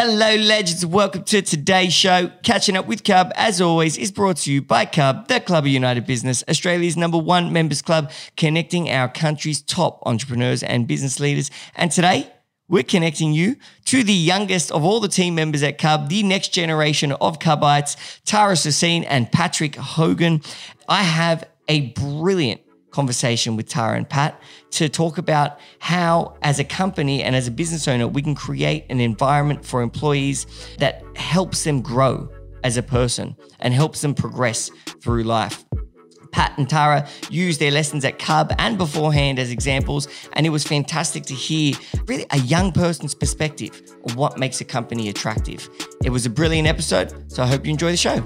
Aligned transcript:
Hello, 0.00 0.36
legends. 0.36 0.86
Welcome 0.86 1.24
to 1.24 1.42
today's 1.42 1.92
show. 1.92 2.30
Catching 2.44 2.76
up 2.76 2.86
with 2.86 3.02
Cub, 3.02 3.32
as 3.34 3.60
always, 3.60 3.98
is 3.98 4.12
brought 4.12 4.36
to 4.36 4.52
you 4.52 4.62
by 4.62 4.84
Cub, 4.84 5.26
the 5.26 5.40
Club 5.40 5.64
of 5.64 5.68
United 5.70 6.06
Business, 6.06 6.44
Australia's 6.48 6.96
number 6.96 7.18
one 7.18 7.52
members 7.52 7.82
club, 7.82 8.12
connecting 8.36 8.88
our 8.88 9.08
country's 9.08 9.60
top 9.60 10.00
entrepreneurs 10.06 10.62
and 10.62 10.86
business 10.86 11.18
leaders. 11.18 11.50
And 11.74 11.90
today, 11.90 12.30
we're 12.68 12.84
connecting 12.84 13.32
you 13.32 13.56
to 13.86 14.04
the 14.04 14.12
youngest 14.12 14.70
of 14.70 14.84
all 14.84 15.00
the 15.00 15.08
team 15.08 15.34
members 15.34 15.64
at 15.64 15.78
Cub, 15.78 16.08
the 16.08 16.22
next 16.22 16.50
generation 16.50 17.10
of 17.10 17.40
Cubites, 17.40 17.96
Tara 18.24 18.54
Sassine 18.54 19.04
and 19.08 19.32
Patrick 19.32 19.74
Hogan. 19.74 20.42
I 20.88 21.02
have 21.02 21.42
a 21.66 21.90
brilliant 21.90 22.60
conversation 22.90 23.56
with 23.56 23.68
Tara 23.68 23.96
and 23.96 24.08
Pat 24.08 24.40
to 24.72 24.88
talk 24.88 25.18
about 25.18 25.58
how, 25.78 26.36
as 26.42 26.58
a 26.58 26.64
company 26.64 27.22
and 27.22 27.36
as 27.36 27.46
a 27.46 27.50
business 27.50 27.86
owner, 27.88 28.08
we 28.08 28.22
can 28.22 28.34
create 28.34 28.86
an 28.90 29.00
environment 29.00 29.64
for 29.64 29.82
employees 29.82 30.46
that 30.78 31.02
helps 31.16 31.64
them 31.64 31.82
grow 31.82 32.28
as 32.64 32.76
a 32.76 32.82
person 32.82 33.36
and 33.60 33.74
helps 33.74 34.00
them 34.00 34.14
progress 34.14 34.70
through 35.00 35.24
life. 35.24 35.64
Pat 36.32 36.56
and 36.58 36.68
Tara 36.68 37.08
used 37.30 37.60
their 37.60 37.70
lessons 37.70 38.04
at 38.04 38.18
Cub 38.18 38.54
and 38.58 38.76
beforehand 38.76 39.38
as 39.38 39.50
examples, 39.50 40.08
and 40.34 40.46
it 40.46 40.50
was 40.50 40.64
fantastic 40.64 41.24
to 41.24 41.34
hear 41.34 41.74
really 42.06 42.26
a 42.30 42.38
young 42.38 42.72
person's 42.72 43.14
perspective 43.14 43.80
of 44.04 44.16
what 44.16 44.38
makes 44.38 44.60
a 44.60 44.64
company 44.64 45.08
attractive. 45.08 45.68
It 46.04 46.10
was 46.10 46.26
a 46.26 46.30
brilliant 46.30 46.68
episode, 46.68 47.32
so 47.32 47.42
I 47.42 47.46
hope 47.46 47.64
you 47.64 47.72
enjoy 47.72 47.90
the 47.90 47.96
show. 47.96 48.22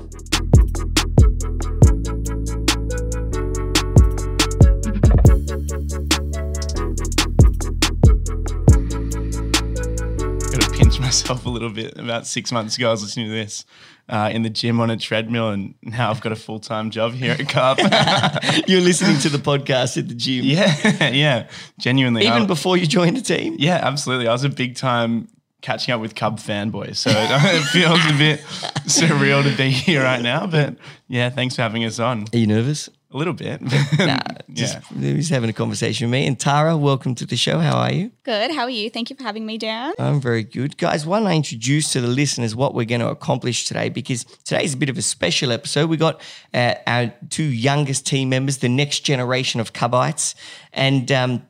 Myself 11.13 11.45
a 11.45 11.51
little 11.51 11.69
bit. 11.69 11.99
About 11.99 12.27
six 12.27 12.51
months 12.51 12.79
ago, 12.79 12.89
I 12.89 12.93
was 12.93 13.03
listening 13.03 13.27
to 13.27 13.33
this 13.33 13.67
uh, 14.09 14.31
in 14.33 14.43
the 14.43 14.49
gym 14.49 14.81
on 14.81 14.91
a 14.91 14.97
treadmill, 14.97 15.51
and 15.51 15.75
now 15.83 16.11
I've 16.11 16.23
got 16.23 16.33
a 16.33 16.37
full 16.37 16.59
time 16.59 16.91
job 16.91 17.13
here 17.13 17.37
at 17.39 17.49
Cub. 17.49 17.79
You're 18.67 18.81
listening 18.81 19.19
to 19.19 19.29
the 19.29 19.37
podcast 19.37 19.99
at 19.99 20.09
the 20.09 20.15
gym. 20.15 20.45
yeah, 20.47 21.09
yeah, 21.11 21.49
genuinely. 21.79 22.23
Even 22.23 22.43
I- 22.43 22.47
before 22.47 22.79
you 22.79 22.87
joined 22.87 23.19
the 23.19 23.21
team? 23.21 23.57
yeah, 23.59 23.81
absolutely. 23.83 24.27
I 24.27 24.33
was 24.33 24.45
a 24.45 24.49
big 24.49 24.75
time 24.77 25.29
catching 25.61 25.93
up 25.93 26.01
with 26.01 26.15
Cub 26.15 26.39
fanboy, 26.41 26.97
so 26.97 27.11
it 27.15 27.63
feels 27.65 28.01
a 28.07 28.17
bit 28.17 28.41
surreal 28.89 29.43
to 29.43 29.55
be 29.55 29.71
here 29.71 30.03
right 30.03 30.23
now. 30.23 30.47
But 30.47 30.77
yeah, 31.09 31.29
thanks 31.29 31.57
for 31.57 31.63
having 31.63 31.85
us 31.85 31.99
on. 31.99 32.25
Are 32.33 32.39
you 32.39 32.47
nervous? 32.47 32.89
A 33.13 33.19
little 33.19 33.35
bit. 33.35 33.61
Nah, 33.99 34.19
just, 34.53 34.79
he's 34.99 35.29
having 35.29 35.51
a 35.51 35.53
conversation 35.53 36.07
with 36.07 36.13
me. 36.13 36.27
And 36.27 36.39
Tara, 36.39 36.77
welcome 36.77 37.15
to 37.17 37.27
the 37.27 37.37
show. 37.37 37.59
How 37.59 37.77
are 37.77 37.93
you? 37.93 38.11
Good. 38.23 38.51
How 38.51 38.63
are 38.63 38.71
you? 38.71 38.89
Thank 38.89 39.11
you 39.11 39.17
for 39.17 39.23
having 39.23 39.45
me, 39.45 39.59
Darren. 39.59 39.93
I'm 39.99 40.21
very 40.21 40.43
good. 40.43 40.79
Guys, 40.79 41.07
why 41.07 41.19
don't 41.19 41.29
I 41.29 41.35
introduce 41.35 41.93
to 41.93 42.01
the 42.01 42.09
listeners 42.09 42.57
what 42.57 42.75
we're 42.75 42.87
going 42.87 43.03
to 43.03 43.11
accomplish 43.11 43.65
today? 43.65 43.91
Because 43.91 44.25
today's 44.45 44.75
a 44.75 44.77
bit 44.77 44.89
of 44.89 44.97
a 44.97 45.03
special 45.03 45.53
episode. 45.53 45.91
We 45.91 45.99
got 45.99 46.21
uh, 46.55 46.75
our 46.87 47.13
two 47.29 47.45
youngest 47.45 48.07
team 48.07 48.31
members, 48.31 48.59
the 48.59 48.69
next 48.69 49.01
generation 49.01 49.61
of 49.61 49.73
Cubites, 49.73 50.35
and 50.73 51.13
um, 51.13 51.47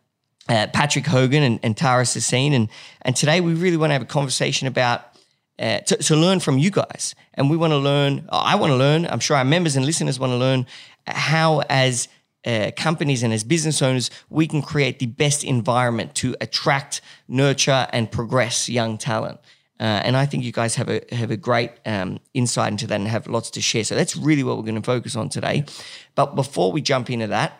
uh, 0.48 0.66
Patrick 0.72 1.06
Hogan 1.06 1.42
and, 1.42 1.60
and 1.62 1.76
Tara 1.76 2.02
Sassine. 2.02 2.52
And, 2.52 2.68
and 3.02 3.14
today 3.14 3.40
we 3.40 3.54
really 3.54 3.76
want 3.76 3.90
to 3.90 3.94
have 3.94 4.02
a 4.02 4.06
conversation 4.06 4.66
about 4.66 5.12
uh, 5.58 5.78
to, 5.80 5.96
to 5.96 6.16
learn 6.16 6.40
from 6.40 6.58
you 6.58 6.70
guys. 6.70 7.14
And 7.34 7.48
we 7.48 7.56
want 7.56 7.72
to 7.72 7.78
learn, 7.78 8.28
I 8.30 8.56
want 8.56 8.70
to 8.70 8.76
learn, 8.76 9.06
I'm 9.06 9.20
sure 9.20 9.36
our 9.36 9.44
members 9.44 9.76
and 9.76 9.86
listeners 9.86 10.18
want 10.18 10.32
to 10.32 10.36
learn 10.36 10.66
how, 11.06 11.62
as 11.68 12.08
uh, 12.44 12.70
companies 12.76 13.22
and 13.22 13.32
as 13.32 13.44
business 13.44 13.82
owners, 13.82 14.10
we 14.30 14.46
can 14.46 14.62
create 14.62 14.98
the 14.98 15.06
best 15.06 15.44
environment 15.44 16.14
to 16.16 16.34
attract, 16.40 17.00
nurture, 17.28 17.86
and 17.92 18.10
progress 18.10 18.68
young 18.68 18.98
talent. 18.98 19.38
Uh, 19.80 20.00
and 20.04 20.16
I 20.16 20.26
think 20.26 20.44
you 20.44 20.52
guys 20.52 20.76
have 20.76 20.88
a 20.88 21.02
have 21.10 21.32
a 21.32 21.36
great 21.36 21.72
um, 21.86 22.20
insight 22.34 22.70
into 22.70 22.86
that 22.86 23.00
and 23.00 23.08
have 23.08 23.26
lots 23.26 23.50
to 23.50 23.60
share. 23.60 23.82
So 23.82 23.96
that's 23.96 24.16
really 24.16 24.44
what 24.44 24.56
we're 24.56 24.62
going 24.62 24.76
to 24.76 24.82
focus 24.82 25.16
on 25.16 25.28
today. 25.28 25.64
But 26.14 26.36
before 26.36 26.70
we 26.70 26.82
jump 26.82 27.10
into 27.10 27.26
that, 27.28 27.58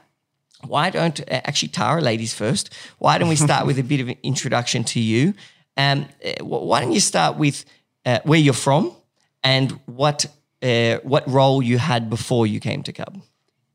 why 0.64 0.90
don't 0.90 1.20
uh, 1.20 1.24
actually 1.44 1.70
Tara, 1.70 2.00
ladies 2.00 2.32
first? 2.32 2.72
Why 2.98 3.18
don't 3.18 3.28
we 3.28 3.36
start 3.36 3.66
with 3.66 3.78
a 3.78 3.82
bit 3.82 4.00
of 4.00 4.08
an 4.08 4.16
introduction 4.22 4.84
to 4.84 5.00
you? 5.00 5.34
Um, 5.76 6.06
uh, 6.24 6.44
why 6.44 6.80
don't 6.80 6.92
you 6.92 7.00
start 7.00 7.38
with 7.38 7.64
uh, 8.06 8.20
where 8.24 8.38
you're 8.38 8.54
from 8.54 8.94
and 9.42 9.72
what 9.86 10.26
uh, 10.62 10.98
what 11.02 11.28
role 11.28 11.60
you 11.60 11.78
had 11.78 12.08
before 12.08 12.46
you 12.46 12.60
came 12.60 12.84
to 12.84 12.92
Cub? 12.92 13.20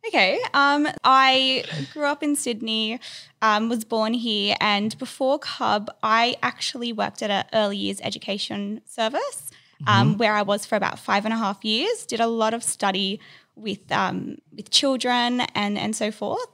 Okay. 0.07 0.39
Um, 0.53 0.87
I 1.03 1.63
grew 1.93 2.05
up 2.05 2.23
in 2.23 2.35
Sydney, 2.35 2.99
um, 3.41 3.69
was 3.69 3.83
born 3.83 4.13
here, 4.13 4.55
and 4.61 4.97
before 4.97 5.39
Cub, 5.39 5.89
I 6.01 6.37
actually 6.41 6.93
worked 6.93 7.21
at 7.21 7.29
an 7.29 7.45
early 7.53 7.77
years 7.77 7.99
education 8.01 8.81
service 8.85 9.51
um, 9.85 10.17
where 10.17 10.33
I 10.33 10.41
was 10.41 10.65
for 10.65 10.75
about 10.75 10.97
five 10.97 11.25
and 11.25 11.33
a 11.33 11.37
half 11.37 11.63
years. 11.63 12.05
Did 12.05 12.19
a 12.19 12.27
lot 12.27 12.53
of 12.53 12.63
study 12.63 13.19
with 13.55 13.91
um, 13.91 14.37
with 14.55 14.69
children 14.69 15.41
and 15.53 15.77
and 15.77 15.95
so 15.95 16.11
forth. 16.11 16.47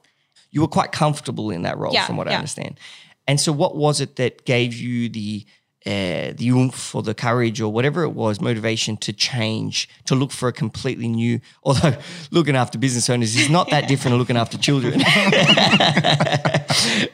You 0.52 0.62
were 0.62 0.68
quite 0.68 0.92
comfortable 0.92 1.50
in 1.50 1.64
that 1.64 1.78
role, 1.78 1.94
Yeah, 1.94 2.06
from 2.06 2.18
what 2.18 2.28
I 2.28 2.36
understand. 2.36 2.80
And 3.28 3.40
so, 3.40 3.52
what 3.52 3.76
was 3.76 4.02
it 4.02 4.18
that 4.18 4.46
gave 4.46 4.74
you 4.76 5.10
the 5.10 5.46
uh, 5.86 6.32
the 6.36 6.50
oomph 6.50 6.96
or 6.96 7.04
the 7.04 7.14
courage 7.14 7.60
or 7.60 7.72
whatever 7.72 8.04
it 8.04 8.12
was, 8.12 8.40
motivation 8.40 8.96
to 8.98 9.12
change, 9.12 9.90
to 10.06 10.16
look 10.16 10.32
for 10.32 10.48
a 10.48 10.54
completely 10.54 11.08
new. 11.08 11.42
Although 11.64 11.98
looking 12.32 12.56
after 12.56 12.78
business 12.78 13.10
owners 13.10 13.36
is 13.36 13.50
not 13.50 13.70
that 13.70 13.88
different 13.88 14.14
to 14.14 14.18
looking 14.18 14.38
after 14.38 14.58
children. 14.58 15.02
I 15.06 16.66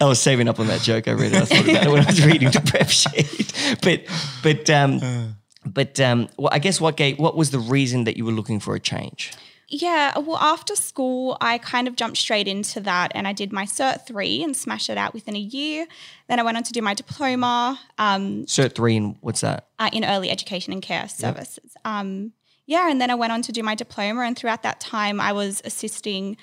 was 0.02 0.19
saving 0.19 0.47
up 0.47 0.59
on 0.59 0.68
that 0.68 0.81
joke. 0.81 1.08
I 1.08 1.12
read 1.12 1.34
it. 1.34 1.41
I 1.41 1.46
thought 1.46 1.68
about 1.68 1.88
it 1.88 1.90
when 1.90 2.03
I 2.03 2.06
was 2.06 2.25
reading 2.25 2.52
the 2.52 2.62
prep 2.62 2.90
sheet. 2.90 3.53
But 3.81 4.06
but 4.41 4.69
um, 4.69 5.35
but 5.66 6.00
um, 6.00 6.28
well, 6.38 6.50
I 6.52 6.59
guess 6.59 6.81
what 6.81 6.97
gave 6.97 7.19
what 7.19 7.35
was 7.35 7.52
the 7.52 7.59
reason 7.59 8.06
that 8.06 8.18
you 8.18 8.25
were 8.25 8.31
looking 8.31 8.59
for 8.59 8.75
a 8.75 8.79
change? 8.79 9.31
Yeah, 9.72 10.18
well, 10.18 10.38
after 10.38 10.75
school, 10.75 11.38
I 11.40 11.59
kind 11.59 11.88
of 11.88 11.96
jumped 11.96 12.18
straight 12.18 12.47
into 12.47 12.80
that 12.81 13.12
and 13.13 13.28
I 13.28 13.34
did 13.34 13.53
my 13.53 13.66
Cert 13.66 14.07
3 14.07 14.44
and 14.44 14.57
smashed 14.57 14.90
it 14.90 14.97
out 14.97 15.13
within 15.13 15.35
a 15.35 15.40
year. 15.40 15.85
Then 16.28 16.40
I 16.40 16.44
went 16.44 16.57
on 16.57 16.63
to 16.63 16.74
do 16.74 16.81
my 16.81 16.96
diploma 16.96 17.79
um, 18.00 18.46
Cert 18.46 18.74
three 18.74 18.97
and 18.97 19.16
what's 19.22 19.41
that? 19.41 19.68
uh, 19.78 19.90
in 19.94 20.03
early 20.03 20.29
education 20.29 20.74
and 20.74 20.81
care 20.81 21.08
services. 21.08 21.75
Um, 21.85 22.34
yeah, 22.66 22.91
and 22.91 23.02
then 23.02 23.09
I 23.09 23.16
went 23.16 23.34
on 23.34 23.41
to 23.44 23.52
do 23.52 23.63
my 23.63 23.74
diploma, 23.74 24.22
and 24.22 24.38
throughout 24.38 24.62
that 24.62 24.79
time, 24.79 25.19
I 25.19 25.34
was 25.34 25.59
assisting 25.66 26.38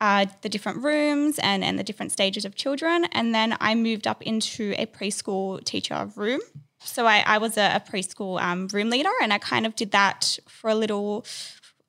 uh, 0.00 0.24
the 0.40 0.48
different 0.48 0.82
rooms 0.82 1.38
and, 1.38 1.62
and 1.62 1.78
the 1.78 1.84
different 1.84 2.12
stages 2.12 2.46
of 2.46 2.54
children. 2.54 3.04
And 3.12 3.34
then 3.34 3.56
I 3.60 3.74
moved 3.74 4.06
up 4.06 4.22
into 4.22 4.74
a 4.78 4.86
preschool 4.86 5.62
teacher 5.64 6.10
room. 6.16 6.40
So 6.78 7.06
I, 7.06 7.22
I 7.26 7.38
was 7.38 7.58
a, 7.58 7.76
a 7.76 7.80
preschool 7.80 8.40
um, 8.40 8.68
room 8.68 8.88
leader, 8.88 9.10
and 9.20 9.34
I 9.34 9.38
kind 9.38 9.66
of 9.66 9.74
did 9.76 9.90
that 9.90 10.38
for 10.48 10.70
a 10.70 10.74
little 10.74 11.26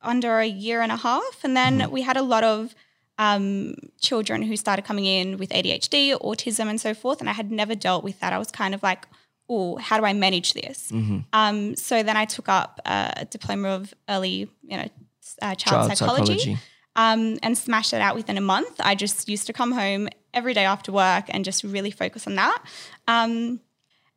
under 0.07 0.39
a 0.39 0.45
year 0.47 0.81
and 0.81 0.91
a 0.91 0.97
half. 0.97 1.43
And 1.43 1.55
then 1.55 1.91
we 1.91 2.01
had 2.01 2.17
a 2.17 2.21
lot 2.23 2.43
of 2.43 2.73
um, 3.19 3.75
children 3.99 4.41
who 4.41 4.55
started 4.55 4.85
coming 4.85 5.05
in 5.05 5.37
with 5.37 5.49
ADHD, 5.49 6.17
autism, 6.19 6.67
and 6.67 6.79
so 6.79 6.93
forth. 6.93 7.19
And 7.19 7.29
I 7.29 7.33
had 7.33 7.51
never 7.51 7.75
dealt 7.75 8.03
with 8.03 8.19
that. 8.19 8.31
I 8.33 8.37
was 8.37 8.51
kind 8.51 8.73
of 8.75 8.83
like, 8.83 9.07
oh, 9.49 9.77
how 9.77 9.97
do 9.99 10.05
I 10.05 10.13
manage 10.13 10.53
this? 10.53 10.91
Um, 11.33 11.75
so 11.75 12.03
then 12.03 12.17
I 12.17 12.25
took 12.25 12.47
up 12.49 12.79
a 12.85 13.25
diploma 13.29 13.69
of 13.69 13.93
early, 14.09 14.49
you 14.63 14.77
know, 14.77 14.87
uh, 15.41 15.55
child, 15.55 15.89
psychology, 15.95 16.33
Um, 16.95 17.37
and 17.43 17.55
smashed 17.57 17.93
it 17.93 18.01
out 18.01 18.15
within 18.15 18.37
a 18.37 18.41
month. 18.41 18.75
I 18.79 18.95
just 18.95 19.29
used 19.29 19.45
to 19.47 19.53
come 19.53 19.71
home 19.71 20.09
every 20.33 20.53
day 20.53 20.65
after 20.65 20.91
work 20.91 21.25
and 21.29 21.45
just 21.45 21.63
really 21.63 21.91
focus 21.91 22.25
on 22.27 22.35
that. 22.35 22.57
Um, 23.07 23.59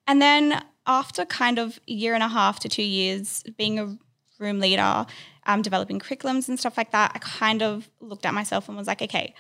and 0.07 0.21
then 0.23 0.63
after 0.87 1.25
kind 1.27 1.59
of 1.59 1.79
a 1.89 1.93
year 1.93 2.15
and 2.15 2.23
a 2.23 2.29
half 2.29 2.59
to 2.61 2.69
two 2.69 2.83
years 2.83 3.43
being 3.59 3.79
a 3.79 3.99
room 4.41 4.59
leader, 4.59 5.07
um, 5.47 5.63
developing 5.63 5.99
curriculums 5.99 6.49
and 6.49 6.59
stuff 6.59 6.77
like 6.77 6.91
that, 6.93 7.13
I 7.15 7.19
kind 7.19 7.63
of 7.63 7.89
looked 8.01 8.27
at 8.27 8.35
myself 8.35 8.69
and 8.69 8.77
was 8.77 8.87
like, 8.87 9.03
okay, 9.03 9.35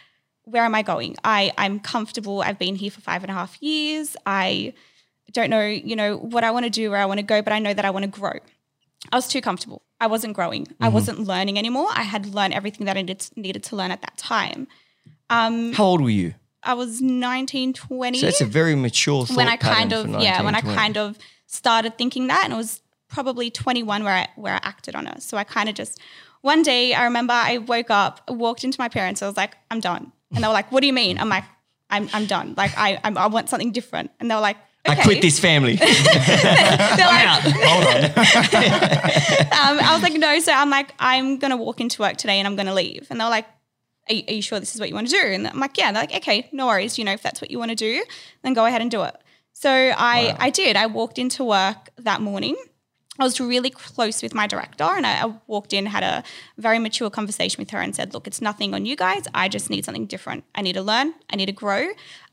where 0.45 0.65
am 0.65 0.75
I 0.75 0.83
going? 0.83 1.17
I, 1.25 1.53
I'm 1.59 1.81
comfortable. 1.81 2.43
I've 2.43 2.59
been 2.59 2.77
here 2.77 2.91
for 2.91 3.01
five 3.01 3.23
and 3.23 3.31
a 3.31 3.35
half 3.35 3.61
years. 3.63 4.17
I 4.27 4.75
don't 5.33 5.51
know, 5.51 5.65
you 5.65 5.97
know, 5.97 6.17
what 6.17 6.45
I 6.45 6.51
want 6.51 6.65
to 6.65 6.71
do, 6.71 6.91
where 6.91 7.01
I 7.01 7.07
want 7.07 7.19
to 7.19 7.27
go, 7.27 7.43
but 7.43 7.53
I 7.53 7.59
know 7.59 7.75
that 7.75 7.85
I 7.85 7.91
want 7.91 8.05
to 8.05 8.11
grow. 8.11 8.33
I 9.13 9.17
was 9.17 9.29
too 9.29 9.41
comfortable. 9.41 9.83
I 10.01 10.07
wasn't 10.07 10.35
growing. 10.35 10.67
I 10.81 10.89
wasn't 10.89 11.21
learning 11.21 11.59
anymore. 11.59 11.89
I 11.95 12.03
had 12.03 12.27
learned 12.27 12.55
everything 12.55 12.87
that 12.87 12.97
I 12.97 13.03
needed, 13.03 13.29
needed 13.37 13.63
to 13.65 13.77
learn 13.77 13.91
at 13.91 14.03
that 14.03 14.17
time. 14.17 14.67
Um, 15.29 15.73
How 15.73 15.85
old 15.85 16.01
were 16.01 16.11
you? 16.11 16.35
I 16.63 16.75
was 16.75 17.01
19, 17.01 17.73
20 17.73 18.19
So 18.19 18.27
it's 18.27 18.41
a 18.41 18.47
very 18.47 18.75
mature 18.75 19.25
thought 19.25 19.37
when 19.37 19.49
I 19.49 19.57
kind 19.57 19.93
of 19.93 20.09
yeah 20.21 20.43
when 20.43 20.55
I 20.55 20.61
kind 20.61 20.99
of 20.99 21.17
started 21.47 21.97
thinking 21.97 22.27
that 22.27 22.45
and 22.45 22.53
it 22.53 22.57
was 22.57 22.83
probably 23.11 23.51
21 23.51 24.05
where 24.05 24.15
I 24.15 24.29
where 24.37 24.55
I 24.55 24.61
acted 24.63 24.95
on 24.95 25.07
it 25.07 25.23
so 25.23 25.37
I 25.37 25.45
kind 25.45 25.69
of 25.69 25.75
just 25.75 26.01
one 26.41 26.63
day 26.63 26.95
I 26.95 27.05
remember 27.05 27.35
I 27.35 27.59
woke 27.59 27.91
up 27.91 28.23
walked 28.31 28.65
into 28.65 28.81
my 28.81 28.89
parents 28.89 29.23
I 29.23 29.27
was 29.27 29.37
like 29.37 29.57
I'm 29.71 29.81
done 29.81 30.13
and 30.35 30.43
they 30.43 30.49
were 30.49 30.55
like 30.55 30.71
what 30.73 30.81
do 30.81 30.87
you 30.87 30.93
mean 30.93 31.19
I'm 31.19 31.29
like 31.29 31.45
I'm 31.91 32.09
I'm 32.13 32.27
done 32.27 32.55
like 32.57 32.73
I 32.77 33.01
I'm, 33.05 33.19
I 33.19 33.27
want 33.27 33.49
something 33.49 33.73
different 33.73 34.11
and 34.21 34.31
they 34.31 34.35
were 34.35 34.41
like 34.41 34.57
I 34.87 34.95
quit 35.03 35.21
this 35.21 35.39
family. 35.39 35.77
They're 35.77 35.87
like, 35.87 37.45
um, 39.53 39.79
I 39.79 39.91
was 39.93 40.03
like, 40.03 40.15
no. 40.15 40.41
So 40.41 40.53
I'm 40.53 40.71
like, 40.71 40.95
I'm 40.99 41.39
going 41.39 41.51
to 41.51 41.57
walk 41.57 41.81
into 41.81 42.01
work 42.01 42.17
today 42.17 42.39
and 42.39 42.47
I'm 42.47 42.57
going 42.57 42.67
to 42.67 42.75
leave. 42.75 43.07
And 43.11 43.21
they're 43.21 43.29
like, 43.29 43.47
are 44.09 44.15
you, 44.15 44.23
are 44.29 44.33
you 44.33 44.43
sure 44.43 44.59
this 44.59 44.75
is 44.75 44.81
what 44.81 44.89
you 44.89 44.95
want 44.95 45.09
to 45.09 45.13
do? 45.13 45.23
And 45.23 45.47
I'm 45.47 45.59
like, 45.61 45.77
yeah. 45.77 45.93
They're 45.93 46.03
like, 46.03 46.15
okay, 46.17 46.49
no 46.53 46.67
worries. 46.67 46.99
You 46.99 47.05
know, 47.05 47.13
if 47.13 47.23
that's 47.23 47.43
what 47.43 47.51
you 47.51 47.59
want 47.59 47.71
to 47.71 47.77
do, 47.77 48.03
then 48.43 48.55
go 48.55 48.65
ahead 48.65 48.81
and 48.81 48.91
do 48.91 49.03
it. 49.03 49.15
So 49.53 49.71
I, 49.71 50.35
I 50.39 50.51
did. 50.51 50.77
I 50.77 50.87
walked 50.87 51.19
into 51.19 51.45
work 51.45 51.91
that 51.99 52.23
morning 52.23 52.57
I 53.19 53.25
was 53.25 53.41
really 53.41 53.71
close 53.71 54.23
with 54.23 54.35
my 54.35 54.47
director, 54.47 54.85
and 54.85 55.07
I, 55.07 55.25
I 55.27 55.35
walked 55.47 55.73
in, 55.73 55.87
had 55.87 56.03
a 56.03 56.23
very 56.57 56.79
mature 56.79 57.11
conversation 57.11 57.61
with 57.61 57.71
her, 57.71 57.79
and 57.79 57.95
said, 57.95 58.15
"Look, 58.15 58.27
it's 58.27 58.41
nothing 58.41 58.73
on 58.75 58.87
you 58.87 58.97
guys. 58.97 59.25
I 59.35 59.49
just 59.49 59.69
need 59.69 59.85
something 59.85 60.07
different. 60.07 60.45
I 60.55 60.63
need 60.63 60.75
to 60.75 60.83
learn. 60.83 61.15
I 61.31 61.37
need 61.37 61.47
to 61.47 61.53
grow. 61.53 61.89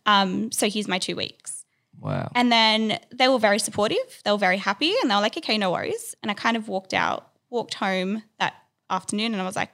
Um, 0.05 0.51
so 0.51 0.69
here's 0.69 0.87
my 0.87 0.99
two 0.99 1.15
weeks." 1.15 1.65
Wow. 1.99 2.31
And 2.35 2.51
then 2.51 2.99
they 3.11 3.27
were 3.27 3.39
very 3.39 3.59
supportive. 3.59 4.21
They 4.23 4.31
were 4.31 4.37
very 4.37 4.57
happy, 4.57 4.93
and 5.01 5.09
they 5.09 5.15
were 5.15 5.21
like, 5.21 5.35
"Okay, 5.37 5.57
no 5.57 5.71
worries." 5.71 6.15
And 6.21 6.29
I 6.31 6.35
kind 6.35 6.55
of 6.55 6.67
walked 6.67 6.93
out, 6.93 7.31
walked 7.49 7.73
home 7.73 8.23
that 8.39 8.53
afternoon, 8.89 9.33
and 9.33 9.41
I 9.41 9.45
was 9.45 9.55
like, 9.55 9.71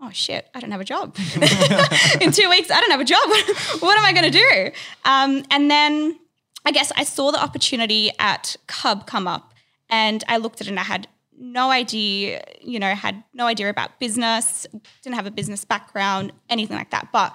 "Oh 0.00 0.10
shit, 0.10 0.48
I 0.54 0.60
don't 0.60 0.72
have 0.72 0.80
a 0.80 0.84
job. 0.84 1.16
In 2.20 2.32
two 2.32 2.50
weeks, 2.50 2.70
I 2.70 2.80
don't 2.80 2.90
have 2.90 3.00
a 3.00 3.04
job. 3.04 3.28
what 3.80 3.96
am 3.96 4.04
I 4.04 4.12
going 4.12 4.30
to 4.30 4.38
do?" 4.38 4.70
Um, 5.04 5.44
and 5.50 5.70
then 5.70 6.18
I 6.66 6.72
guess 6.72 6.92
I 6.96 7.04
saw 7.04 7.30
the 7.30 7.42
opportunity 7.42 8.10
at 8.18 8.56
Cub 8.66 9.06
come 9.06 9.26
up, 9.26 9.49
and 9.90 10.24
I 10.28 10.38
looked 10.38 10.60
at 10.60 10.66
it, 10.66 10.70
and 10.70 10.80
I 10.80 10.84
had 10.84 11.08
no 11.38 11.70
idea, 11.70 12.44
you 12.62 12.78
know, 12.78 12.94
had 12.94 13.22
no 13.34 13.46
idea 13.46 13.68
about 13.68 13.98
business, 13.98 14.66
didn't 15.02 15.16
have 15.16 15.26
a 15.26 15.30
business 15.30 15.64
background, 15.64 16.32
anything 16.48 16.76
like 16.76 16.90
that, 16.90 17.08
but. 17.12 17.34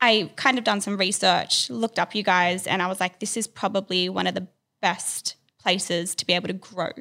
I 0.00 0.30
kind 0.36 0.58
of 0.58 0.62
done 0.62 0.80
some 0.80 0.96
research, 0.96 1.68
looked 1.70 1.98
up 1.98 2.14
you 2.14 2.22
guys, 2.22 2.68
and 2.68 2.80
I 2.80 2.86
was 2.86 3.00
like, 3.00 3.18
this 3.18 3.36
is 3.36 3.48
probably 3.48 4.08
one 4.08 4.28
of 4.28 4.34
the 4.36 4.46
best 4.80 5.34
places 5.58 6.14
to 6.14 6.24
be 6.24 6.34
able 6.34 6.46
to 6.46 6.54
grow 6.54 6.92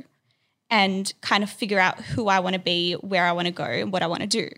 and 0.71 1.13
kind 1.21 1.43
of 1.43 1.49
figure 1.51 1.77
out 1.77 2.01
who 2.01 2.27
I 2.27 2.39
want 2.39 2.55
to 2.55 2.59
be, 2.59 2.93
where 2.93 3.25
I 3.25 3.33
want 3.33 3.45
to 3.45 3.53
go, 3.53 3.65
and 3.65 3.91
what 3.91 4.01
I 4.01 4.07
want 4.07 4.21
to 4.21 4.27
do. 4.27 4.49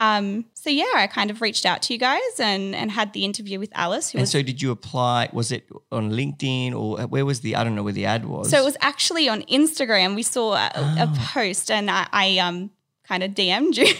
Um, 0.00 0.44
so 0.54 0.70
yeah, 0.70 0.84
I 0.94 1.06
kind 1.08 1.30
of 1.30 1.40
reached 1.40 1.66
out 1.66 1.82
to 1.82 1.92
you 1.92 1.98
guys 1.98 2.20
and 2.38 2.74
and 2.74 2.90
had 2.90 3.12
the 3.14 3.24
interview 3.24 3.58
with 3.58 3.70
Alice, 3.74 4.10
who 4.10 4.18
And 4.18 4.22
was 4.22 4.30
so, 4.30 4.42
did 4.42 4.62
you 4.62 4.70
apply? 4.70 5.28
Was 5.32 5.50
it 5.50 5.68
on 5.90 6.12
LinkedIn 6.12 6.72
or 6.74 6.98
where 7.08 7.26
was 7.26 7.40
the? 7.40 7.56
I 7.56 7.64
don't 7.64 7.74
know 7.74 7.82
where 7.82 7.92
the 7.92 8.06
ad 8.06 8.24
was. 8.24 8.48
So 8.50 8.58
it 8.58 8.64
was 8.64 8.76
actually 8.80 9.28
on 9.28 9.42
Instagram. 9.42 10.14
We 10.14 10.22
saw 10.22 10.54
a, 10.54 10.70
a 10.74 11.08
Oh. 11.10 11.14
post, 11.32 11.70
and 11.70 11.90
I, 11.90 12.06
I 12.12 12.38
um 12.38 12.70
kind 13.08 13.22
of 13.22 13.32
DM'd 13.32 13.76
you. 13.76 13.92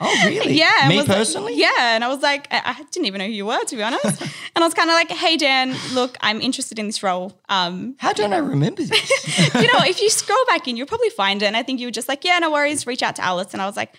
Oh, 0.00 0.22
really? 0.26 0.52
yeah, 0.52 0.86
Me 0.88 0.98
like- 0.98 1.08
personally? 1.08 1.54
yeah, 1.56 1.96
and 1.96 2.04
I 2.04 2.08
was 2.08 2.22
like, 2.22 2.46
I, 2.52 2.62
I 2.66 2.82
didn't 2.92 3.06
even 3.06 3.18
know 3.18 3.24
who 3.26 3.32
you 3.32 3.44
were, 3.44 3.64
to 3.64 3.74
be 3.74 3.82
honest. 3.82 4.04
and 4.22 4.30
I 4.54 4.60
was 4.60 4.72
kind 4.72 4.88
of 4.88 4.94
like, 4.94 5.10
Hey 5.10 5.36
Dan, 5.36 5.74
look, 5.92 6.16
I'm 6.20 6.40
interested 6.40 6.78
in 6.78 6.86
this 6.86 7.02
role. 7.02 7.32
Um, 7.48 7.96
How 7.98 8.12
don't 8.12 8.32
I 8.32 8.36
remember 8.36 8.84
this? 8.84 8.92
you 9.56 9.66
know, 9.72 9.80
if 9.82 10.00
you 10.00 10.08
scroll 10.08 10.38
back 10.46 10.68
in, 10.68 10.76
you'll 10.76 10.86
probably 10.86 11.10
find 11.10 11.42
it. 11.42 11.46
And 11.46 11.56
I 11.56 11.64
think 11.64 11.80
you 11.80 11.88
were 11.88 11.96
just 12.00 12.06
like, 12.08 12.24
Yeah, 12.24 12.38
no 12.38 12.52
worries. 12.52 12.86
Reach 12.86 13.02
out 13.02 13.16
to 13.16 13.24
Alice, 13.24 13.52
and 13.54 13.60
I 13.60 13.66
was 13.66 13.76
like, 13.76 13.98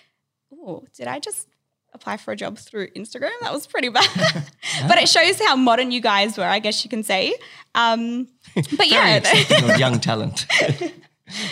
Oh, 0.52 0.84
did 0.96 1.06
I 1.06 1.18
just 1.18 1.48
apply 1.92 2.16
for 2.16 2.32
a 2.32 2.36
job 2.36 2.58
through 2.58 2.88
Instagram? 2.90 3.30
That 3.40 3.52
was 3.52 3.66
pretty 3.66 3.88
bad. 3.88 4.08
but 4.88 4.98
it 4.98 5.08
shows 5.08 5.40
how 5.40 5.56
modern 5.56 5.90
you 5.90 6.00
guys 6.00 6.36
were, 6.36 6.44
I 6.44 6.58
guess 6.58 6.84
you 6.84 6.90
can 6.90 7.02
say. 7.02 7.34
Um, 7.74 8.28
but 8.76 8.88
yeah. 8.88 9.16
of 9.72 9.78
young 9.78 9.98
talent. 10.00 10.46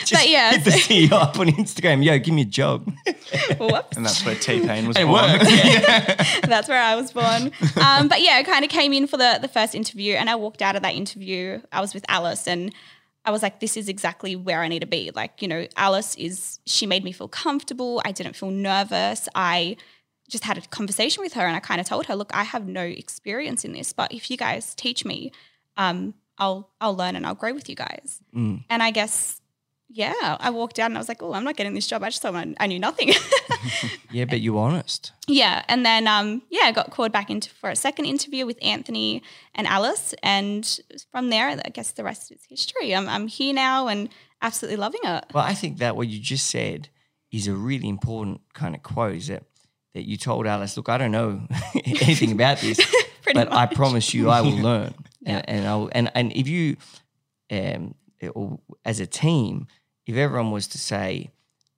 Just 0.01 0.13
But 0.13 0.29
yeah, 0.29 0.53
hit 0.53 0.65
the 0.65 0.71
CEO 0.73 1.13
up 1.13 1.39
on 1.39 1.47
Instagram. 1.49 2.05
Yo, 2.05 2.19
give 2.19 2.35
me 2.35 2.43
a 2.43 2.45
job. 2.45 2.91
Whoops. 3.61 3.97
And 3.97 4.05
that's 4.05 4.25
where 4.27 4.35
T 4.35 4.61
Pain 4.67 4.89
was 4.89 4.97
It 4.97 5.07
born. 5.07 5.33
worked. 5.33 5.45
Yeah. 5.49 6.41
That's 6.41 6.69
where 6.69 6.83
I 6.83 6.97
was 6.97 7.13
born. 7.13 7.53
Um, 7.77 8.09
but 8.09 8.21
yeah, 8.21 8.33
I 8.37 8.43
kind 8.43 8.65
of 8.65 8.71
came 8.73 8.93
in 8.93 9.07
for 9.07 9.17
the 9.17 9.39
the 9.41 9.47
first 9.47 9.77
interview, 9.77 10.15
and 10.15 10.29
I 10.29 10.35
walked 10.35 10.63
out 10.63 10.75
of 10.75 10.83
that 10.83 10.95
interview. 10.95 11.61
I 11.71 11.81
was 11.81 11.95
with 11.95 12.05
Alice, 12.09 12.49
and 12.49 12.75
I 13.29 13.31
was 13.31 13.43
like, 13.43 13.61
"This 13.61 13.77
is 13.77 13.89
exactly 13.89 14.35
where 14.35 14.63
I 14.63 14.69
need 14.69 14.81
to 14.81 14.87
be." 14.87 15.11
Like, 15.15 15.43
you 15.43 15.49
know, 15.49 15.67
Alice 15.77 16.15
is. 16.17 16.61
She 16.65 16.87
made 16.87 17.05
me 17.05 17.13
feel 17.13 17.29
comfortable. 17.29 18.01
I 18.05 18.13
didn't 18.13 18.37
feel 18.37 18.51
nervous. 18.51 19.29
I 19.35 19.77
just 20.29 20.45
had 20.45 20.57
a 20.57 20.63
conversation 20.63 21.23
with 21.23 21.35
her, 21.35 21.47
and 21.47 21.55
I 21.55 21.61
kind 21.61 21.81
of 21.81 21.87
told 21.87 22.07
her, 22.07 22.17
"Look, 22.17 22.31
I 22.33 22.45
have 22.45 22.67
no 22.67 22.83
experience 22.83 23.65
in 23.67 23.73
this, 23.73 23.93
but 23.93 24.13
if 24.13 24.31
you 24.31 24.37
guys 24.37 24.75
teach 24.75 25.05
me, 25.05 25.31
um, 25.77 26.15
I'll 26.39 26.71
I'll 26.81 26.97
learn 26.97 27.17
and 27.17 27.27
I'll 27.27 27.35
grow 27.35 27.53
with 27.53 27.69
you 27.69 27.75
guys." 27.75 28.21
Mm. 28.35 28.65
And 28.71 28.83
I 28.83 28.91
guess. 28.91 29.41
Yeah, 29.91 30.37
I 30.39 30.51
walked 30.51 30.79
out 30.79 30.87
and 30.87 30.99
I 30.99 31.01
was 31.01 31.09
like, 31.09 31.23
"Oh, 31.23 31.33
I'm 31.33 31.45
not 31.45 31.57
getting 31.57 31.73
this 31.75 31.87
job." 31.87 32.03
I 32.03 32.11
just 32.11 32.21
thought 32.21 32.35
I 32.35 32.67
knew 32.67 32.79
nothing. 32.79 33.13
yeah, 34.13 34.27
but 34.27 34.41
you're 34.41 34.59
honest. 34.59 35.13
Yeah, 35.27 35.63
and 35.67 35.85
then 35.85 36.07
um, 36.07 36.43
yeah, 36.51 36.65
I 36.65 36.73
got 36.73 36.91
called 36.91 37.11
back 37.11 37.31
into 37.31 37.49
for 37.51 37.71
a 37.71 37.77
second 37.77 38.05
interview 38.05 38.45
with 38.45 38.59
Anthony 38.61 39.23
and 39.55 39.67
Alice, 39.67 40.15
and 40.23 40.79
from 41.11 41.31
there, 41.31 41.49
I 41.49 41.71
guess 41.71 41.93
the 41.93 42.05
rest 42.05 42.31
is 42.31 42.45
history. 42.49 42.95
I'm 42.95 43.09
I'm 43.09 43.29
here 43.29 43.55
now 43.55 43.89
and 43.89 44.11
absolutely 44.43 44.77
loving 44.77 45.01
it. 45.05 45.25
Well, 45.33 45.45
I 45.45 45.55
think 45.55 45.79
that 45.79 45.97
what 45.97 46.09
you 46.09 46.21
just 46.21 46.49
said 46.49 46.91
is 47.33 47.49
a 47.49 47.55
really 47.55 47.89
important 47.89 48.43
kind 48.53 48.75
of 48.75 48.83
quote. 48.83 49.17
Is 49.17 49.29
that 49.29 49.45
that 49.95 50.07
you 50.07 50.17
told 50.17 50.47
Alice, 50.47 50.77
look, 50.77 50.89
I 50.89 50.99
don't 50.99 51.13
know 51.13 51.47
anything 51.85 52.33
about 52.33 52.59
this, 52.59 52.79
but 53.33 53.51
I 53.53 53.67
promise 53.67 54.13
you, 54.13 54.29
I 54.29 54.43
will 54.43 54.59
learn. 54.59 54.95
Yeah. 55.21 55.37
And, 55.37 55.49
and 55.49 55.67
I'll 55.67 55.89
and 55.93 56.11
and 56.15 56.33
if 56.33 56.47
you, 56.47 56.77
um, 57.51 57.95
or 58.35 58.61
as 58.85 59.01
a 59.01 59.07
team, 59.07 59.67
if 60.07 60.17
everyone 60.17 60.51
was 60.51 60.67
to 60.69 60.79
say, 60.79 61.31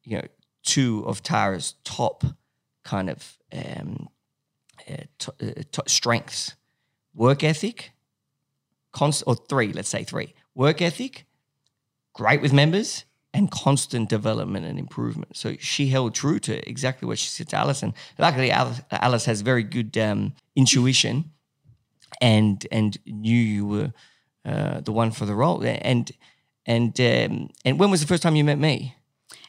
you 0.05 0.17
know, 0.19 0.25
two 0.63 1.05
of 1.07 1.23
Tara's 1.23 1.75
top 1.85 2.25
kind 2.85 3.11
of 3.11 3.39
um, 3.53 4.09
uh, 4.89 5.27
uh, 5.43 5.83
strengths, 5.87 6.55
work 7.15 7.43
ethic, 7.43 7.93
const- 8.93 9.25
or 9.27 9.37
three, 9.37 9.73
let's 9.73 9.89
say 9.89 10.05
three, 10.05 10.35
work 10.55 10.81
ethic, 10.81 11.27
great 12.15 12.41
with 12.41 12.53
members, 12.53 13.05
and 13.33 13.51
constant 13.51 14.09
development 14.09 14.67
and 14.67 14.79
improvement. 14.79 15.37
So 15.37 15.57
she 15.59 15.89
held 15.89 16.15
true 16.15 16.41
to 16.41 16.69
exactly 16.69 17.07
what 17.07 17.19
she 17.19 17.29
said 17.29 17.49
to 17.51 17.57
Alice. 17.57 17.85
Luckily, 18.19 18.51
Alice, 18.51 18.81
Alice 18.91 19.25
has 19.27 19.41
very 19.43 19.63
good 19.63 19.97
um, 19.97 20.35
intuition 20.57 21.31
and 22.21 22.67
and 22.73 22.99
knew 23.07 23.37
you 23.37 23.67
were 23.67 23.93
uh, 24.45 24.81
the 24.81 24.93
one 24.93 25.11
for 25.13 25.27
the 25.27 25.35
role. 25.35 25.63
And 25.63 26.11
and 26.67 26.99
um, 27.01 27.51
and 27.65 27.79
when 27.79 27.91
was 27.91 28.01
the 28.01 28.07
first 28.07 28.23
time 28.23 28.37
you 28.37 28.45
met 28.45 28.59
me? 28.59 28.95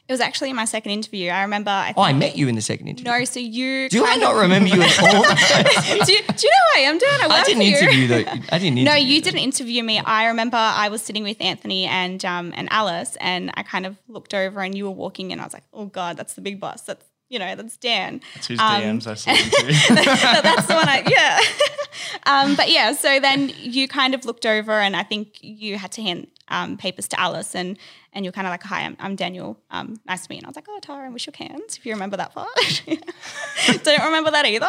It 0.08 0.12
was 0.12 0.20
actually 0.20 0.50
in 0.50 0.56
my 0.56 0.64
second 0.64 0.90
interview. 0.90 1.30
I 1.30 1.42
remember. 1.42 1.70
I 1.70 1.94
Oh, 1.96 2.02
I 2.02 2.12
met 2.12 2.36
you 2.36 2.48
in 2.48 2.56
the 2.56 2.60
second 2.60 2.88
interview. 2.88 3.10
No, 3.10 3.24
so 3.24 3.38
you. 3.38 3.88
Do 3.88 4.04
I 4.04 4.16
not 4.16 4.34
remember 4.34 4.68
you 4.68 4.82
at 4.82 4.98
all? 5.00 5.22
do, 6.04 6.12
you, 6.12 6.20
do 6.22 6.46
you 6.46 6.50
know 6.50 6.66
who 6.74 6.76
I 6.76 6.80
am, 6.80 6.98
Dan? 6.98 7.20
I, 7.22 7.26
I 7.30 7.44
didn't 7.44 7.62
you. 7.62 7.76
interview 7.76 8.06
though. 8.08 8.30
I 8.50 8.58
didn't. 8.58 8.78
Interview 8.78 8.84
No, 8.84 8.94
you 8.94 9.20
though. 9.20 9.24
didn't 9.26 9.40
interview 9.40 9.82
me. 9.84 10.00
I 10.00 10.26
remember 10.26 10.56
I 10.58 10.88
was 10.88 11.02
sitting 11.02 11.22
with 11.22 11.36
Anthony 11.40 11.84
and 11.86 12.22
um, 12.24 12.52
and 12.56 12.68
Alice, 12.72 13.16
and 13.20 13.52
I 13.54 13.62
kind 13.62 13.86
of 13.86 13.96
looked 14.08 14.34
over, 14.34 14.60
and 14.60 14.76
you 14.76 14.84
were 14.84 14.90
walking 14.90 15.30
in. 15.30 15.38
I 15.38 15.44
was 15.44 15.52
like, 15.54 15.64
"Oh 15.72 15.86
God, 15.86 16.16
that's 16.16 16.34
the 16.34 16.40
big 16.42 16.58
boss. 16.58 16.82
That's 16.82 17.04
you 17.32 17.38
know, 17.38 17.54
that's 17.56 17.76
Dan." 17.76 18.20
That's 18.34 18.46
whose 18.46 18.60
Um, 18.60 18.82
DMs 18.82 19.06
I 19.06 19.14
slid 19.22 19.38
into. 19.38 19.94
that's 20.42 20.66
the 20.66 20.74
one 20.74 20.88
I 20.88 21.02
yeah. 21.08 21.40
um, 22.26 22.54
but 22.54 22.70
yeah, 22.70 22.92
so 22.92 23.18
then 23.20 23.50
you 23.56 23.88
kind 23.88 24.14
of 24.14 24.24
looked 24.24 24.46
over, 24.46 24.72
and 24.72 24.94
I 24.94 25.02
think 25.02 25.38
you 25.40 25.78
had 25.78 25.92
to 25.92 26.02
hand 26.02 26.28
um, 26.48 26.76
papers 26.76 27.08
to 27.08 27.20
Alice, 27.20 27.54
and 27.54 27.78
and 28.12 28.24
you're 28.24 28.32
kind 28.32 28.46
of 28.46 28.50
like, 28.50 28.62
"Hi, 28.64 28.82
I'm, 28.82 28.96
I'm 29.00 29.16
Daniel. 29.16 29.58
Um, 29.70 29.96
nice 30.06 30.26
to 30.26 30.30
meet 30.30 30.36
you." 30.36 30.40
And 30.40 30.46
I 30.46 30.50
was 30.50 30.56
like, 30.56 30.66
"Oh, 30.68 30.78
Tara," 30.80 31.04
and 31.04 31.14
we 31.14 31.18
shook 31.18 31.36
hands. 31.36 31.76
If 31.78 31.86
you 31.86 31.92
remember 31.92 32.16
that 32.18 32.34
part, 32.34 32.48
don't 33.82 34.04
remember 34.04 34.30
that 34.30 34.46
either. 34.46 34.68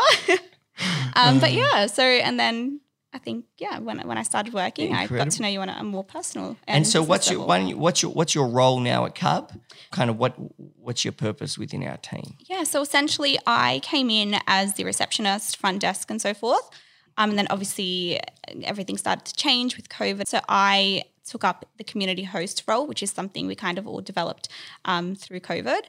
um, 1.15 1.39
but 1.39 1.51
yeah, 1.53 1.85
so 1.87 2.03
and 2.03 2.39
then. 2.39 2.79
I 3.13 3.19
think 3.19 3.45
yeah. 3.57 3.79
When 3.79 3.99
when 4.07 4.17
I 4.17 4.23
started 4.23 4.53
working, 4.53 4.93
I 4.93 5.07
got 5.07 5.29
to 5.31 5.41
know 5.41 5.47
you 5.47 5.61
on 5.61 5.69
a, 5.69 5.83
more 5.83 6.03
personal. 6.03 6.57
And 6.67 6.85
so, 6.87 7.03
what's 7.03 7.29
your 7.29 7.57
you- 7.59 7.77
what's 7.77 8.01
your 8.01 8.11
what's 8.11 8.33
your 8.33 8.47
role 8.47 8.79
now 8.79 9.05
at 9.05 9.13
Cub? 9.15 9.51
Kind 9.91 10.09
of 10.09 10.17
what 10.17 10.33
what's 10.77 11.05
your 11.05 11.11
purpose 11.11 11.57
within 11.57 11.83
our 11.87 11.97
team? 11.97 12.35
Yeah, 12.39 12.63
so 12.63 12.81
essentially, 12.81 13.37
I 13.45 13.79
came 13.83 14.09
in 14.09 14.39
as 14.47 14.73
the 14.73 14.83
receptionist, 14.83 15.57
front 15.57 15.79
desk, 15.79 16.09
and 16.09 16.21
so 16.21 16.33
forth. 16.33 16.69
Um, 17.17 17.29
and 17.29 17.37
then 17.37 17.47
obviously, 17.51 18.19
everything 18.63 18.97
started 18.97 19.25
to 19.25 19.33
change 19.35 19.77
with 19.77 19.89
COVID. 19.89 20.27
So 20.27 20.39
I 20.49 21.03
took 21.25 21.43
up 21.43 21.65
the 21.77 21.83
community 21.83 22.23
host 22.23 22.63
role, 22.67 22.87
which 22.87 23.03
is 23.03 23.11
something 23.11 23.45
we 23.45 23.55
kind 23.55 23.77
of 23.77 23.87
all 23.87 24.01
developed 24.01 24.49
um, 24.85 25.15
through 25.15 25.39
COVID. 25.41 25.81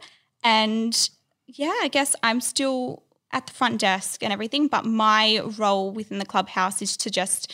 And 0.43 1.11
yeah, 1.47 1.75
I 1.83 1.89
guess 1.89 2.15
I'm 2.23 2.41
still 2.41 3.03
at 3.35 3.49
the 3.49 3.53
front 3.53 3.81
desk 3.81 4.23
and 4.23 4.33
everything, 4.33 4.69
but 4.69 4.87
my 4.87 5.41
role 5.59 5.91
within 5.91 6.19
the 6.19 6.25
clubhouse 6.25 6.81
is 6.81 6.97
to 6.97 7.11
just 7.11 7.53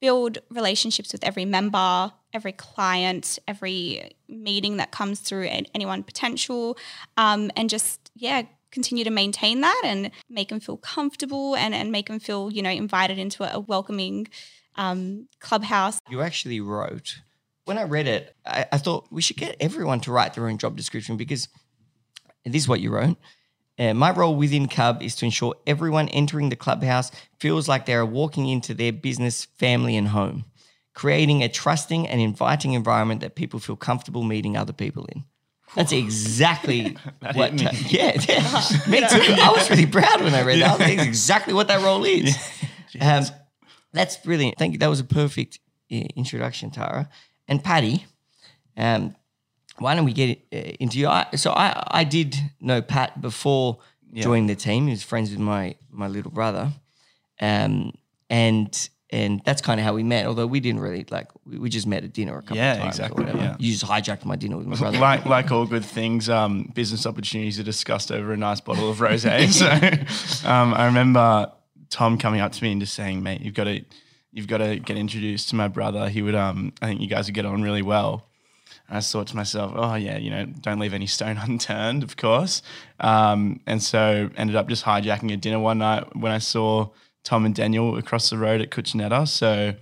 build 0.00 0.38
relationships 0.50 1.12
with 1.12 1.22
every 1.22 1.44
member, 1.44 2.10
every 2.32 2.52
client, 2.52 3.38
every 3.46 4.16
meeting 4.26 4.78
that 4.78 4.90
comes 4.90 5.20
through, 5.20 5.44
and 5.44 5.68
anyone 5.74 6.02
potential, 6.02 6.78
um, 7.18 7.50
and 7.56 7.68
just 7.68 8.10
yeah, 8.14 8.42
continue 8.70 9.04
to 9.04 9.10
maintain 9.10 9.60
that 9.60 9.82
and 9.84 10.10
make 10.30 10.48
them 10.48 10.60
feel 10.60 10.78
comfortable 10.78 11.54
and 11.56 11.74
and 11.74 11.92
make 11.92 12.06
them 12.06 12.18
feel 12.18 12.50
you 12.50 12.62
know 12.62 12.70
invited 12.70 13.18
into 13.18 13.44
a, 13.54 13.60
welcoming 13.60 14.26
um, 14.76 15.28
clubhouse. 15.40 16.00
You 16.08 16.22
actually 16.22 16.60
wrote. 16.60 17.20
When 17.66 17.76
I 17.76 17.82
read 17.82 18.06
it, 18.06 18.34
I, 18.46 18.64
I 18.72 18.78
thought 18.78 19.08
we 19.10 19.20
should 19.20 19.36
get 19.36 19.56
everyone 19.60 20.00
to 20.00 20.12
write 20.12 20.32
their 20.32 20.48
own 20.48 20.56
job 20.56 20.74
description 20.74 21.18
because 21.18 21.48
this 22.46 22.62
is 22.62 22.68
what 22.68 22.80
you 22.80 22.90
wrote. 22.90 23.18
Uh, 23.78 23.94
my 23.94 24.10
role 24.10 24.34
within 24.34 24.66
Cub 24.66 25.02
is 25.02 25.14
to 25.16 25.24
ensure 25.24 25.54
everyone 25.66 26.08
entering 26.08 26.48
the 26.48 26.56
clubhouse 26.56 27.12
feels 27.38 27.68
like 27.68 27.86
they 27.86 27.94
are 27.94 28.04
walking 28.04 28.48
into 28.48 28.74
their 28.74 28.92
business, 28.92 29.44
family, 29.44 29.96
and 29.96 30.08
home, 30.08 30.44
creating 30.94 31.42
a 31.42 31.48
trusting 31.48 32.08
and 32.08 32.20
inviting 32.20 32.72
environment 32.72 33.20
that 33.20 33.36
people 33.36 33.60
feel 33.60 33.76
comfortable 33.76 34.24
meeting 34.24 34.56
other 34.56 34.72
people 34.72 35.06
in. 35.14 35.24
That's 35.74 35.92
exactly 35.92 36.96
what. 37.34 37.54
me. 37.54 37.62
yeah, 37.88 38.20
yeah. 38.28 38.62
me 38.88 39.00
too. 39.00 39.34
I 39.40 39.52
was 39.54 39.70
really 39.70 39.86
proud 39.86 40.22
when 40.22 40.34
I 40.34 40.42
read 40.42 40.60
that. 40.62 40.78
That's 40.78 41.02
exactly 41.02 41.54
what 41.54 41.68
that 41.68 41.82
role 41.82 42.04
is. 42.04 42.36
Um, 43.02 43.26
that's 43.92 44.16
brilliant. 44.16 44.56
Thank 44.56 44.72
you. 44.72 44.78
That 44.78 44.88
was 44.88 44.98
a 44.98 45.04
perfect 45.04 45.60
uh, 45.92 45.96
introduction, 46.16 46.70
Tara. 46.70 47.10
And 47.46 47.62
Patty, 47.62 48.06
um, 48.78 49.14
why 49.80 49.94
don't 49.94 50.04
we 50.04 50.12
get 50.12 50.38
uh, 50.52 50.56
into 50.80 50.98
you? 50.98 51.08
I, 51.08 51.26
so 51.36 51.52
I, 51.52 51.82
I 51.88 52.04
did 52.04 52.36
know 52.60 52.80
Pat 52.82 53.20
before 53.20 53.78
joining 54.14 54.46
the 54.46 54.54
team. 54.56 54.84
He 54.86 54.90
was 54.90 55.02
friends 55.02 55.30
with 55.30 55.38
my 55.40 55.76
my 55.90 56.08
little 56.08 56.30
brother, 56.30 56.72
um, 57.40 57.92
and 58.30 58.88
and 59.10 59.40
that's 59.44 59.62
kind 59.62 59.80
of 59.80 59.86
how 59.86 59.94
we 59.94 60.02
met. 60.02 60.26
Although 60.26 60.46
we 60.46 60.60
didn't 60.60 60.80
really 60.80 61.06
like, 61.10 61.28
we, 61.46 61.58
we 61.58 61.70
just 61.70 61.86
met 61.86 62.04
at 62.04 62.12
dinner 62.12 62.36
a 62.36 62.42
couple 62.42 62.58
Yeah, 62.58 62.72
of 62.74 62.78
times. 62.80 62.98
exactly, 62.98 63.24
Or 63.24 63.26
whatever. 63.26 63.42
yeah. 63.44 63.56
You 63.58 63.72
just 63.72 63.86
hijacked 63.86 64.24
my 64.26 64.36
dinner 64.36 64.58
with 64.58 64.66
my 64.66 64.76
brother. 64.76 64.98
like 64.98 65.24
like 65.24 65.50
all 65.50 65.64
good 65.66 65.84
things, 65.84 66.28
um, 66.28 66.70
business 66.74 67.06
opportunities 67.06 67.58
are 67.58 67.62
discussed 67.62 68.12
over 68.12 68.32
a 68.32 68.36
nice 68.36 68.60
bottle 68.60 68.90
of 68.90 68.98
rosé. 68.98 69.48
so 70.42 70.48
um, 70.48 70.74
I 70.74 70.86
remember 70.86 71.50
Tom 71.90 72.18
coming 72.18 72.40
up 72.40 72.52
to 72.52 72.62
me 72.62 72.72
and 72.72 72.80
just 72.80 72.94
saying, 72.94 73.22
"Mate, 73.22 73.40
you've 73.40 73.54
got 73.54 73.64
to 73.64 73.82
you've 74.30 74.46
got 74.46 74.58
to 74.58 74.78
get 74.78 74.98
introduced 74.98 75.48
to 75.50 75.56
my 75.56 75.68
brother. 75.68 76.08
He 76.10 76.20
would, 76.20 76.34
um, 76.34 76.72
I 76.82 76.86
think 76.86 77.00
you 77.00 77.08
guys 77.08 77.26
would 77.26 77.34
get 77.34 77.46
on 77.46 77.62
really 77.62 77.82
well." 77.82 78.26
And 78.88 78.96
I 78.96 79.00
thought 79.00 79.26
to 79.28 79.36
myself, 79.36 79.72
"Oh 79.74 79.94
yeah, 79.94 80.16
you 80.18 80.30
know, 80.30 80.46
don't 80.46 80.78
leave 80.78 80.94
any 80.94 81.06
stone 81.06 81.36
unturned, 81.42 82.02
of 82.02 82.16
course." 82.16 82.62
Um, 83.00 83.60
and 83.66 83.82
so 83.82 84.30
ended 84.36 84.56
up 84.56 84.68
just 84.68 84.84
hijacking 84.84 85.32
a 85.32 85.36
dinner 85.36 85.58
one 85.58 85.78
night 85.78 86.16
when 86.16 86.32
I 86.32 86.38
saw 86.38 86.88
Tom 87.24 87.44
and 87.44 87.54
Daniel 87.54 87.96
across 87.98 88.30
the 88.30 88.38
road 88.38 88.60
at 88.60 88.70
Cucinetta. 88.70 89.26
So. 89.28 89.74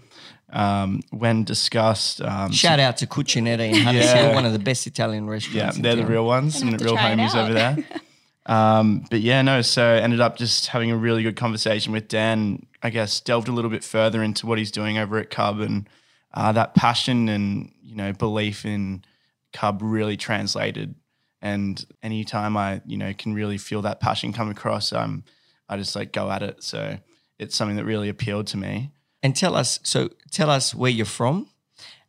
Um, 0.49 1.01
when 1.11 1.43
discussed, 1.43 2.23
um, 2.23 2.53
Shout 2.53 2.79
out 2.79 2.99
to 2.99 3.07
Cucinetta 3.09 3.69
in 3.69 3.75
Hunters 3.83 4.13
Hill, 4.13 4.29
Yeah. 4.29 4.35
one 4.35 4.47
of 4.47 4.53
the 4.53 4.61
best 4.61 4.87
Italian 4.87 5.27
restaurants. 5.29 5.77
in 5.77 5.83
they're 5.83 5.97
the 5.97 6.03
town. 6.03 6.11
real 6.11 6.25
ones, 6.25 6.53
Gonna 6.55 6.59
some 6.61 6.69
have 6.71 6.79
to 6.79 6.85
real 6.85 6.97
homies 6.97 7.35
over 7.35 7.53
there. 7.53 7.77
um, 8.47 9.05
but 9.11 9.21
yeah, 9.21 9.43
no. 9.43 9.61
So 9.63 9.85
ended 9.85 10.21
up 10.21 10.37
just 10.37 10.69
having 10.69 10.93
a 10.93 10.97
really 10.97 11.25
good 11.25 11.35
conversation 11.35 11.93
with 11.93 12.07
Dan. 12.07 12.65
I 12.81 12.91
guess 12.91 13.19
delved 13.21 13.49
a 13.49 13.53
little 13.53 13.71
bit 13.73 13.83
further 13.83 14.23
into 14.23 14.47
what 14.47 14.59
he's 14.59 14.71
doing 14.71 14.99
over 14.99 15.19
at 15.19 15.31
Cub 15.31 15.59
and 15.59 15.89
uh, 16.37 16.53
that 16.53 16.75
passion 16.75 17.29
and 17.29 17.73
you 17.83 17.97
know 17.97 18.13
belief 18.13 18.65
in 18.65 19.05
Cub 19.53 19.81
really 19.83 20.17
translated. 20.17 20.95
And 21.43 21.85
anytime 22.03 22.57
I 22.57 22.83
you 22.87 22.97
know 22.97 23.13
can 23.15 23.35
really 23.35 23.59
feel 23.59 23.83
that 23.83 24.01
passion 24.01 24.33
come 24.33 24.51
across, 24.51 24.93
um, 24.93 25.25
I 25.69 25.77
just 25.77 25.97
like 25.97 26.13
go 26.13 26.31
at 26.31 26.43
it. 26.43 26.63
So 26.63 26.99
it's 27.39 27.57
something 27.57 27.77
that 27.77 27.85
really 27.85 28.09
appealed 28.09 28.47
to 28.49 28.57
me. 28.57 28.93
And 29.23 29.35
tell 29.35 29.57
us, 29.57 29.81
so 29.83 30.11
tell 30.31 30.51
us 30.51 30.75
where 30.75 30.91
you're 30.91 31.07
from, 31.07 31.49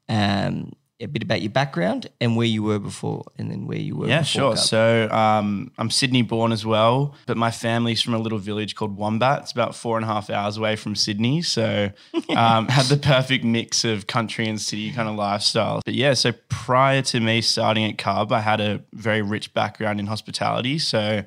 um, 0.08 0.74
a 1.00 1.06
bit 1.08 1.22
about 1.22 1.42
your 1.42 1.52
background 1.52 2.08
and 2.20 2.36
where 2.36 2.48
you 2.48 2.64
were 2.64 2.80
before, 2.80 3.24
and 3.38 3.52
then 3.52 3.68
where 3.68 3.78
you 3.78 3.96
were. 3.96 4.08
Yeah, 4.08 4.24
sure. 4.24 4.52
Cub. 4.52 4.60
So 4.60 5.10
um, 5.12 5.72
I'm 5.78 5.92
Sydney 5.92 6.24
born 6.24 6.52
as 6.52 6.66
well, 6.66 7.14
but 7.28 7.38
my 7.38 7.52
family's 7.52 8.02
from 8.02 8.14
a 8.14 8.18
little 8.18 8.40
village 8.40 8.76
called 8.76 8.98
Wombat. 8.98 9.44
It's 9.44 9.52
about 9.52 9.76
four 9.76 9.98
and 9.98 10.04
a 10.04 10.08
half 10.08 10.30
hours 10.30 10.58
away 10.58 10.76
from 10.76 10.96
Sydney. 10.96 11.42
So 11.42 11.92
um, 12.36 12.68
had 12.68 12.88
the 12.88 12.98
perfect 12.98 13.44
mix 13.44 13.84
of 13.86 14.08
country 14.08 14.48
and 14.48 14.60
city 14.60 14.92
kind 14.92 15.08
of 15.08 15.16
lifestyle. 15.16 15.82
But 15.86 15.94
yeah, 15.94 16.14
so 16.14 16.32
prior 16.50 17.02
to 17.04 17.20
me 17.20 17.42
starting 17.42 17.86
at 17.86 17.98
Cub, 17.98 18.32
I 18.32 18.40
had 18.40 18.60
a 18.60 18.82
very 18.94 19.22
rich 19.22 19.54
background 19.54 20.00
in 20.00 20.08
hospitality. 20.08 20.80
So 20.80 21.24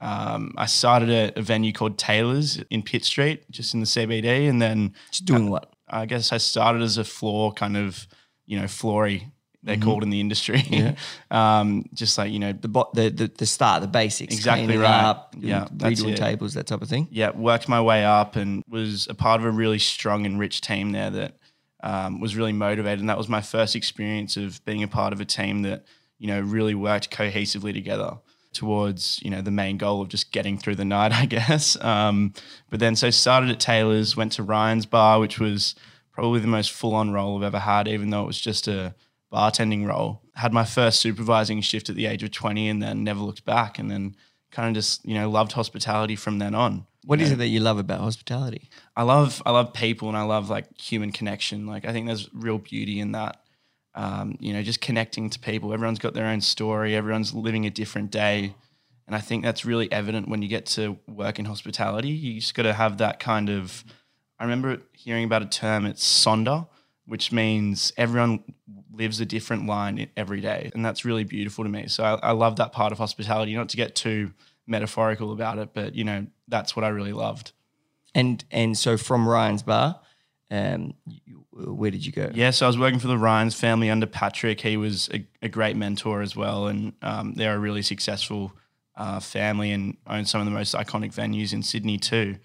um, 0.00 0.52
I 0.56 0.66
started 0.66 1.10
at 1.10 1.38
a 1.38 1.42
venue 1.42 1.72
called 1.72 1.96
Taylor's 1.96 2.60
in 2.70 2.82
Pitt 2.82 3.04
Street, 3.04 3.48
just 3.50 3.72
in 3.72 3.80
the 3.80 3.86
CBD, 3.86 4.48
and 4.48 4.60
then 4.60 4.94
Just 5.12 5.26
doing 5.26 5.48
what? 5.48 5.72
I 5.88 6.06
guess 6.06 6.32
I 6.32 6.38
started 6.38 6.82
as 6.82 6.98
a 6.98 7.04
floor 7.04 7.52
kind 7.52 7.76
of, 7.76 8.08
you 8.46 8.60
know, 8.60 8.66
floory. 8.68 9.28
They're 9.64 9.76
Mm-hmm. 9.76 9.84
called 9.84 10.02
in 10.02 10.10
the 10.10 10.18
industry. 10.20 10.96
um, 11.30 11.84
just 11.94 12.18
like 12.18 12.32
you 12.32 12.40
know, 12.40 12.52
The, 12.52 12.66
bo- 12.68 12.90
the 12.94 13.10
the 13.10 13.28
the 13.28 13.46
start, 13.46 13.80
the 13.82 13.86
basics. 13.88 14.34
Exactly 14.34 14.76
right. 14.76 15.04
Up, 15.04 15.34
Yeah, 15.38 15.66
redoing 15.76 16.16
tables, 16.16 16.54
that 16.54 16.66
type 16.66 16.82
of 16.82 16.88
thing. 16.88 17.06
yeah, 17.12 17.30
worked 17.30 17.68
my 17.68 17.80
way 17.80 18.04
up 18.04 18.34
and 18.34 18.64
was 18.68 19.06
a 19.08 19.14
part 19.14 19.40
of 19.40 19.46
a 19.46 19.50
really 19.52 19.78
strong 19.78 20.26
and 20.26 20.38
rich 20.40 20.62
team 20.62 20.90
there 20.90 21.10
that 21.10 21.36
um, 21.84 22.20
was 22.20 22.34
really 22.36 22.52
motivated. 22.52 22.98
And 23.00 23.08
that 23.08 23.18
was 23.18 23.28
my 23.28 23.40
first 23.40 23.76
experience 23.76 24.36
of 24.36 24.64
being 24.64 24.82
a 24.82 24.88
part 24.88 25.12
of 25.12 25.20
a 25.20 25.24
team 25.24 25.62
that, 25.62 25.84
you 26.18 26.26
know, 26.26 26.40
really 26.40 26.74
worked 26.74 27.10
cohesively 27.10 27.72
together 27.72 28.18
towards, 28.52 29.20
you 29.22 29.30
know, 29.30 29.40
the 29.42 29.50
main 29.50 29.76
goal 29.78 30.02
of 30.02 30.08
just 30.08 30.30
getting 30.32 30.58
through 30.58 30.74
the 30.74 30.84
night, 30.84 31.12
I 31.22 31.26
guess. 31.26 31.80
Um, 31.80 32.34
but 32.68 32.80
then 32.80 32.96
so 32.96 33.10
started 33.10 33.48
at 33.50 33.60
Taylor's, 33.60 34.16
went 34.16 34.32
to 34.32 34.42
Ryan's 34.42 34.86
Bar, 34.86 35.20
which 35.20 35.38
was 35.38 35.74
probably 36.12 36.40
the 36.40 36.46
most 36.46 36.72
full 36.72 36.94
on 36.94 37.10
role 37.10 37.36
I've 37.36 37.44
ever 37.44 37.58
had, 37.58 37.88
even 37.88 38.10
though 38.10 38.22
it 38.22 38.26
was 38.26 38.40
just 38.40 38.68
a 38.68 38.94
bartending 39.32 39.86
role. 39.86 40.22
Had 40.34 40.52
my 40.52 40.64
first 40.64 41.00
supervising 41.00 41.60
shift 41.62 41.88
at 41.88 41.96
the 41.96 42.06
age 42.06 42.22
of 42.22 42.30
20 42.30 42.68
and 42.68 42.82
then 42.82 43.04
never 43.04 43.20
looked 43.20 43.44
back 43.44 43.78
and 43.78 43.90
then 43.90 44.14
kind 44.50 44.68
of 44.68 44.74
just, 44.74 45.04
you 45.06 45.14
know, 45.14 45.30
loved 45.30 45.52
hospitality 45.52 46.16
from 46.16 46.38
then 46.38 46.54
on. 46.54 46.86
What 47.04 47.20
is 47.20 47.32
it 47.32 47.38
that 47.38 47.48
you 47.48 47.58
love 47.58 47.78
about 47.78 48.00
hospitality? 48.00 48.70
I 48.96 49.02
love 49.02 49.42
I 49.44 49.50
love 49.50 49.72
people 49.72 50.06
and 50.06 50.16
I 50.16 50.22
love 50.22 50.48
like 50.48 50.66
human 50.78 51.10
connection. 51.10 51.66
Like 51.66 51.84
I 51.84 51.92
think 51.92 52.06
there's 52.06 52.32
real 52.32 52.58
beauty 52.58 53.00
in 53.00 53.12
that. 53.12 53.38
Um, 53.94 54.36
you 54.40 54.52
know, 54.52 54.62
just 54.62 54.80
connecting 54.80 55.28
to 55.30 55.38
people. 55.38 55.72
Everyone's 55.72 55.98
got 55.98 56.14
their 56.14 56.26
own 56.26 56.40
story. 56.40 56.94
Everyone's 56.94 57.34
living 57.34 57.66
a 57.66 57.70
different 57.70 58.10
day, 58.10 58.54
and 59.06 59.14
I 59.14 59.20
think 59.20 59.42
that's 59.42 59.66
really 59.66 59.90
evident 59.92 60.28
when 60.28 60.40
you 60.40 60.48
get 60.48 60.64
to 60.66 60.96
work 61.06 61.38
in 61.38 61.44
hospitality. 61.44 62.08
You 62.08 62.40
just 62.40 62.54
got 62.54 62.62
to 62.62 62.72
have 62.72 62.98
that 62.98 63.20
kind 63.20 63.50
of. 63.50 63.84
I 64.42 64.44
remember 64.44 64.78
hearing 64.92 65.22
about 65.22 65.42
a 65.42 65.46
term. 65.46 65.86
It's 65.86 66.04
sonder, 66.04 66.66
which 67.06 67.30
means 67.30 67.92
everyone 67.96 68.42
lives 68.92 69.20
a 69.20 69.24
different 69.24 69.66
line 69.66 70.08
every 70.16 70.40
day, 70.40 70.68
and 70.74 70.84
that's 70.84 71.04
really 71.04 71.22
beautiful 71.22 71.62
to 71.62 71.70
me. 71.70 71.86
So 71.86 72.02
I, 72.02 72.14
I 72.14 72.32
love 72.32 72.56
that 72.56 72.72
part 72.72 72.90
of 72.90 72.98
hospitality. 72.98 73.54
Not 73.54 73.68
to 73.68 73.76
get 73.76 73.94
too 73.94 74.32
metaphorical 74.66 75.30
about 75.30 75.58
it, 75.58 75.68
but 75.72 75.94
you 75.94 76.02
know, 76.02 76.26
that's 76.48 76.74
what 76.74 76.84
I 76.84 76.88
really 76.88 77.12
loved. 77.12 77.52
And 78.16 78.44
and 78.50 78.76
so 78.76 78.96
from 78.96 79.28
Ryan's 79.28 79.62
bar, 79.62 80.00
um, 80.50 80.94
you, 81.06 81.46
where 81.52 81.92
did 81.92 82.04
you 82.04 82.10
go? 82.10 82.28
Yeah, 82.34 82.50
so 82.50 82.66
I 82.66 82.68
was 82.68 82.76
working 82.76 82.98
for 82.98 83.06
the 83.06 83.18
Ryans 83.18 83.54
family 83.54 83.90
under 83.90 84.06
Patrick. 84.06 84.60
He 84.60 84.76
was 84.76 85.08
a, 85.14 85.24
a 85.40 85.48
great 85.48 85.76
mentor 85.76 86.20
as 86.20 86.34
well, 86.34 86.66
and 86.66 86.94
um, 87.00 87.34
they're 87.34 87.54
a 87.54 87.60
really 87.60 87.82
successful 87.82 88.52
uh, 88.96 89.20
family 89.20 89.70
and 89.70 89.98
own 90.08 90.24
some 90.24 90.40
of 90.40 90.46
the 90.46 90.52
most 90.52 90.74
iconic 90.74 91.14
venues 91.14 91.52
in 91.52 91.62
Sydney 91.62 91.96
too. 91.96 92.38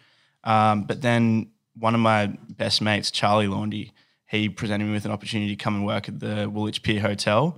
Um, 0.44 0.84
but 0.84 1.01
then 1.01 1.50
one 1.79 1.93
of 1.96 2.01
my 2.01 2.27
best 2.50 2.81
mates, 2.81 3.12
Charlie 3.12 3.48
Laundy, 3.48 3.91
he 4.27 4.50
presented 4.50 4.86
me 4.86 4.91
with 4.93 5.05
an 5.05 5.12
opportunity 5.12 5.55
to 5.55 5.63
come 5.63 5.75
and 5.75 5.86
work 5.86 6.10
at 6.10 6.19
the 6.19 6.50
Woolwich 6.50 6.84
Pier 6.84 7.00
Hotel. 7.00 7.57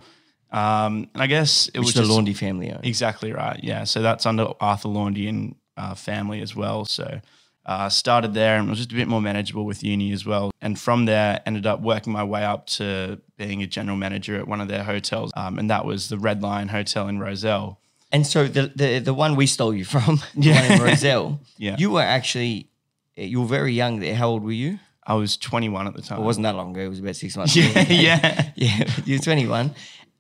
Um, 0.51 1.09
and 1.13 1.21
I 1.21 1.27
guess 1.27 1.67
it 1.69 1.79
Which 1.79 1.87
was 1.87 1.93
the 1.95 2.01
just, 2.01 2.11
Laundy 2.11 2.33
family 2.33 2.71
owned. 2.71 2.85
Exactly 2.85 3.31
right. 3.31 3.59
Yeah. 3.63 3.83
So 3.83 4.01
that's 4.01 4.25
under 4.25 4.47
Arthur 4.59 4.89
Laundy 4.89 5.27
and 5.27 5.55
uh, 5.77 5.93
family 5.95 6.41
as 6.41 6.55
well. 6.55 6.85
So 6.85 7.21
uh, 7.65 7.89
started 7.89 8.33
there 8.33 8.57
and 8.57 8.67
was 8.69 8.79
just 8.79 8.91
a 8.91 8.95
bit 8.95 9.07
more 9.07 9.21
manageable 9.21 9.65
with 9.65 9.83
uni 9.83 10.11
as 10.11 10.25
well. 10.25 10.51
And 10.61 10.79
from 10.79 11.05
there, 11.05 11.41
ended 11.45 11.67
up 11.67 11.81
working 11.81 12.11
my 12.13 12.23
way 12.23 12.43
up 12.43 12.65
to 12.67 13.19
being 13.37 13.61
a 13.61 13.67
general 13.67 13.95
manager 13.95 14.37
at 14.37 14.47
one 14.47 14.59
of 14.59 14.67
their 14.67 14.83
hotels. 14.83 15.31
Um, 15.35 15.59
and 15.59 15.69
that 15.69 15.85
was 15.85 16.09
the 16.09 16.17
Red 16.17 16.41
Lion 16.41 16.69
Hotel 16.69 17.07
in 17.07 17.19
Rozelle. 17.19 17.79
And 18.11 18.25
so 18.25 18.47
the 18.47 18.71
the, 18.75 18.97
the 18.99 19.13
one 19.13 19.35
we 19.35 19.45
stole 19.45 19.73
you 19.73 19.85
from, 19.85 20.19
the 20.35 20.51
one 20.51 20.65
in 20.71 20.81
Rozelle, 20.81 21.39
Yeah. 21.57 21.75
you 21.77 21.91
were 21.91 22.01
actually 22.01 22.67
you 23.25 23.41
were 23.41 23.47
very 23.47 23.73
young 23.73 23.99
there. 23.99 24.15
How 24.15 24.29
old 24.29 24.43
were 24.43 24.51
you? 24.51 24.79
I 25.05 25.15
was 25.15 25.37
21 25.37 25.87
at 25.87 25.93
the 25.95 26.01
time. 26.01 26.19
It 26.19 26.23
wasn't 26.23 26.43
that 26.43 26.55
long 26.55 26.71
ago. 26.71 26.81
It 26.81 26.89
was 26.89 26.99
about 26.99 27.15
six 27.15 27.35
months. 27.35 27.55
Yeah, 27.57 27.65
ago. 27.79 27.85
yeah. 27.93 28.51
yeah. 28.55 28.89
You're 29.05 29.19
21, 29.19 29.73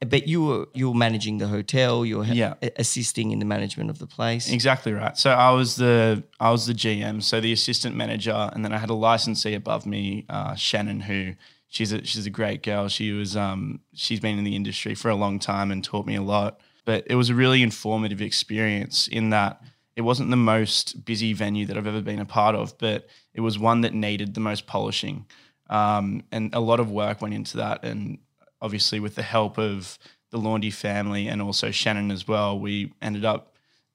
but 0.07 0.27
you 0.27 0.43
were 0.43 0.67
you 0.73 0.89
were 0.89 0.95
managing 0.97 1.37
the 1.37 1.47
hotel. 1.47 2.05
You 2.05 2.17
were 2.19 2.23
ha- 2.25 2.33
Yeah. 2.33 2.53
assisting 2.77 3.31
in 3.31 3.39
the 3.39 3.45
management 3.45 3.89
of 3.89 3.99
the 3.99 4.07
place. 4.07 4.51
Exactly 4.51 4.93
right. 4.93 5.15
So 5.17 5.31
I 5.31 5.51
was 5.51 5.75
the 5.75 6.23
I 6.39 6.49
was 6.51 6.65
the 6.65 6.73
GM, 6.73 7.21
so 7.21 7.39
the 7.41 7.51
assistant 7.53 7.95
manager, 7.95 8.49
and 8.53 8.63
then 8.65 8.73
I 8.73 8.77
had 8.77 8.89
a 8.89 8.93
licensee 8.95 9.53
above 9.53 9.85
me, 9.85 10.25
uh, 10.29 10.55
Shannon, 10.55 11.01
who 11.01 11.33
she's 11.67 11.91
a 11.91 12.03
she's 12.03 12.25
a 12.25 12.29
great 12.31 12.63
girl. 12.63 12.87
She 12.87 13.11
was 13.11 13.35
um 13.37 13.81
she's 13.93 14.19
been 14.19 14.37
in 14.39 14.43
the 14.43 14.55
industry 14.55 14.95
for 14.95 15.09
a 15.09 15.15
long 15.15 15.37
time 15.37 15.69
and 15.71 15.83
taught 15.83 16.05
me 16.07 16.15
a 16.15 16.23
lot. 16.23 16.59
But 16.85 17.03
it 17.07 17.15
was 17.15 17.29
a 17.29 17.35
really 17.35 17.61
informative 17.61 18.21
experience 18.21 19.07
in 19.07 19.29
that 19.29 19.61
it 19.95 20.01
wasn't 20.01 20.29
the 20.29 20.37
most 20.37 21.05
busy 21.05 21.33
venue 21.33 21.65
that 21.65 21.77
I've 21.77 21.87
ever 21.87 22.01
been 22.01 22.19
a 22.19 22.25
part 22.25 22.55
of, 22.55 22.77
but 22.77 23.07
it 23.33 23.41
was 23.41 23.59
one 23.59 23.81
that 23.81 23.93
needed 23.93 24.33
the 24.33 24.39
most 24.39 24.67
polishing, 24.67 25.25
um, 25.69 26.23
and 26.31 26.53
a 26.53 26.59
lot 26.59 26.79
of 26.79 26.91
work 26.91 27.21
went 27.21 27.33
into 27.33 27.57
that. 27.57 27.83
And 27.83 28.19
obviously, 28.61 28.99
with 28.99 29.15
the 29.15 29.23
help 29.23 29.57
of 29.57 29.97
the 30.31 30.37
Laundy 30.37 30.71
family 30.71 31.27
and 31.27 31.41
also 31.41 31.71
Shannon 31.71 32.11
as 32.11 32.27
well, 32.27 32.59
we 32.59 32.93
ended 33.01 33.25
up 33.25 33.49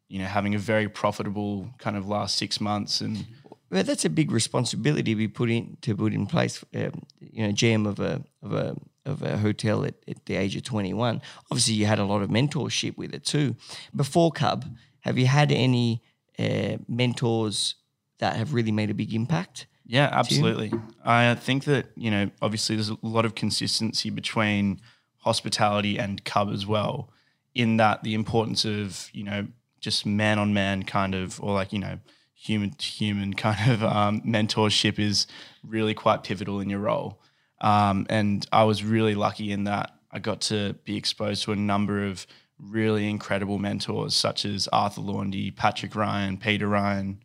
you 0.09 0.19
know, 0.19 0.27
having 0.27 0.55
a 0.55 0.59
very 0.59 0.89
profitable 0.89 1.69
kind 1.79 1.97
of 1.97 2.07
last 2.07 2.37
six 2.37 2.61
months. 2.61 3.01
And 3.01 3.27
Well, 3.71 3.83
that's 3.83 4.05
a 4.05 4.11
big 4.11 4.31
responsibility 4.31 5.13
to 5.13 5.17
be 5.17 5.29
put 5.29 5.51
in 5.51 5.77
to 5.83 5.97
put 5.97 6.13
in 6.13 6.27
place. 6.27 6.65
Um, 6.75 7.03
you 7.19 7.47
know, 7.47 7.53
GM 7.53 7.87
of 7.87 7.99
a 7.99 8.23
of 8.43 8.53
a 8.53 8.77
of 9.05 9.23
a 9.23 9.39
hotel 9.39 9.85
at, 9.85 9.95
at 10.07 10.25
the 10.27 10.37
age 10.37 10.55
of 10.55 10.63
twenty 10.63 10.95
one. 10.95 11.21
Obviously, 11.51 11.75
you 11.75 11.87
had 11.87 11.99
a 11.99 12.05
lot 12.05 12.23
of 12.23 12.31
mentorship 12.31 12.97
with 12.97 13.13
it 13.15 13.25
too. 13.25 13.57
Before 13.97 14.31
Cub, 14.31 14.65
have 15.05 15.19
you 15.19 15.27
had 15.27 15.53
any 15.53 16.03
uh, 16.39 16.79
mentors 16.89 17.77
that 18.19 18.37
have 18.37 18.55
really 18.55 18.73
made 18.73 18.91
a 18.91 18.95
big 18.95 19.15
impact? 19.15 19.67
yeah, 19.87 20.09
absolutely. 20.11 20.73
I 21.05 21.35
think 21.35 21.65
that, 21.65 21.87
you 21.95 22.11
know, 22.11 22.31
obviously 22.41 22.77
there's 22.77 22.89
a 22.89 22.97
lot 23.03 23.27
of 23.27 23.35
consistency 23.35 24.09
between 24.09 24.81
hospitality 25.19 25.99
and 25.99 26.25
Cub 26.25 26.51
as 26.51 26.67
well, 26.67 27.11
in 27.55 27.77
that 27.77 28.03
the 28.03 28.15
importance 28.15 28.65
of, 28.65 29.11
you 29.13 29.25
know, 29.25 29.47
just 29.81 30.07
man 30.07 30.39
on 30.39 30.55
man 30.55 30.85
kind 30.85 31.15
of, 31.15 31.41
or 31.43 31.53
like, 31.53 31.73
you 31.73 31.79
know, 31.79 31.99
human 32.35 32.71
to 32.71 32.87
human 32.87 33.35
kind 33.47 33.71
of 33.71 33.85
um, 33.85 34.23
mentorship 34.23 34.99
is 34.99 35.27
really 35.63 35.95
quite 35.95 36.23
pivotal 36.23 36.61
in 36.61 36.71
your 36.71 36.81
role. 36.81 37.21
Um, 37.61 38.07
and 38.09 38.47
I 38.53 38.65
was 38.65 38.83
really 38.83 39.15
lucky 39.15 39.53
in 39.53 39.65
that 39.65 39.91
I 40.11 40.19
got 40.19 40.41
to 40.43 40.75
be 40.85 40.97
exposed 40.97 41.43
to 41.45 41.53
a 41.53 41.57
number 41.57 42.07
of 42.07 42.27
really 42.69 43.09
incredible 43.09 43.59
mentors, 43.59 44.15
such 44.15 44.45
as 44.45 44.69
Arthur 44.69 45.01
Laundy, 45.01 45.51
Patrick 45.51 45.95
Ryan, 45.95 46.37
Peter 46.37 46.69
Ryan, 46.69 47.23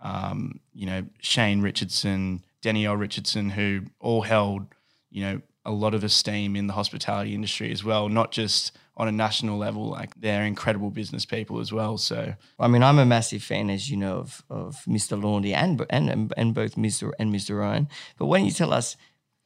um, 0.00 0.60
you 0.72 0.86
know, 0.86 1.04
Shane 1.20 1.60
Richardson, 1.60 2.44
Danielle 2.62 2.96
Richardson, 2.96 3.50
who 3.50 3.82
all 4.00 4.22
held, 4.22 4.66
you 5.10 5.22
know, 5.22 5.40
a 5.64 5.72
lot 5.72 5.94
of 5.94 6.02
esteem 6.02 6.56
in 6.56 6.66
the 6.66 6.72
hospitality 6.72 7.34
industry 7.34 7.70
as 7.70 7.84
well, 7.84 8.08
not 8.08 8.32
just 8.32 8.72
on 8.96 9.06
a 9.06 9.12
national 9.12 9.58
level. 9.58 9.88
Like 9.88 10.14
they're 10.16 10.44
incredible 10.44 10.90
business 10.90 11.24
people 11.24 11.60
as 11.60 11.72
well. 11.72 11.98
So 11.98 12.34
I 12.58 12.68
mean, 12.68 12.82
I'm 12.82 12.98
a 12.98 13.06
massive 13.06 13.42
fan, 13.42 13.70
as 13.70 13.90
you 13.90 13.96
know, 13.96 14.18
of, 14.18 14.42
of 14.50 14.76
Mr. 14.86 15.22
Laundy 15.22 15.54
and, 15.54 15.84
and 15.90 16.32
and 16.36 16.54
both 16.54 16.76
Mr. 16.76 17.12
and 17.18 17.32
Mr. 17.32 17.58
Ryan. 17.58 17.88
But 18.18 18.26
when 18.26 18.44
you 18.44 18.50
tell 18.50 18.72
us 18.72 18.96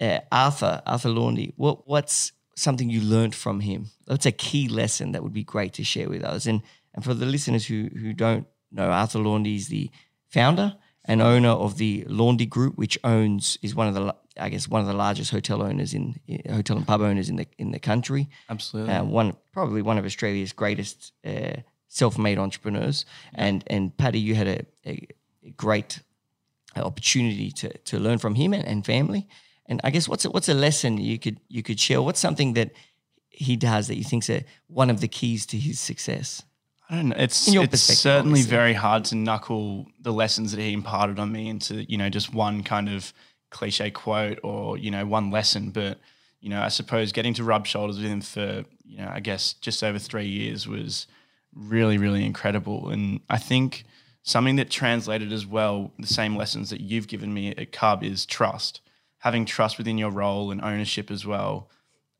uh, 0.00 0.20
Arthur 0.30 0.82
Arthur 0.87 1.11
Laundy, 1.11 1.52
what 1.56 1.87
what's 1.88 2.32
something 2.54 2.90
you 2.90 3.00
learned 3.00 3.35
from 3.35 3.61
him? 3.61 3.87
What's 4.06 4.26
a 4.26 4.32
key 4.32 4.68
lesson 4.68 5.12
that 5.12 5.23
would 5.23 5.32
be 5.32 5.44
great 5.44 5.73
to 5.75 5.85
share 5.85 6.09
with 6.09 6.25
us? 6.25 6.47
And 6.47 6.62
and 6.94 7.04
for 7.04 7.14
the 7.14 7.26
listeners 7.26 7.66
who 7.66 7.88
who 8.00 8.12
don't 8.12 8.47
know, 8.71 8.90
Arthur 8.90 9.18
Laundy 9.18 9.56
is 9.56 9.68
the 9.68 9.90
founder 10.28 10.76
and 11.04 11.21
owner 11.21 11.49
of 11.49 11.78
the 11.78 12.04
Laundy 12.06 12.47
Group, 12.47 12.76
which 12.76 12.99
owns 13.02 13.59
is 13.62 13.75
one 13.75 13.88
of 13.88 13.94
the 13.94 14.14
I 14.38 14.49
guess 14.49 14.68
one 14.68 14.80
of 14.80 14.87
the 14.87 14.94
largest 14.94 15.30
hotel 15.30 15.62
owners 15.62 15.94
in 15.94 16.18
hotel 16.49 16.76
and 16.76 16.87
pub 16.87 17.00
owners 17.00 17.28
in 17.28 17.37
the 17.37 17.47
in 17.59 17.73
the 17.73 17.78
country. 17.78 18.28
absolutely. 18.49 18.94
Uh, 18.94 19.04
one 19.04 19.37
probably 19.52 19.82
one 19.82 19.99
of 19.99 20.04
Australia's 20.04 20.52
greatest 20.52 21.12
uh, 21.25 21.56
self-made 21.88 22.38
entrepreneurs. 22.38 23.04
And 23.35 23.64
and 23.66 23.97
Paddy, 23.97 24.21
you 24.21 24.35
had 24.35 24.49
a, 24.49 24.66
a, 24.87 25.09
a 25.44 25.50
great 25.50 26.00
opportunity 26.76 27.50
to 27.50 27.76
to 27.78 27.99
learn 27.99 28.18
from 28.18 28.35
him 28.35 28.54
and, 28.54 28.64
and 28.64 28.85
family. 28.85 29.28
And 29.73 29.81
I 29.85 29.91
guess 29.91 30.07
what's 30.07 30.26
a, 30.26 30.31
what's 30.31 30.50
a 30.50 30.55
lesson 30.55 30.99
you 30.99 31.19
could 31.19 31.41
you 31.49 31.62
could 31.62 31.81
share? 31.81 32.02
What's 32.02 32.21
something 32.21 32.52
that 32.52 32.73
he 33.31 33.57
does 33.57 33.88
that 33.88 33.97
you 33.97 34.05
think's 34.05 34.29
a, 34.29 34.45
one 34.67 34.91
of 34.91 35.00
the 35.00 35.09
keys 35.09 35.47
to 35.47 35.57
his 35.57 35.81
success? 35.81 36.43
I 36.91 36.97
don't 36.97 37.09
know. 37.09 37.17
It's 37.19 37.49
it's 37.49 37.81
certainly 37.81 38.41
obviously. 38.41 38.50
very 38.50 38.75
hard 38.75 39.07
to 39.07 39.17
knuckle 39.17 39.87
the 39.99 40.12
lessons 40.12 40.52
that 40.52 40.61
he 40.61 40.75
imparted 40.75 41.19
on 41.19 41.33
me 41.33 41.49
into 41.49 41.91
you 41.91 41.97
know 41.97 42.11
just 42.11 42.35
one 42.35 42.62
kind 42.62 42.91
of 42.91 43.14
cliche 43.49 43.91
quote 43.91 44.41
or 44.43 44.76
you 44.76 44.91
know 44.91 45.07
one 45.07 45.31
lesson. 45.31 45.71
But 45.71 45.99
you 46.43 46.50
know, 46.50 46.61
I 46.61 46.69
suppose 46.69 47.11
getting 47.11 47.33
to 47.35 47.45
rub 47.45 47.67
shoulders 47.67 47.97
with 47.97 48.11
him 48.11 48.21
for 48.21 48.67
you 48.85 48.99
know 48.99 49.11
I 49.11 49.21
guess 49.21 49.55
just 49.55 49.83
over 49.83 49.99
three 49.99 50.26
years 50.26 50.69
was 50.69 51.07
really 51.55 51.97
really 51.97 52.26
incredible. 52.26 52.91
And 52.91 53.21
I 53.31 53.38
think 53.38 53.85
something 54.23 54.57
that 54.57 54.69
translated 54.69 55.33
as 55.33 55.47
well 55.47 55.93
the 55.99 56.07
same 56.07 56.37
lessons 56.37 56.69
that 56.69 56.83
you've 56.83 57.09
given 57.09 57.33
me 57.33 57.52
at 57.52 57.73
Cub 57.73 58.05
is 58.05 58.26
trust. 58.26 58.83
Having 59.23 59.47
trust 59.47 59.79
within 59.79 59.99
your 59.99 60.11
role 60.11 60.50
and 60.50 60.61
ownership 60.62 61.11
as 61.11 61.25
well 61.25 61.71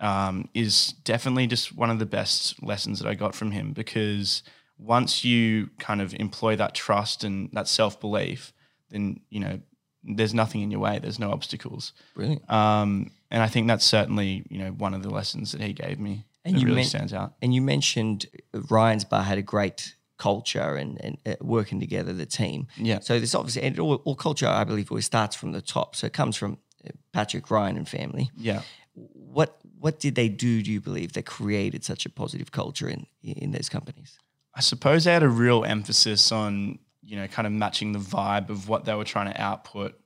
um, 0.01 0.49
is 0.53 0.95
definitely 1.05 1.47
just 1.47 1.75
one 1.75 1.91
of 1.91 1.99
the 1.99 2.07
best 2.07 2.63
lessons 2.63 2.99
that 2.99 3.09
I 3.09 3.15
got 3.15 3.35
from 3.35 3.53
him 3.53 3.73
because 3.73 4.43
once 4.79 5.25
you 5.25 5.71
kind 5.79 6.01
of 6.03 6.13
employ 6.15 6.57
that 6.57 6.75
trust 6.75 7.25
and 7.25 7.49
that 7.53 7.69
self 7.69 8.01
belief, 8.01 8.53
then 8.91 9.21
you 9.31 9.41
know 9.41 9.61
there's 10.05 10.35
nothing 10.35 10.63
in 10.63 10.71
your 10.71 10.81
way. 10.81 10.99
There's 10.99 11.19
no 11.21 11.31
obstacles. 11.31 11.93
Brilliant. 12.15 12.51
Um, 12.51 13.13
and 13.31 13.43
I 13.43 13.49
think 13.49 13.69
that's 13.69 13.85
certainly 13.85 14.45
you 14.51 14.59
know 14.59 14.71
one 14.71 14.95
of 14.95 15.03
the 15.03 15.11
lessons 15.11 15.53
that 15.53 15.61
he 15.61 15.73
gave 15.73 15.99
me. 15.99 16.27
And 16.45 16.57
that 16.57 16.61
you 16.61 16.67
really 16.67 16.77
men- 16.77 16.87
stands 16.87 17.13
out. 17.15 17.35
And 17.41 17.55
you 17.55 17.63
mentioned 17.63 18.27
Ryan's 18.69 19.05
Bar 19.05 19.23
had 19.23 19.39
a 19.39 19.43
great 19.43 19.95
culture 20.19 20.77
and, 20.77 21.01
and 21.01 21.19
uh, 21.27 21.35
working 21.41 21.81
together, 21.81 22.13
the 22.13 22.27
team. 22.27 22.67
Yeah. 22.77 22.99
So 23.01 23.19
this 23.19 23.35
obviously, 23.35 23.63
and 23.63 23.79
all, 23.79 23.97
all 24.05 24.17
culture, 24.17 24.47
I 24.47 24.65
believe, 24.65 24.91
always 24.91 25.07
starts 25.07 25.37
from 25.37 25.53
the 25.53 25.63
top. 25.63 25.95
So 25.97 26.07
it 26.07 26.13
comes 26.13 26.37
from 26.37 26.59
Patrick 27.12 27.51
Ryan 27.51 27.77
and 27.77 27.89
family. 27.89 28.31
Yeah. 28.37 28.62
What 28.95 29.59
what 29.79 29.99
did 29.99 30.15
they 30.15 30.29
do? 30.29 30.62
Do 30.62 30.71
you 30.71 30.81
believe 30.81 31.15
that 31.15 31.27
created 31.27 31.85
such 31.85 32.07
a 32.07 32.11
positive 32.11 32.53
culture 32.53 32.89
in 32.89 33.07
in 33.23 33.53
those 33.53 33.69
companies? 33.69 34.19
I 34.55 34.61
suppose 34.61 35.05
they 35.05 35.12
had 35.12 35.23
a 35.23 35.29
real 35.29 35.65
emphasis 35.65 36.31
on, 36.31 36.79
you 37.03 37.16
know, 37.16 37.27
kind 37.27 37.47
of 37.47 37.53
matching 37.53 37.92
the 37.92 37.99
vibe 37.99 38.51
of 38.51 38.68
what 38.68 38.85
they 38.85 38.95
were 38.95 39.05
trying 39.05 39.33
to 39.33 39.40
output 39.40 39.99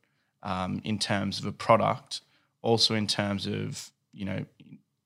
um, 0.42 0.80
in 0.84 0.98
terms 0.98 1.40
of 1.40 1.46
a 1.46 1.52
product, 1.52 2.20
also 2.62 2.94
in 2.94 3.06
terms 3.06 3.46
of, 3.46 3.90
you 4.12 4.24
know, 4.24 4.44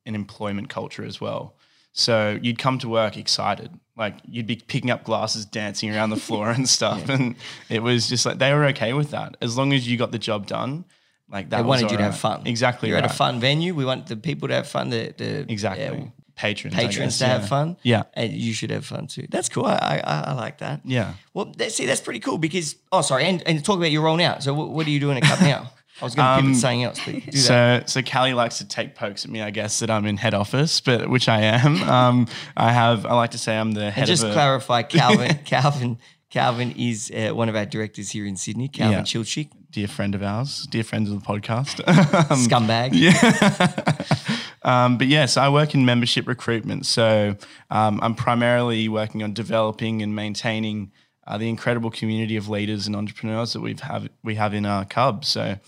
an 0.05 0.15
employment 0.15 0.69
culture 0.69 1.05
as 1.05 1.21
well. 1.21 1.55
So 1.93 2.39
you'd 2.41 2.59
come 2.59 2.79
to 2.81 2.89
work 2.89 3.17
excited, 3.17 3.71
like 3.97 4.15
you'd 4.29 4.47
be 4.47 4.57
picking 4.57 4.91
up 4.91 5.05
glasses, 5.05 5.45
dancing 5.45 5.95
around 5.95 6.11
the 6.11 6.17
floor 6.17 6.51
and 6.51 6.69
stuff, 6.79 7.09
and 7.09 7.35
it 7.69 7.83
was 7.83 8.09
just 8.09 8.27
like 8.27 8.39
they 8.39 8.53
were 8.53 8.67
okay 8.67 8.93
with 8.93 9.11
that 9.11 9.37
as 9.41 9.57
long 9.57 9.73
as 9.73 9.89
you 9.89 9.97
got 9.97 10.13
the 10.13 10.19
job 10.19 10.47
done. 10.47 10.85
Like 11.31 11.51
that 11.51 11.59
They 11.59 11.63
wanted 11.63 11.91
you 11.91 11.97
to 11.97 12.03
have 12.03 12.19
fun. 12.19 12.47
Exactly. 12.47 12.89
You're 12.89 12.99
at 12.99 13.05
a 13.05 13.09
fun 13.09 13.41
venue. 13.41 13.75
We 13.75 13.85
want 13.85 14.07
the 14.09 14.17
people 14.17 14.49
to 14.49 14.55
have 14.55 14.67
fun. 14.69 14.91
The, 14.91 15.15
the 15.17 15.51
Exactly. 15.51 16.11
patrons. 16.35 16.75
Patrons 16.75 17.19
to 17.19 17.25
yeah. 17.25 17.31
have 17.39 17.49
fun. 17.49 17.77
Yeah. 17.83 18.03
and 18.15 18.33
you 18.33 18.53
should 18.53 18.71
have 18.71 18.85
fun 18.85 19.07
too. 19.07 19.27
That's 19.31 19.49
cool. 19.49 19.67
I 19.67 20.01
I, 20.05 20.21
I 20.29 20.33
like 20.35 20.59
that. 20.59 20.81
Yeah. 20.85 21.15
Well, 21.35 21.53
that, 21.59 21.73
see, 21.73 21.87
that's 21.87 22.01
pretty 22.01 22.21
cool 22.21 22.39
because 22.39 22.77
oh, 22.91 23.03
sorry, 23.03 23.25
and, 23.27 23.43
and 23.47 23.65
talk 23.65 23.77
about 23.77 23.91
your 23.91 24.03
role 24.03 24.17
now. 24.17 24.39
So, 24.41 24.55
what, 24.55 24.71
what 24.71 24.87
are 24.87 24.91
you 24.91 25.01
doing 25.01 25.19
at 25.19 25.23
Cub 25.23 25.41
now? 25.41 25.71
I 26.01 26.05
was 26.05 26.15
going 26.15 26.27
to 26.27 26.37
pivot 26.37 26.49
Um, 26.49 26.55
to 26.55 26.59
something 26.59 26.85
else, 26.85 27.01
but 27.05 27.15
do 27.15 27.21
that. 27.43 27.91
So, 27.91 28.01
so 28.01 28.11
Callie 28.11 28.33
likes 28.33 28.59
to 28.59 28.67
take 28.67 28.95
pokes 28.95 29.25
at 29.27 29.31
me, 29.31 29.43
I 29.43 29.51
guess, 29.51 29.81
that 29.81 29.91
I'm 29.91 30.07
in 30.07 30.17
head 30.17 30.33
office, 30.33 30.81
but 30.81 31.11
which 31.11 31.29
I 31.29 31.43
am. 31.43 31.77
Um, 31.91 32.27
I 32.57 32.73
have. 32.73 33.05
I 33.05 33.15
like 33.15 33.33
to 33.33 33.39
say 33.39 33.57
I'm 33.59 33.73
the 33.73 33.91
head 33.91 34.03
And 34.03 34.07
just 34.07 34.23
clarify, 34.23 34.83
Calvin, 34.83 35.39
Calvin, 35.45 35.99
Calvin 36.31 36.73
is 36.77 37.11
uh, 37.11 37.35
one 37.35 37.49
of 37.49 37.57
our 37.57 37.67
directors 37.67 38.11
here 38.11 38.25
in 38.25 38.37
Sydney. 38.37 38.69
Calvin 38.69 38.99
Yeah. 38.99 39.03
Chilchik, 39.03 39.51
dear 39.71 39.89
friend 39.89 40.15
of 40.15 40.23
ours, 40.23 40.67
dear 40.71 40.85
friends 40.85 41.11
of 41.11 41.21
the 41.21 41.27
podcast. 41.27 41.85
scumbag. 42.47 42.95
Um, 44.63 44.99
but 44.99 45.07
yes, 45.07 45.37
I 45.37 45.49
work 45.49 45.75
in 45.75 45.85
membership 45.87 46.29
recruitment. 46.29 46.85
So 46.87 47.37
um, 47.71 47.99
I'm 48.03 48.15
primarily 48.15 48.89
working 48.89 49.23
on 49.23 49.33
developing 49.33 50.03
and 50.03 50.15
maintaining 50.15 50.93
uh, 51.27 51.39
the 51.39 51.49
incredible 51.49 51.91
community 51.91 52.37
of 52.37 52.49
leaders 52.49 52.87
and 52.87 52.95
entrepreneurs 52.95 53.53
that 53.53 53.61
we've 53.61 53.81
have 53.81 54.09
we 54.23 54.35
have 54.35 54.53
in 54.53 54.67
our 54.67 54.85
Cub. 54.85 55.25
So 55.25 55.59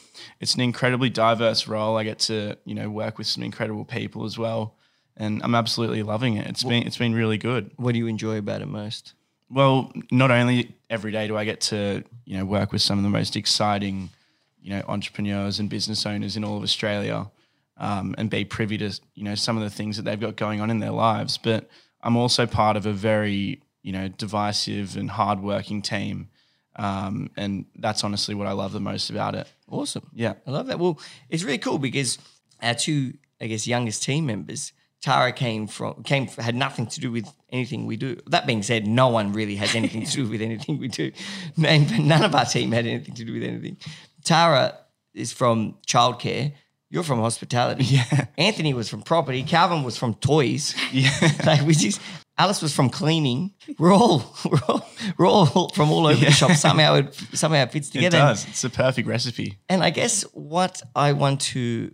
it's 0.40 0.55
an 0.55 0.61
incredibly 0.61 1.09
diverse 1.09 1.66
role. 1.66 1.96
I 1.96 2.05
get 2.05 2.18
to 2.20 2.59
you 2.64 2.75
know 2.75 2.90
work 2.90 3.18
with 3.18 3.27
some 3.27 3.42
incredible 3.42 3.85
people 3.85 4.25
as 4.25 4.37
well, 4.37 4.77
and 5.16 5.42
I'm 5.42 5.55
absolutely 5.55 6.03
loving 6.03 6.37
it. 6.37 6.46
It's 6.46 6.64
been 6.64 6.87
it's 6.87 6.98
been 6.98 7.14
really 7.14 7.38
good. 7.38 7.70
What 7.77 7.92
do 7.92 7.98
you 7.98 8.09
enjoy 8.09 8.38
about 8.38 8.61
it 8.61 8.66
most? 8.68 9.14
Well, 9.53 9.93
not 10.11 10.31
only 10.31 10.75
every 10.88 11.12
day 11.12 11.27
do 11.27 11.37
I 11.37 11.45
get 11.45 11.61
to 11.62 12.03
you 12.25 12.38
know 12.38 12.45
work 12.45 12.73
with 12.73 12.83
some 12.83 12.99
of 12.99 13.05
the 13.05 13.11
most 13.11 13.37
exciting 13.37 14.11
you 14.61 14.71
know 14.71 14.83
entrepreneurs 14.88 15.59
and 15.59 15.69
business 15.69 16.07
owners 16.07 16.37
in 16.37 16.45
all 16.45 16.57
of 16.57 16.62
Australia, 16.62 17.31
um, 17.77 18.15
and 18.19 18.31
be 18.31 18.45
privy 18.45 18.79
to 18.79 18.99
you 19.15 19.25
know 19.25 19.35
some 19.35 19.57
of 19.57 19.62
the 19.62 19.71
things 19.71 19.97
that 19.97 20.05
they've 20.05 20.21
got 20.21 20.37
going 20.37 20.61
on 20.61 20.71
in 20.71 20.79
their 20.79 20.91
lives, 20.91 21.38
but 21.38 21.69
I'm 22.03 22.17
also 22.17 22.47
part 22.47 22.77
of 22.77 22.87
a 22.87 22.93
very 22.93 23.61
you 23.83 23.93
know 23.93 24.09
divisive 24.09 24.97
and 24.97 25.11
hardworking 25.11 25.83
team, 25.83 26.29
um, 26.77 27.31
and 27.37 27.67
that's 27.77 28.05
honestly 28.05 28.35
what 28.35 28.47
I 28.47 28.53
love 28.53 28.73
the 28.73 28.81
most 28.81 29.11
about 29.11 29.35
it. 29.35 29.47
Awesome. 29.73 30.09
Yeah. 30.15 30.35
I 30.47 30.51
love 30.51 30.67
that. 30.67 30.79
Well, 30.79 31.01
it's 31.31 31.43
really 31.43 31.59
cool 31.59 31.79
because 31.79 32.19
our 32.62 32.75
two, 32.75 33.15
I 33.41 33.47
guess, 33.47 33.67
youngest 33.67 34.03
team 34.03 34.27
members, 34.27 34.73
Tara 35.03 35.33
came 35.33 35.67
from 35.67 36.03
came 36.05 36.29
had 36.29 36.55
nothing 36.55 36.87
to 36.87 37.01
do 37.01 37.11
with 37.11 37.29
anything 37.51 37.87
we 37.87 37.97
do. 37.97 38.17
That 38.29 38.47
being 38.47 38.62
said, 38.62 38.87
no 38.87 39.09
one 39.09 39.33
really 39.33 39.57
has 39.57 39.75
anything 39.75 40.07
to 40.07 40.12
do 40.12 40.29
with 40.29 40.41
anything 40.41 40.79
we 40.79 40.88
do. 40.88 41.11
And 41.65 42.09
none 42.09 42.25
of 42.25 42.35
our 42.35 42.45
team 42.45 42.71
had 42.73 42.87
anything 42.87 43.15
to 43.17 43.25
do 43.25 43.33
with 43.33 43.43
anything. 43.43 43.77
Tara 44.25 44.79
is 45.12 45.33
from 45.33 45.77
childcare. 45.87 46.53
You're 46.88 47.03
from 47.03 47.19
hospitality. 47.19 47.85
Yeah. 47.97 48.27
Anthony 48.38 48.75
was 48.75 48.88
from 48.88 49.03
property. 49.03 49.43
Calvin 49.43 49.83
was 49.83 49.97
from 49.99 50.15
toys. 50.15 50.75
Yeah. 50.93 51.11
like 51.45 51.62
we 51.62 51.75
just 51.75 52.01
Alice 52.38 52.62
was 52.62 52.75
from 52.75 52.88
cleaning. 52.88 53.53
We're 53.79 53.93
all 53.93 54.37
we're 54.49 54.61
all, 54.69 54.88
we're 55.19 55.27
all 55.27 55.69
from 55.71 55.91
all 55.91 56.07
over 56.07 56.25
the 56.25 56.31
shop. 56.31 56.53
Somehow 56.53 56.95
it 56.95 57.15
somehow 57.33 57.65
it 57.65 57.73
fits 57.73 57.91
together. 57.91 58.19
It 58.19 58.21
does. 58.21 58.47
It's 58.47 58.62
a 58.62 58.71
perfect 58.71 59.09
recipe. 59.09 59.59
And 59.69 59.83
I 59.83 59.91
guess 59.91 60.23
what 60.33 60.81
I 60.95 61.12
want 61.12 61.41
to 61.53 61.91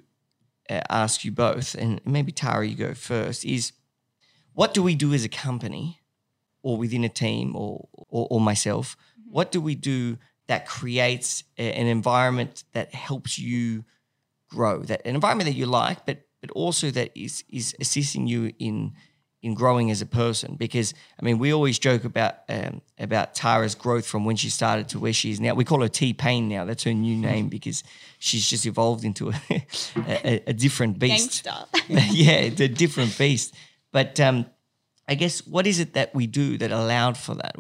Uh, 0.71 0.81
ask 0.91 1.25
you 1.25 1.33
both, 1.33 1.75
and 1.75 2.01
maybe 2.05 2.31
Tara, 2.31 2.67
you 2.67 2.75
go 2.75 2.93
first, 2.93 3.45
is 3.45 3.73
what 4.53 4.75
do 4.75 4.83
we 4.83 4.95
do 4.95 5.15
as 5.15 5.25
a 5.25 5.29
company 5.29 6.01
or 6.63 6.77
within 6.77 7.05
a 7.05 7.09
team 7.09 7.57
or, 7.57 7.89
or, 7.93 8.27
or 8.31 8.41
myself? 8.41 8.97
Mm-hmm. 8.97 9.33
What 9.33 9.51
do 9.51 9.61
we 9.63 9.75
do 9.75 10.19
that 10.47 10.67
creates 10.67 11.45
a- 11.57 11.73
an 11.73 11.87
environment 11.87 12.65
that 12.73 12.95
helps 12.95 13.39
you 13.39 13.85
grow, 14.51 14.83
that 14.83 15.01
an 15.07 15.15
environment 15.15 15.49
that 15.49 15.57
you 15.57 15.67
like, 15.67 16.05
but 16.05 16.25
but 16.41 16.51
also 16.53 16.91
that 16.91 17.11
is 17.15 17.45
is 17.49 17.75
assisting 17.81 18.27
you 18.27 18.53
in 18.59 18.93
in 19.43 19.55
growing 19.55 19.91
as 19.91 20.03
a 20.03 20.07
person 20.07 20.57
because 20.57 20.95
I 21.21 21.25
mean 21.25 21.39
we 21.39 21.53
always 21.53 21.79
joke 21.79 22.05
about 22.05 22.37
um, 22.49 22.83
about 22.99 23.35
Tara's 23.35 23.75
growth 23.75 24.07
from 24.07 24.25
when 24.25 24.37
she 24.37 24.51
started 24.51 24.89
to 24.91 24.99
where 24.99 25.13
she 25.13 25.31
is 25.31 25.41
now. 25.41 25.55
We 25.55 25.65
call 25.65 25.83
her 25.83 25.89
T 25.89 26.13
Pain 26.13 26.49
now. 26.49 26.65
That's 26.65 26.83
her 26.85 26.93
new 26.93 27.17
name 27.17 27.49
because 27.57 27.85
she's 28.19 28.49
just 28.49 28.67
evolved 28.67 29.05
into 29.05 29.31
a, 29.31 29.35
a, 29.97 30.43
a 30.49 30.53
different 30.53 30.99
beast. 30.99 31.47
Yeah, 31.89 32.33
it's 32.33 32.61
a 32.61 32.69
different 32.69 33.17
beast. 33.17 33.55
But 33.93 34.21
um, 34.21 34.45
I 35.09 35.15
guess 35.15 35.47
what 35.47 35.67
is 35.67 35.81
it 35.81 35.95
that 35.95 36.15
we 36.15 36.27
do 36.27 36.59
that 36.59 36.71
allowed 36.71 37.17
for 37.17 37.35
that? 37.37 37.55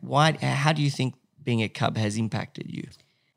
Why? 0.00 0.32
How 0.40 0.72
do 0.72 0.80
you 0.80 0.90
think 0.90 1.14
being 1.42 1.62
a 1.62 1.68
cub 1.68 1.96
has 1.96 2.16
impacted 2.16 2.70
you? 2.70 2.86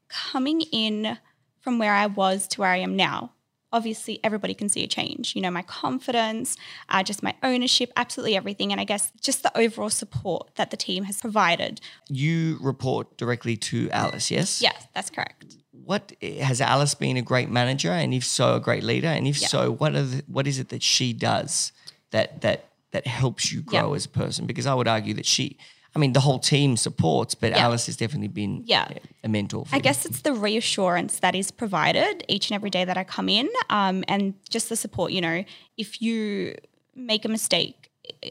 Coming 0.09 0.61
in 0.71 1.17
from 1.59 1.79
where 1.79 1.93
I 1.93 2.05
was 2.05 2.47
to 2.49 2.61
where 2.61 2.69
I 2.69 2.77
am 2.77 2.95
now 2.95 3.33
obviously 3.71 4.19
everybody 4.23 4.53
can 4.53 4.69
see 4.69 4.83
a 4.83 4.87
change. 4.87 5.35
You 5.35 5.41
know, 5.41 5.51
my 5.51 5.61
confidence, 5.61 6.55
uh, 6.89 7.03
just 7.03 7.21
my 7.23 7.35
ownership, 7.43 7.91
absolutely 7.95 8.35
everything. 8.35 8.71
And 8.71 8.79
I 8.79 8.83
guess 8.85 9.11
just 9.21 9.43
the 9.43 9.55
overall 9.57 9.89
support 9.89 10.55
that 10.55 10.71
the 10.71 10.77
team 10.77 11.03
has 11.03 11.19
provided. 11.19 11.81
You 12.09 12.57
report 12.61 13.17
directly 13.17 13.57
to 13.57 13.89
Alice, 13.91 14.31
yes? 14.31 14.61
Yes, 14.61 14.87
that's 14.93 15.09
correct. 15.09 15.55
What 15.71 16.13
has 16.21 16.59
Alice 16.61 16.95
been 16.95 17.17
a 17.17 17.21
great 17.21 17.49
manager, 17.49 17.91
and 17.91 18.13
if 18.13 18.25
so, 18.25 18.55
a 18.55 18.59
great 18.59 18.83
leader? 18.83 19.07
And 19.07 19.25
if 19.27 19.39
Yeah. 19.41 19.47
so, 19.47 19.71
what 19.71 19.95
are 19.95 20.03
the, 20.03 20.23
what 20.27 20.45
is 20.47 20.59
it 20.59 20.69
that 20.69 20.83
she 20.83 21.13
does 21.13 21.71
that 22.11 22.41
that 22.41 22.65
that 22.91 23.05
helps 23.07 23.51
you 23.51 23.61
grow 23.61 23.89
Yeah. 23.91 23.95
as 23.95 24.05
a 24.05 24.09
person? 24.09 24.45
Because 24.47 24.65
I 24.65 24.73
would 24.73 24.87
argue 24.87 25.13
that 25.13 25.25
she, 25.25 25.57
I 25.95 25.99
mean, 25.99 26.13
the 26.13 26.19
whole 26.19 26.39
team 26.39 26.77
supports, 26.77 27.33
but 27.35 27.51
Yeah. 27.51 27.59
Alice 27.65 27.87
has 27.87 27.95
definitely 27.97 28.27
been 28.27 28.63
Yeah. 28.65 28.87
a 29.23 29.27
mentor. 29.27 29.65
For 29.65 29.73
I 29.75 29.77
you. 29.77 29.83
guess 29.83 30.05
it's 30.05 30.21
the 30.21 30.33
reassurance 30.33 31.19
that 31.19 31.33
is 31.35 31.49
provided 31.51 32.23
each 32.27 32.49
and 32.49 32.55
every 32.55 32.69
day 32.69 32.85
that 32.85 32.97
I 32.97 33.03
come 33.03 33.29
in, 33.29 33.49
um, 33.69 34.03
and 34.07 34.33
just 34.49 34.69
the 34.69 34.75
support. 34.75 35.11
You 35.11 35.21
know, 35.21 35.43
if 35.77 36.01
you 36.01 36.55
make 36.95 37.25
a 37.25 37.29
mistake, 37.29 37.89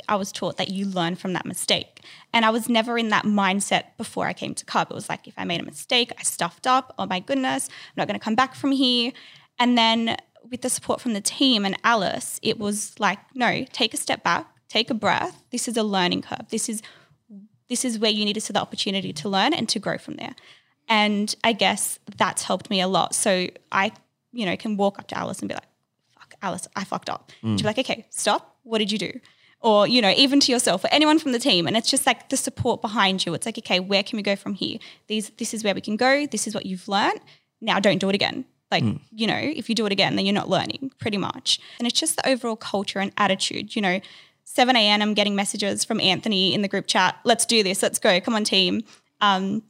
I 0.08 0.16
was 0.16 0.32
taught 0.32 0.56
that 0.56 0.70
you 0.70 0.86
learn 0.86 1.16
from 1.16 1.32
that 1.34 1.44
mistake, 1.44 2.00
and 2.32 2.44
I 2.44 2.50
was 2.50 2.68
never 2.68 2.96
in 2.98 3.08
that 3.10 3.24
mindset 3.24 3.96
before 3.98 4.26
I 4.26 4.32
came 4.32 4.54
to 4.54 4.64
Cub. 4.64 4.88
It 4.90 4.94
was 4.94 5.08
like 5.08 5.26
if 5.28 5.34
I 5.36 5.44
made 5.44 5.60
a 5.60 5.64
mistake, 5.64 6.12
I 6.18 6.22
stuffed 6.22 6.66
up. 6.66 6.94
Oh 6.98 7.06
my 7.06 7.20
goodness, 7.20 7.68
I'm 7.68 7.94
not 7.96 8.08
going 8.08 8.18
to 8.18 8.24
come 8.24 8.34
back 8.34 8.54
from 8.54 8.72
here. 8.72 9.12
And 9.58 9.76
then 9.76 10.16
with 10.50 10.62
the 10.62 10.70
support 10.70 11.00
from 11.00 11.12
the 11.14 11.20
team 11.20 11.64
and 11.66 11.76
Alice, 11.84 12.38
it 12.42 12.58
was 12.58 12.94
like, 13.00 13.18
no, 13.34 13.64
take 13.72 13.92
a 13.92 13.96
step 13.96 14.22
back, 14.22 14.46
take 14.68 14.90
a 14.90 14.94
breath. 14.94 15.42
This 15.50 15.66
is 15.68 15.76
a 15.76 15.82
learning 15.82 16.22
curve. 16.22 16.48
This 16.50 16.68
is 16.68 16.82
this 17.68 17.84
is 17.84 17.98
where 17.98 18.10
you 18.10 18.24
need 18.24 18.34
to 18.34 18.40
see 18.40 18.52
the 18.52 18.60
opportunity 18.60 19.12
to 19.12 19.28
learn 19.28 19.52
and 19.52 19.68
to 19.68 19.78
grow 19.78 19.98
from 19.98 20.14
there. 20.14 20.34
And 20.88 21.34
I 21.42 21.52
guess 21.52 21.98
that's 22.16 22.42
helped 22.44 22.70
me 22.70 22.80
a 22.80 22.86
lot. 22.86 23.14
So 23.14 23.48
I, 23.72 23.92
you 24.32 24.46
know, 24.46 24.56
can 24.56 24.76
walk 24.76 24.98
up 24.98 25.08
to 25.08 25.18
Alice 25.18 25.40
and 25.40 25.48
be 25.48 25.54
like, 25.54 25.64
fuck, 26.14 26.34
Alice, 26.42 26.68
I 26.76 26.84
fucked 26.84 27.10
up. 27.10 27.32
She'll 27.42 27.56
be 27.56 27.62
like, 27.64 27.78
okay, 27.78 28.06
stop. 28.10 28.56
What 28.62 28.78
did 28.78 28.92
you 28.92 28.98
do? 28.98 29.20
Or, 29.60 29.88
you 29.88 30.00
know, 30.00 30.12
even 30.16 30.38
to 30.40 30.52
yourself 30.52 30.84
or 30.84 30.88
anyone 30.92 31.18
from 31.18 31.32
the 31.32 31.38
team. 31.38 31.66
And 31.66 31.76
it's 31.76 31.90
just 31.90 32.06
like 32.06 32.28
the 32.28 32.36
support 32.36 32.82
behind 32.82 33.26
you. 33.26 33.34
It's 33.34 33.46
like, 33.46 33.58
okay, 33.58 33.80
where 33.80 34.02
can 34.02 34.16
we 34.16 34.22
go 34.22 34.36
from 34.36 34.54
here? 34.54 34.78
These 35.08 35.30
this 35.38 35.54
is 35.54 35.64
where 35.64 35.74
we 35.74 35.80
can 35.80 35.96
go. 35.96 36.26
This 36.26 36.46
is 36.46 36.54
what 36.54 36.66
you've 36.66 36.86
learned. 36.86 37.20
Now 37.60 37.80
don't 37.80 37.98
do 37.98 38.08
it 38.08 38.14
again. 38.14 38.44
Like, 38.70 38.84
mm. 38.84 39.00
you 39.12 39.26
know, 39.26 39.38
if 39.38 39.68
you 39.68 39.74
do 39.74 39.86
it 39.86 39.92
again, 39.92 40.16
then 40.16 40.26
you're 40.26 40.34
not 40.34 40.48
learning 40.48 40.92
pretty 40.98 41.16
much. 41.16 41.60
And 41.78 41.86
it's 41.86 41.98
just 41.98 42.16
the 42.16 42.28
overall 42.28 42.56
culture 42.56 42.98
and 42.98 43.12
attitude, 43.16 43.74
you 43.74 43.82
know. 43.82 44.00
7 44.46 44.74
a.m. 44.76 45.02
I'm 45.02 45.12
getting 45.14 45.34
messages 45.34 45.84
from 45.84 46.00
Anthony 46.00 46.54
in 46.54 46.62
the 46.62 46.68
group 46.68 46.86
chat. 46.86 47.16
Let's 47.24 47.44
do 47.44 47.62
this. 47.64 47.82
Let's 47.82 47.98
go. 47.98 48.20
Come 48.20 48.34
on, 48.36 48.44
team. 48.44 48.84
Um, 49.20 49.62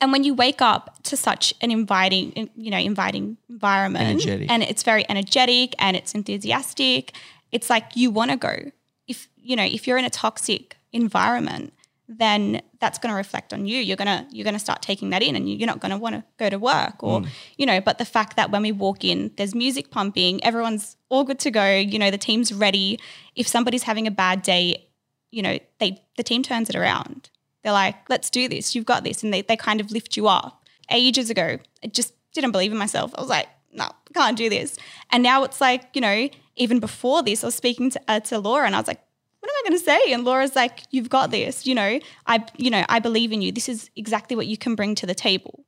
and 0.00 0.10
when 0.10 0.24
you 0.24 0.32
wake 0.32 0.62
up 0.62 1.02
to 1.04 1.16
such 1.18 1.52
an 1.60 1.70
inviting, 1.70 2.48
you 2.56 2.70
know, 2.70 2.78
inviting 2.78 3.36
environment, 3.50 4.08
Energetic. 4.08 4.50
and 4.50 4.62
it's 4.62 4.82
very 4.82 5.04
energetic 5.10 5.74
and 5.78 5.96
it's 5.96 6.14
enthusiastic, 6.14 7.12
it's 7.52 7.68
like 7.68 7.94
you 7.94 8.10
want 8.10 8.30
to 8.30 8.36
go. 8.38 8.70
If 9.06 9.28
you 9.36 9.54
know, 9.54 9.64
if 9.64 9.86
you're 9.86 9.98
in 9.98 10.06
a 10.06 10.10
toxic 10.10 10.76
environment, 10.92 11.74
then 12.18 12.60
that's 12.80 12.98
going 12.98 13.10
to 13.12 13.16
reflect 13.16 13.52
on 13.52 13.66
you. 13.66 13.78
You're 13.78 13.96
gonna 13.96 14.26
you're 14.30 14.44
gonna 14.44 14.58
start 14.58 14.82
taking 14.82 15.10
that 15.10 15.22
in, 15.22 15.36
and 15.36 15.48
you- 15.48 15.56
you're 15.56 15.66
not 15.66 15.80
going 15.80 15.90
to 15.92 15.96
want 15.96 16.14
to 16.16 16.24
go 16.38 16.50
to 16.50 16.58
work, 16.58 17.02
or 17.02 17.20
you 17.56 17.66
know. 17.66 17.80
But 17.80 17.98
the 17.98 18.04
fact 18.04 18.36
that 18.36 18.50
when 18.50 18.62
we 18.62 18.72
walk 18.72 19.04
in, 19.04 19.30
there's 19.36 19.54
music 19.54 19.90
pumping, 19.90 20.42
everyone's 20.44 20.96
all 21.08 21.24
good 21.24 21.38
to 21.40 21.50
go. 21.50 21.76
You 21.76 21.98
know, 21.98 22.10
the 22.10 22.18
team's 22.18 22.52
ready. 22.52 22.98
If 23.36 23.46
somebody's 23.48 23.84
having 23.84 24.06
a 24.06 24.10
bad 24.10 24.42
day, 24.42 24.86
you 25.30 25.42
know, 25.42 25.58
they 25.78 26.02
the 26.16 26.22
team 26.22 26.42
turns 26.42 26.68
it 26.70 26.76
around. 26.76 27.30
They're 27.62 27.72
like, 27.72 28.08
let's 28.08 28.28
do 28.30 28.48
this. 28.48 28.74
You've 28.74 28.86
got 28.86 29.04
this. 29.04 29.22
And 29.22 29.32
they, 29.32 29.42
they 29.42 29.56
kind 29.56 29.80
of 29.80 29.92
lift 29.92 30.16
you 30.16 30.26
up. 30.26 30.64
Ages 30.90 31.30
ago, 31.30 31.58
I 31.84 31.86
just 31.86 32.12
didn't 32.32 32.50
believe 32.50 32.72
in 32.72 32.78
myself. 32.78 33.12
I 33.16 33.20
was 33.20 33.30
like, 33.30 33.46
no, 33.72 33.88
can't 34.12 34.36
do 34.36 34.50
this. 34.50 34.76
And 35.10 35.22
now 35.22 35.44
it's 35.44 35.60
like, 35.60 35.84
you 35.94 36.00
know, 36.00 36.28
even 36.56 36.80
before 36.80 37.22
this, 37.22 37.44
I 37.44 37.46
was 37.46 37.54
speaking 37.54 37.90
to, 37.90 38.00
uh, 38.08 38.20
to 38.20 38.38
Laura 38.40 38.66
and 38.66 38.74
I 38.74 38.78
was 38.80 38.88
like, 38.88 39.00
what 39.42 39.50
am 39.50 39.56
I 39.56 39.68
going 39.68 39.78
to 39.80 39.84
say? 39.84 40.12
And 40.12 40.24
Laura's 40.24 40.54
like, 40.54 40.84
you've 40.92 41.08
got 41.08 41.32
this, 41.32 41.66
you 41.66 41.74
know, 41.74 41.98
I, 42.28 42.44
you 42.56 42.70
know, 42.70 42.84
I 42.88 43.00
believe 43.00 43.32
in 43.32 43.42
you. 43.42 43.50
This 43.50 43.68
is 43.68 43.90
exactly 43.96 44.36
what 44.36 44.46
you 44.46 44.56
can 44.56 44.76
bring 44.76 44.94
to 44.94 45.06
the 45.06 45.16
table. 45.16 45.64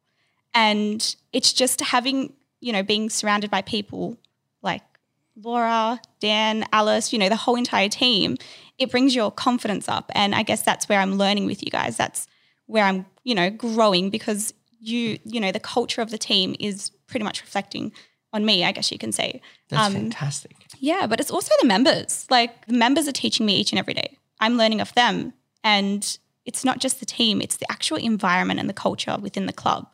And 0.54 1.16
it's 1.32 1.52
just 1.52 1.80
having, 1.80 2.34
you 2.60 2.72
know, 2.72 2.84
being 2.84 3.10
surrounded 3.10 3.50
by 3.50 3.62
people 3.62 4.16
like 4.62 4.82
Laura, 5.42 6.00
Dan, 6.20 6.64
Alice, 6.72 7.12
you 7.12 7.18
know, 7.18 7.28
the 7.28 7.34
whole 7.34 7.56
entire 7.56 7.88
team, 7.88 8.37
it 8.78 8.92
brings 8.92 9.12
your 9.12 9.32
confidence 9.32 9.88
up. 9.88 10.08
And 10.14 10.37
I 10.37 10.44
guess 10.44 10.62
that's 10.62 10.88
where 10.88 11.00
I'm 11.00 11.16
learning 11.16 11.46
with 11.46 11.64
you 11.64 11.72
guys. 11.72 11.96
That's 11.96 12.28
where 12.66 12.84
I'm, 12.84 13.06
you 13.24 13.34
know, 13.34 13.50
growing 13.50 14.08
because 14.08 14.54
you, 14.78 15.18
you 15.24 15.40
know, 15.40 15.50
the 15.50 15.58
culture 15.58 16.00
of 16.00 16.10
the 16.10 16.18
team 16.18 16.54
is 16.60 16.90
pretty 17.08 17.24
much 17.24 17.40
reflecting 17.40 17.90
on 18.35 18.44
me, 18.44 18.64
I 18.64 18.73
guess 18.73 18.92
you 18.92 18.99
can 18.99 19.12
say. 19.12 19.40
That's 19.70 19.87
Um, 19.87 19.92
fantastic. 19.94 20.57
yeah, 20.81 21.07
but 21.07 21.20
it's 21.20 21.31
also 21.31 21.53
the 21.62 21.66
members. 21.68 22.27
Like 22.31 22.66
the 22.66 22.75
members 22.75 23.09
are 23.09 23.12
teaching 23.12 23.47
me 23.47 23.55
each 23.57 23.73
and 23.73 23.79
every 23.79 23.94
day. 23.94 24.18
I'm 24.40 24.57
learning 24.59 24.81
of 24.83 24.92
them. 24.94 25.33
And 25.62 26.18
it's 26.44 26.64
not 26.64 26.79
just 26.81 27.01
the 27.01 27.07
team, 27.07 27.40
it's 27.40 27.57
the 27.57 27.70
actual 27.73 27.97
environment 27.97 28.61
and 28.61 28.68
the 28.68 28.75
culture 28.75 29.16
within 29.20 29.47
the 29.47 29.53
club 29.53 29.87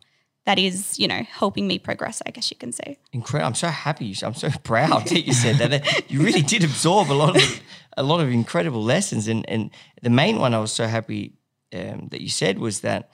that 0.46 0.58
is, 0.58 0.98
you 0.98 1.06
know, 1.06 1.22
helping 1.40 1.66
me 1.68 1.78
progress, 1.78 2.22
I 2.26 2.30
guess 2.30 2.50
you 2.50 2.56
can 2.56 2.72
say. 2.72 2.98
Incredible. 3.12 3.46
I'm 3.48 3.54
so 3.54 3.68
happy. 3.68 4.06
You, 4.06 4.14
I'm 4.26 4.34
so 4.34 4.48
proud 4.64 5.06
that 5.08 5.26
you 5.26 5.32
said 5.34 5.56
that. 5.58 5.70
That 5.70 6.10
You 6.10 6.22
really 6.22 6.42
did 6.42 6.64
absorb 6.64 7.10
a 7.10 7.14
lot 7.22 7.36
of 7.36 7.60
a 7.96 8.02
lot 8.02 8.20
of 8.20 8.28
incredible 8.30 8.82
lessons. 8.82 9.28
And 9.28 9.44
and 9.48 9.70
the 10.02 10.10
main 10.10 10.38
one 10.40 10.54
I 10.54 10.58
was 10.58 10.72
so 10.72 10.86
happy 10.86 11.34
um, 11.72 12.08
that 12.10 12.20
you 12.22 12.30
said 12.30 12.58
was 12.58 12.80
that 12.80 13.10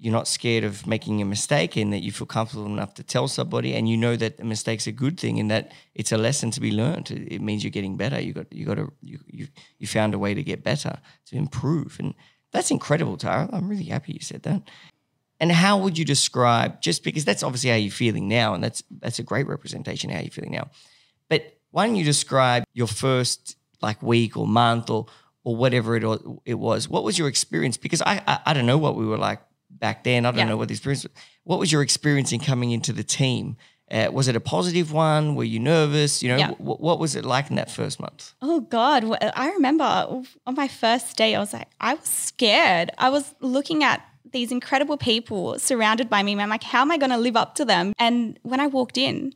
you're 0.00 0.12
not 0.12 0.28
scared 0.28 0.64
of 0.64 0.86
making 0.86 1.20
a 1.20 1.24
mistake 1.24 1.76
and 1.76 1.92
that 1.92 2.00
you 2.00 2.12
feel 2.12 2.26
comfortable 2.26 2.66
enough 2.66 2.94
to 2.94 3.02
tell 3.02 3.26
somebody 3.26 3.74
and 3.74 3.88
you 3.88 3.96
know 3.96 4.14
that 4.14 4.38
a 4.38 4.44
mistake's 4.44 4.86
a 4.86 4.92
good 4.92 5.18
thing 5.18 5.40
and 5.40 5.50
that 5.50 5.72
it's 5.94 6.12
a 6.12 6.18
lesson 6.18 6.50
to 6.52 6.60
be 6.60 6.70
learned. 6.70 7.10
It, 7.10 7.40
means 7.42 7.64
you're 7.64 7.70
getting 7.70 7.96
better. 7.96 8.20
You 8.20 8.32
got 8.32 8.52
you 8.52 8.64
got 8.64 8.76
to 8.76 8.92
you, 9.00 9.18
you 9.26 9.48
you 9.78 9.86
found 9.86 10.14
a 10.14 10.18
way 10.18 10.34
to 10.34 10.42
get 10.42 10.62
better 10.62 10.98
to 11.26 11.36
improve 11.36 11.96
and 11.98 12.14
that's 12.52 12.70
incredible, 12.70 13.16
Tara. 13.16 13.48
I'm 13.52 13.68
really 13.68 13.84
happy 13.84 14.12
you 14.12 14.20
said 14.20 14.42
that. 14.44 14.62
And 15.40 15.52
how 15.52 15.78
would 15.78 15.98
you 15.98 16.04
describe 16.04 16.80
just 16.80 17.04
because 17.04 17.24
that's 17.24 17.42
obviously 17.42 17.70
how 17.70 17.76
you're 17.76 17.92
feeling 17.92 18.28
now, 18.28 18.54
and 18.54 18.62
that's 18.62 18.82
that's 18.90 19.18
a 19.18 19.22
great 19.22 19.46
representation 19.46 20.10
how 20.10 20.20
you're 20.20 20.30
feeling 20.30 20.52
now. 20.52 20.70
But 21.28 21.58
why 21.70 21.86
don't 21.86 21.96
you 21.96 22.04
describe 22.04 22.64
your 22.72 22.86
first 22.86 23.56
like 23.82 24.02
week 24.02 24.36
or 24.36 24.46
month 24.46 24.90
or 24.90 25.06
or 25.44 25.56
whatever 25.56 25.96
it 25.96 26.04
it 26.44 26.54
was? 26.54 26.88
What 26.88 27.04
was 27.04 27.18
your 27.18 27.28
experience? 27.28 27.76
Because 27.76 28.02
I 28.02 28.22
I, 28.26 28.40
I 28.46 28.52
don't 28.54 28.66
know 28.66 28.78
what 28.78 28.96
we 28.96 29.06
were 29.06 29.18
like 29.18 29.40
back 29.70 30.04
then. 30.04 30.24
I 30.26 30.30
don't 30.30 30.38
Yeah. 30.38 30.44
know 30.44 30.56
what 30.56 30.68
the 30.68 30.74
experience. 30.74 31.04
was. 31.04 31.12
What 31.44 31.58
was 31.58 31.70
your 31.72 31.82
experience 31.82 32.32
in 32.32 32.40
coming 32.40 32.70
into 32.72 32.92
the 32.92 33.04
team? 33.04 33.56
Uh, 33.90 34.08
was 34.12 34.28
it 34.28 34.36
a 34.36 34.40
positive 34.40 34.92
one? 34.92 35.34
Were 35.34 35.44
you 35.44 35.58
nervous? 35.58 36.22
You 36.22 36.28
know, 36.30 36.36
Yeah. 36.36 36.50
wh- 36.52 36.78
what 36.80 36.98
was 36.98 37.14
it 37.16 37.24
like 37.24 37.48
in 37.48 37.56
that 37.56 37.70
first 37.70 37.98
month? 38.00 38.32
Oh 38.42 38.60
God, 38.60 39.04
I 39.34 39.48
remember 39.50 39.84
on 39.84 40.54
my 40.54 40.68
first 40.68 41.16
day, 41.16 41.34
I 41.34 41.38
was 41.38 41.52
like, 41.54 41.68
I 41.80 41.94
was 41.94 42.04
scared. 42.08 42.90
I 42.98 43.08
was 43.08 43.34
looking 43.40 43.82
at 43.84 44.02
these 44.30 44.52
incredible 44.52 44.98
people 44.98 45.58
surrounded 45.58 46.10
by 46.10 46.22
me. 46.22 46.32
And 46.32 46.42
I'm 46.42 46.50
like, 46.50 46.64
how 46.64 46.82
am 46.82 46.90
I 46.90 46.98
going 46.98 47.12
to 47.12 47.16
live 47.16 47.34
up 47.36 47.54
to 47.54 47.64
them? 47.64 47.94
And 47.98 48.38
when 48.42 48.60
I 48.60 48.66
walked 48.66 48.98
in, 48.98 49.32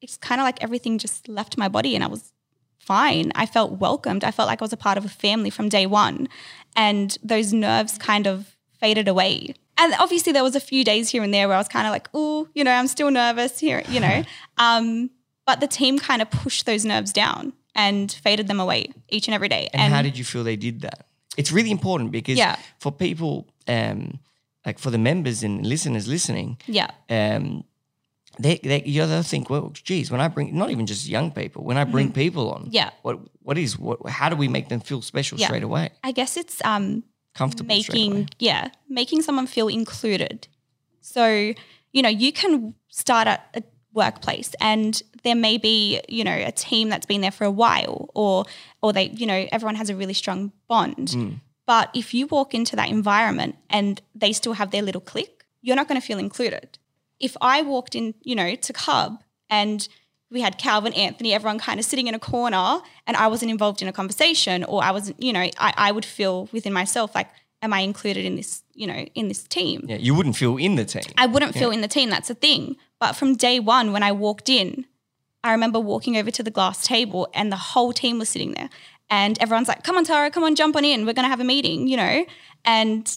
it's 0.00 0.16
kind 0.16 0.40
of 0.40 0.44
like 0.46 0.62
everything 0.62 0.96
just 0.96 1.28
left 1.28 1.58
my 1.58 1.68
body 1.68 1.94
and 1.94 2.02
I 2.02 2.06
was 2.06 2.32
fine. 2.78 3.32
I 3.34 3.44
felt 3.44 3.72
welcomed. 3.80 4.24
I 4.24 4.30
felt 4.30 4.46
like 4.48 4.62
I 4.62 4.64
was 4.64 4.72
a 4.72 4.78
part 4.78 4.96
of 4.96 5.04
a 5.04 5.08
family 5.10 5.50
from 5.50 5.68
day 5.68 5.84
one. 5.86 6.28
And 6.74 7.18
those 7.22 7.52
nerves 7.52 7.98
kind 7.98 8.26
of 8.26 8.56
faded 8.80 9.08
away. 9.08 9.54
And 9.76 9.94
obviously 9.98 10.32
there 10.32 10.42
was 10.42 10.56
a 10.56 10.60
few 10.60 10.84
days 10.84 11.08
here 11.10 11.22
and 11.22 11.32
there 11.32 11.46
where 11.48 11.56
I 11.56 11.60
was 11.60 11.68
kind 11.68 11.86
of 11.86 11.92
like, 11.92 12.08
oh, 12.14 12.48
you 12.54 12.64
know, 12.64 12.72
I'm 12.72 12.88
still 12.88 13.10
nervous 13.10 13.58
here, 13.60 13.82
you 13.88 14.00
know. 14.00 14.24
um, 14.58 15.10
but 15.46 15.60
the 15.60 15.66
team 15.68 15.98
kind 15.98 16.20
of 16.22 16.30
pushed 16.30 16.66
those 16.66 16.84
nerves 16.84 17.12
down 17.12 17.52
and 17.74 18.10
faded 18.10 18.48
them 18.48 18.60
away 18.60 18.90
each 19.08 19.28
and 19.28 19.34
every 19.34 19.48
day. 19.48 19.68
And, 19.72 19.92
how 19.92 20.02
did 20.02 20.18
you 20.18 20.24
feel 20.24 20.42
they 20.44 20.56
did 20.56 20.80
that? 20.82 21.06
It's 21.36 21.52
really 21.52 21.70
important 21.70 22.10
because 22.10 22.36
Yeah. 22.38 22.56
for 22.80 22.90
people, 22.90 23.46
um, 23.68 24.18
like 24.66 24.78
for 24.80 24.90
the 24.90 24.98
members 24.98 25.42
and 25.44 25.64
listeners 25.64 26.08
listening, 26.08 26.58
yeah, 26.66 26.90
um, 27.08 27.62
they, 28.40 28.56
they 28.62 28.82
you 28.84 29.00
know, 29.00 29.06
they'll 29.08 29.22
think, 29.22 29.48
well, 29.48 29.70
geez, 29.72 30.10
when 30.10 30.20
I 30.20 30.28
bring 30.28 30.56
not 30.56 30.70
even 30.70 30.86
just 30.86 31.08
young 31.08 31.30
people, 31.30 31.64
when 31.64 31.76
I 31.76 31.84
bring 31.84 32.12
people 32.12 32.50
on, 32.52 32.62
Mm-hmm. 32.62 32.74
Yeah. 32.74 32.90
what 33.02 33.18
what 33.42 33.56
is 33.58 33.78
what? 33.78 33.98
How 34.10 34.28
do 34.28 34.36
we 34.36 34.48
make 34.48 34.68
them 34.68 34.80
feel 34.80 35.00
special 35.02 35.38
Yeah. 35.38 35.46
straight 35.46 35.62
away, 35.62 35.90
I 36.04 36.12
guess 36.12 36.36
it's 36.36 36.62
um, 36.64 37.04
comfortable 37.38 37.68
making 37.68 38.28
yeah 38.38 38.68
making 38.88 39.22
someone 39.22 39.46
feel 39.46 39.68
included. 39.68 40.48
So 41.00 41.54
you 41.92 42.02
know 42.02 42.08
you 42.08 42.32
can 42.32 42.74
start 42.88 43.28
at 43.28 43.40
a 43.54 43.62
workplace 43.94 44.54
and 44.60 45.02
there 45.22 45.34
may 45.34 45.56
be 45.56 46.00
you 46.08 46.24
know 46.24 46.38
a 46.52 46.52
team 46.52 46.88
that's 46.88 47.06
been 47.06 47.20
there 47.20 47.30
for 47.30 47.44
a 47.44 47.50
while 47.50 48.10
or 48.14 48.44
or 48.82 48.92
they 48.92 49.06
you 49.10 49.26
know 49.26 49.46
everyone 49.52 49.76
has 49.76 49.88
a 49.90 49.96
really 49.96 50.14
strong 50.14 50.52
bond. 50.68 51.08
Mm. 51.08 51.40
but 51.66 51.90
if 51.94 52.14
you 52.14 52.26
walk 52.26 52.54
into 52.54 52.74
that 52.76 52.88
environment 52.88 53.56
and 53.70 54.02
they 54.14 54.32
still 54.32 54.54
have 54.60 54.70
their 54.70 54.82
little 54.82 55.00
clique 55.00 55.44
you're 55.60 55.76
not 55.76 55.88
going 55.88 56.00
to 56.00 56.06
feel 56.06 56.18
included. 56.18 56.78
If 57.28 57.36
i 57.40 57.62
walked 57.62 57.94
in 57.94 58.14
you 58.22 58.36
know 58.40 58.50
to 58.66 58.72
cub 58.72 59.10
and 59.50 59.88
we 60.30 60.40
had 60.40 60.58
Calvin, 60.58 60.92
Anthony, 60.92 61.32
everyone 61.32 61.58
kind 61.58 61.80
of 61.80 61.86
sitting 61.86 62.06
in 62.06 62.14
a 62.14 62.18
corner, 62.18 62.80
and 63.06 63.16
I 63.16 63.28
wasn't 63.28 63.50
involved 63.50 63.80
in 63.82 63.88
a 63.88 63.92
conversation, 63.92 64.64
or 64.64 64.82
I 64.84 64.90
wasn't, 64.90 65.22
you 65.22 65.32
know, 65.32 65.40
I, 65.40 65.74
I 65.76 65.92
would 65.92 66.04
feel 66.04 66.48
within 66.52 66.72
myself 66.72 67.14
like, 67.14 67.28
am 67.62 67.72
I 67.72 67.80
included 67.80 68.24
in 68.24 68.36
this, 68.36 68.62
you 68.74 68.86
know, 68.86 69.06
in 69.14 69.28
this 69.28 69.42
team? 69.44 69.86
Yeah, 69.88 69.96
you 69.96 70.14
wouldn't 70.14 70.36
feel 70.36 70.56
in 70.56 70.76
the 70.76 70.84
team. 70.84 71.02
I 71.16 71.26
wouldn't 71.26 71.54
feel 71.54 71.70
in 71.70 71.80
the 71.80 71.88
team. 71.88 72.10
That's 72.10 72.28
the 72.28 72.34
thing. 72.34 72.76
But 73.00 73.14
from 73.14 73.36
day 73.36 73.58
one, 73.58 73.92
when 73.92 74.02
I 74.02 74.12
walked 74.12 74.48
in, 74.48 74.84
I 75.42 75.52
remember 75.52 75.80
walking 75.80 76.16
over 76.16 76.30
to 76.30 76.42
the 76.42 76.50
glass 76.50 76.86
table 76.86 77.28
and 77.32 77.50
the 77.50 77.56
whole 77.56 77.92
team 77.92 78.18
was 78.18 78.28
sitting 78.28 78.52
there. 78.52 78.68
And 79.10 79.40
everyone's 79.40 79.68
like, 79.68 79.84
come 79.84 79.96
on, 79.96 80.04
Tara, 80.04 80.30
come 80.30 80.44
on, 80.44 80.54
jump 80.54 80.76
on 80.76 80.84
in. 80.84 81.06
We're 81.06 81.14
going 81.14 81.24
to 81.24 81.30
have 81.30 81.40
a 81.40 81.44
meeting, 81.44 81.88
you 81.88 81.96
know? 81.96 82.26
And 82.64 83.16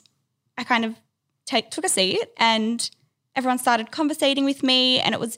I 0.58 0.63
kind 0.63 0.86
of 0.86 0.95
take, 1.45 1.69
took 1.71 1.84
a 1.84 1.89
seat 1.89 2.24
and 2.38 2.89
everyone 3.36 3.58
started 3.58 3.91
conversating 3.91 4.45
with 4.45 4.63
me. 4.63 5.00
And 5.00 5.13
it 5.13 5.19
was, 5.19 5.38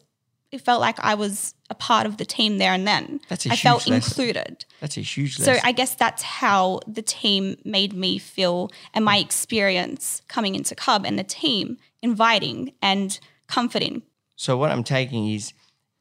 it 0.52 0.62
felt 0.62 0.82
like 0.82 1.00
I 1.00 1.16
was 1.16 1.56
a 1.74 1.76
part 1.76 2.06
of 2.06 2.18
the 2.18 2.26
team 2.26 2.58
there 2.60 2.72
and 2.72 2.88
then. 2.88 3.20
That's 3.30 3.46
a 3.46 3.52
I 3.52 3.56
felt 3.56 3.88
lesson. 3.88 3.94
included. 3.96 4.66
That's 4.80 4.98
a 4.98 5.02
huge 5.02 5.38
So. 5.38 5.58
I 5.64 5.72
guess 5.72 5.96
that's 5.96 6.24
how 6.24 6.80
the 6.88 7.02
team 7.02 7.58
made 7.66 7.94
me 7.94 8.18
feel 8.20 8.72
and 8.94 9.04
my 9.04 9.18
experience 9.18 10.22
coming 10.28 10.56
into 10.56 10.76
Cub 10.76 11.06
and 11.06 11.18
the 11.18 11.24
team 11.24 11.78
inviting 12.02 12.74
and 12.82 13.20
comforting. 13.48 14.04
So 14.36 14.56
what 14.58 14.72
I'm 14.72 14.84
taking 14.84 15.30
is, 15.30 15.54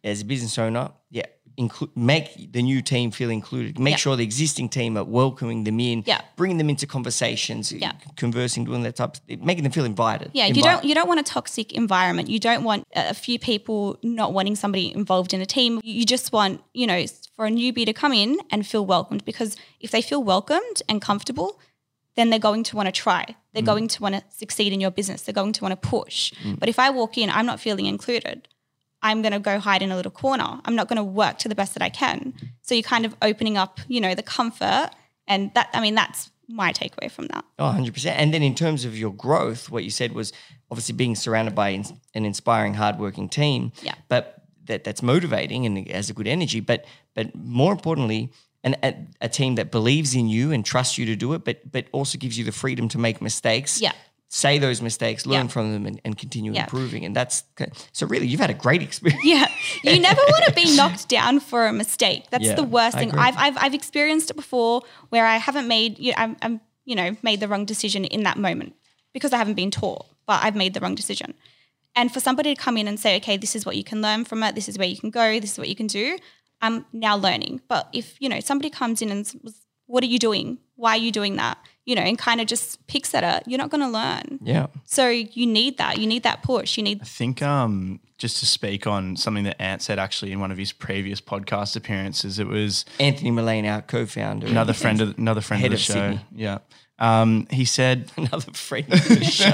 as 0.04 0.20
a 0.20 0.24
business 0.24 0.58
owner, 0.58 0.90
yeah, 1.11 1.26
include 1.56 1.90
make 1.96 2.52
the 2.52 2.62
new 2.62 2.82
team 2.82 3.10
feel 3.10 3.30
included. 3.30 3.78
Make 3.78 3.92
Yeah. 3.92 3.96
sure 3.96 4.16
the 4.16 4.24
existing 4.24 4.68
team 4.68 4.96
are 4.96 5.04
welcoming 5.04 5.64
them 5.64 5.78
in, 5.78 6.02
Yeah. 6.06 6.22
bringing 6.36 6.58
them 6.58 6.70
into 6.70 6.86
conversations, 6.86 7.72
Yeah. 7.72 7.92
conversing, 8.16 8.64
doing 8.64 8.82
that 8.82 8.96
type, 8.96 9.16
of, 9.16 9.40
making 9.40 9.62
them 9.62 9.72
feel 9.72 9.84
invited. 9.84 10.30
Yeah, 10.32 10.46
you 10.46 10.62
don't 10.62 10.84
you 10.84 10.94
don't 10.94 11.08
want 11.08 11.20
a 11.20 11.22
toxic 11.22 11.72
environment. 11.72 12.28
You 12.28 12.40
don't 12.40 12.64
want 12.64 12.84
a 12.96 13.12
a 13.12 13.14
few 13.14 13.38
people 13.38 13.98
not 14.02 14.32
wanting 14.32 14.56
somebody 14.56 14.92
involved 14.92 15.34
in 15.34 15.40
a 15.42 15.46
team. 15.46 15.80
You 15.84 16.04
just 16.06 16.32
want, 16.32 16.62
you 16.72 16.86
know, 16.86 17.04
for 17.36 17.44
a 17.46 17.50
newbie 17.50 17.84
to 17.84 17.92
come 17.92 18.12
in 18.12 18.38
and 18.50 18.66
feel 18.66 18.84
welcomed 18.86 19.24
because 19.24 19.54
if 19.80 19.90
they 19.90 20.02
feel 20.02 20.22
welcomed 20.22 20.82
and 20.88 21.00
comfortable, 21.00 21.60
then 22.16 22.30
they're 22.30 22.38
going 22.50 22.62
to 22.64 22.76
want 22.76 22.86
to 22.86 22.92
try. 22.92 23.36
They're 23.52 23.62
mm. 23.62 23.66
going 23.74 23.88
to 23.88 24.02
want 24.02 24.14
to 24.14 24.22
succeed 24.30 24.72
in 24.72 24.80
your 24.80 24.90
business. 24.90 25.22
They're 25.22 25.40
going 25.42 25.52
to 25.52 25.62
want 25.62 25.72
to 25.80 25.88
push. 25.88 26.32
Mm. 26.44 26.58
But 26.58 26.68
if 26.68 26.78
I 26.78 26.88
walk 26.90 27.18
in, 27.18 27.28
I'm 27.30 27.46
not 27.46 27.60
feeling 27.60 27.86
included. 27.86 28.48
I'm 29.02 29.22
going 29.22 29.32
to 29.32 29.40
go 29.40 29.58
hide 29.58 29.82
in 29.82 29.90
a 29.90 29.96
little 29.96 30.12
corner. 30.12 30.60
I'm 30.64 30.74
not 30.74 30.88
going 30.88 30.96
to 30.96 31.04
work 31.04 31.38
to 31.38 31.48
the 31.48 31.54
best 31.54 31.74
that 31.74 31.82
I 31.82 31.88
can. 31.88 32.34
So 32.62 32.74
you're 32.74 32.82
kind 32.82 33.04
of 33.04 33.16
opening 33.20 33.56
up, 33.56 33.80
you 33.88 34.00
know, 34.00 34.14
the 34.14 34.22
comfort 34.22 34.90
and 35.26 35.52
that 35.54 35.68
I 35.72 35.80
mean 35.80 35.94
that's 35.94 36.30
my 36.48 36.72
takeaway 36.72 37.10
from 37.10 37.26
that. 37.28 37.44
Oh, 37.58 37.64
100%. 37.64 38.06
And 38.06 38.34
then 38.34 38.42
in 38.42 38.54
terms 38.54 38.84
of 38.84 38.96
your 38.96 39.12
growth, 39.12 39.70
what 39.70 39.84
you 39.84 39.90
said 39.90 40.12
was 40.12 40.32
obviously 40.70 40.94
being 40.94 41.14
surrounded 41.14 41.54
by 41.54 41.72
ins- 41.72 41.92
an 42.14 42.24
inspiring, 42.24 42.74
hardworking 42.74 43.28
team. 43.28 43.72
Yeah. 43.82 43.94
But 44.08 44.42
that 44.66 44.84
that's 44.84 45.02
motivating 45.02 45.66
and 45.66 45.88
has 45.88 46.10
a 46.10 46.12
good 46.12 46.28
energy. 46.28 46.60
But 46.60 46.84
but 47.14 47.34
more 47.34 47.72
importantly, 47.72 48.30
and 48.64 48.76
a, 48.82 48.94
a 49.20 49.28
team 49.28 49.56
that 49.56 49.70
believes 49.70 50.14
in 50.14 50.28
you 50.28 50.52
and 50.52 50.64
trusts 50.64 50.98
you 50.98 51.06
to 51.06 51.16
do 51.16 51.32
it, 51.32 51.44
but 51.44 51.70
but 51.70 51.86
also 51.92 52.18
gives 52.18 52.38
you 52.38 52.44
the 52.44 52.52
freedom 52.52 52.88
to 52.88 52.98
make 52.98 53.20
mistakes. 53.20 53.80
Yeah. 53.80 53.92
Say 54.35 54.59
those 54.59 54.81
mistakes, 54.81 55.27
learn 55.27 55.45
Yeah. 55.45 55.53
from 55.53 55.73
them, 55.75 55.85
and, 55.85 56.01
and 56.07 56.16
continue 56.16 56.53
Yeah. 56.55 56.62
improving. 56.62 57.05
And 57.05 57.14
that's 57.14 57.45
so. 57.92 58.07
Really, 58.07 58.27
you've 58.27 58.40
had 58.40 58.49
a 58.49 58.55
great 58.55 58.81
experience. 58.83 59.23
Yeah, 59.27 59.47
you 59.85 60.01
never 60.11 60.23
want 60.27 60.45
to 60.47 60.53
be 60.55 60.75
knocked 60.75 61.07
down 61.09 61.38
for 61.38 61.66
a 61.66 61.73
mistake. 61.73 62.31
That's 62.31 62.45
Yeah, 62.45 62.55
the 62.55 62.62
worst 62.64 62.97
thing. 62.97 63.11
I've, 63.12 63.37
I've 63.37 63.57
I've 63.59 63.75
experienced 63.75 64.31
it 64.31 64.35
before 64.37 64.81
where 65.11 65.27
I 65.27 65.37
haven't 65.37 65.68
made 65.68 65.99
you 65.99 66.14
I'm, 66.16 66.37
I'm 66.40 66.62
you 66.87 66.95
know 66.97 67.14
made 67.23 67.40
the 67.40 67.49
wrong 67.49 67.66
decision 67.66 68.07
in 68.07 68.23
that 68.23 68.38
moment 68.38 68.75
because 69.12 69.35
I 69.35 69.37
haven't 69.37 69.55
been 69.62 69.71
taught, 69.71 70.07
but 70.27 70.42
I've 70.42 70.57
made 70.57 70.73
the 70.73 70.81
wrong 70.81 70.95
decision. 70.95 71.35
And 71.95 72.11
for 72.11 72.21
somebody 72.21 72.55
to 72.55 72.59
come 72.61 72.79
in 72.79 72.88
and 72.88 72.99
say, 72.99 73.16
okay, 73.16 73.37
this 73.37 73.55
is 73.55 73.66
what 73.66 73.77
you 73.77 73.85
can 73.85 74.01
learn 74.01 74.25
from 74.25 74.42
it. 74.45 74.55
This 74.55 74.66
is 74.66 74.79
where 74.79 74.88
you 74.88 74.97
can 74.99 75.11
go. 75.11 75.38
This 75.40 75.53
is 75.53 75.59
what 75.59 75.68
you 75.68 75.77
can 75.77 75.88
do. 75.88 76.16
I'm 76.62 76.87
now 76.95 77.16
learning. 77.18 77.61
But 77.68 77.90
if 77.92 78.16
you 78.18 78.31
know 78.31 78.40
somebody 78.40 78.71
comes 78.71 79.03
in 79.03 79.11
and 79.11 79.27
s- 79.27 79.37
what 79.85 80.03
are 80.03 80.07
you 80.07 80.18
doing? 80.18 80.57
Why 80.77 80.92
are 80.92 80.97
you 81.07 81.12
doing 81.12 81.37
that? 81.37 81.59
You 81.85 81.97
know, 81.97 82.03
and 82.03 82.16
kind 82.16 82.40
of 82.40 82.47
just 82.47 82.87
picks 82.87 83.12
at 83.12 83.25
it. 83.25 83.49
You're 83.49 83.59
not 83.59 83.71
going 83.71 83.81
to 83.81 83.88
learn. 83.88 84.38
Yeah. 84.40 84.68
So 84.85 85.09
you 85.09 85.47
need 85.47 85.79
that. 85.79 85.99
You 85.99 86.07
need 86.07 86.23
that 86.23 86.42
push. 86.42 86.77
You 86.77 86.85
need 86.85 87.01
I 87.03 87.05
think 87.05 87.42
um, 87.42 87.99
just 88.18 88.38
to 88.38 88.47
speak 88.47 88.87
on 88.87 89.16
something 89.16 89.42
that 89.45 89.61
Ant 89.61 89.83
said 89.83 89.99
actually 89.99 90.31
in 90.31 90.38
one 90.38 90.53
of 90.53 90.59
his 90.59 90.71
previous 90.73 91.21
podcast 91.21 91.75
appearances, 91.75 92.38
it 92.38 92.47
was 92.47 92.85
Anthony 93.01 93.33
Mullane, 93.33 93.66
our 93.66 93.83
co-founder, 93.83 94.47
another 94.47 94.73
friend 94.73 95.01
of 95.01 95.18
another 95.18 95.40
friend 95.40 95.61
Head 95.61 95.73
of 95.73 95.79
the 95.79 95.83
show. 95.83 95.92
Sydney. 95.95 96.21
Yeah. 96.37 96.59
Um, 97.01 97.49
he 97.51 97.64
said, 97.64 98.12
another 98.16 98.53
friend 98.53 98.87
of 98.92 99.09
the 99.09 99.25
show. 99.25 99.51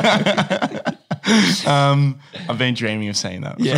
um, 1.71 2.21
I've 2.47 2.59
been 2.59 2.75
dreaming 2.75 3.09
of 3.09 3.17
saying 3.17 3.41
that 3.41 3.59
for 3.59 3.65
a 3.65 3.75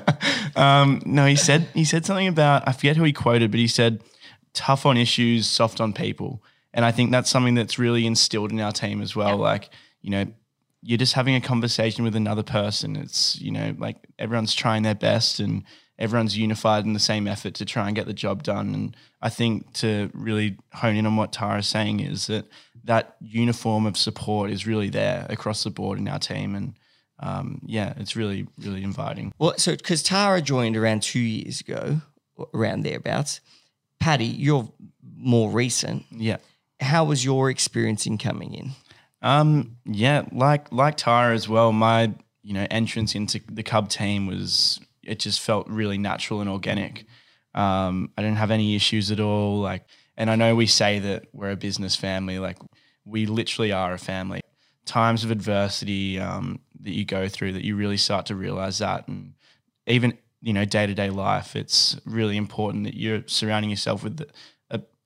long 0.00 0.16
time. 0.56 0.56
um, 0.56 1.02
no, 1.04 1.26
he 1.26 1.36
said 1.36 1.68
he 1.74 1.84
said 1.84 2.06
something 2.06 2.26
about 2.26 2.66
I 2.66 2.72
forget 2.72 2.96
who 2.96 3.04
he 3.04 3.12
quoted, 3.12 3.50
but 3.50 3.60
he 3.60 3.68
said 3.68 4.02
tough 4.54 4.86
on 4.86 4.96
issues, 4.96 5.46
soft 5.46 5.80
on 5.80 5.92
people. 5.92 6.42
And 6.76 6.84
I 6.84 6.92
think 6.92 7.10
that's 7.10 7.30
something 7.30 7.54
that's 7.54 7.78
really 7.78 8.06
instilled 8.06 8.52
in 8.52 8.60
our 8.60 8.70
team 8.70 9.02
as 9.02 9.16
well. 9.16 9.36
Like, 9.38 9.70
you 10.02 10.10
know, 10.10 10.26
you're 10.82 10.98
just 10.98 11.14
having 11.14 11.34
a 11.34 11.40
conversation 11.40 12.04
with 12.04 12.14
another 12.14 12.44
person. 12.44 12.94
It's, 12.94 13.40
you 13.40 13.50
know, 13.50 13.74
like 13.78 13.96
everyone's 14.18 14.54
trying 14.54 14.82
their 14.84 14.94
best 14.94 15.40
and 15.40 15.64
everyone's 15.98 16.36
unified 16.36 16.84
in 16.84 16.92
the 16.92 17.00
same 17.00 17.26
effort 17.26 17.54
to 17.54 17.64
try 17.64 17.86
and 17.86 17.96
get 17.96 18.06
the 18.06 18.12
job 18.12 18.42
done. 18.42 18.74
And 18.74 18.96
I 19.22 19.30
think 19.30 19.72
to 19.78 20.10
really 20.12 20.58
hone 20.74 20.96
in 20.96 21.06
on 21.06 21.16
what 21.16 21.32
Tara's 21.32 21.66
saying 21.66 22.00
is 22.00 22.26
that 22.28 22.44
that 22.84 23.16
uniform 23.20 23.86
of 23.86 23.96
support 23.96 24.50
is 24.50 24.66
really 24.66 24.90
there 24.90 25.26
across 25.30 25.64
the 25.64 25.70
board 25.70 25.98
in 25.98 26.06
our 26.06 26.18
team. 26.18 26.54
And 26.54 26.74
um, 27.18 27.62
yeah, 27.64 27.94
it's 27.96 28.14
really, 28.14 28.46
really 28.58 28.84
inviting. 28.84 29.32
Well, 29.38 29.54
so 29.56 29.74
because 29.74 30.02
Tara 30.02 30.42
joined 30.42 30.76
around 30.76 31.02
two 31.02 31.18
years 31.18 31.62
ago, 31.62 32.02
around 32.54 32.82
thereabouts. 32.82 33.40
Paddy, 33.98 34.26
you're 34.26 34.68
more 35.16 35.50
recent. 35.50 36.04
Yeah. 36.10 36.36
How 36.80 37.04
was 37.04 37.24
your 37.24 37.50
experience 37.50 38.06
in 38.06 38.18
coming 38.18 38.54
in? 38.54 38.70
Um, 39.22 39.76
yeah, 39.84 40.24
like 40.32 40.70
like 40.72 40.96
Tara 40.96 41.34
as 41.34 41.48
well. 41.48 41.72
My 41.72 42.14
you 42.42 42.54
know 42.54 42.66
entrance 42.70 43.14
into 43.14 43.40
the 43.50 43.62
Cub 43.62 43.88
team 43.88 44.26
was 44.26 44.80
it 45.02 45.18
just 45.18 45.40
felt 45.40 45.68
really 45.68 45.98
natural 45.98 46.40
and 46.40 46.50
organic. 46.50 47.06
Um, 47.54 48.10
I 48.18 48.22
didn't 48.22 48.36
have 48.36 48.50
any 48.50 48.76
issues 48.76 49.10
at 49.10 49.20
all. 49.20 49.60
Like, 49.60 49.86
and 50.16 50.30
I 50.30 50.36
know 50.36 50.54
we 50.54 50.66
say 50.66 50.98
that 50.98 51.26
we're 51.32 51.50
a 51.50 51.56
business 51.56 51.96
family. 51.96 52.38
Like, 52.38 52.58
we 53.04 53.24
literally 53.24 53.72
are 53.72 53.94
a 53.94 53.98
family. 53.98 54.40
Times 54.84 55.24
of 55.24 55.30
adversity 55.30 56.20
um, 56.20 56.60
that 56.82 56.92
you 56.92 57.04
go 57.04 57.28
through, 57.28 57.52
that 57.54 57.64
you 57.64 57.76
really 57.76 57.96
start 57.96 58.26
to 58.26 58.34
realize 58.34 58.78
that, 58.78 59.08
and 59.08 59.34
even 59.86 60.16
you 60.42 60.52
know 60.52 60.64
day 60.64 60.86
to 60.86 60.94
day 60.94 61.10
life, 61.10 61.56
it's 61.56 61.96
really 62.04 62.36
important 62.36 62.84
that 62.84 62.94
you're 62.94 63.22
surrounding 63.26 63.70
yourself 63.70 64.04
with 64.04 64.18
the, 64.18 64.28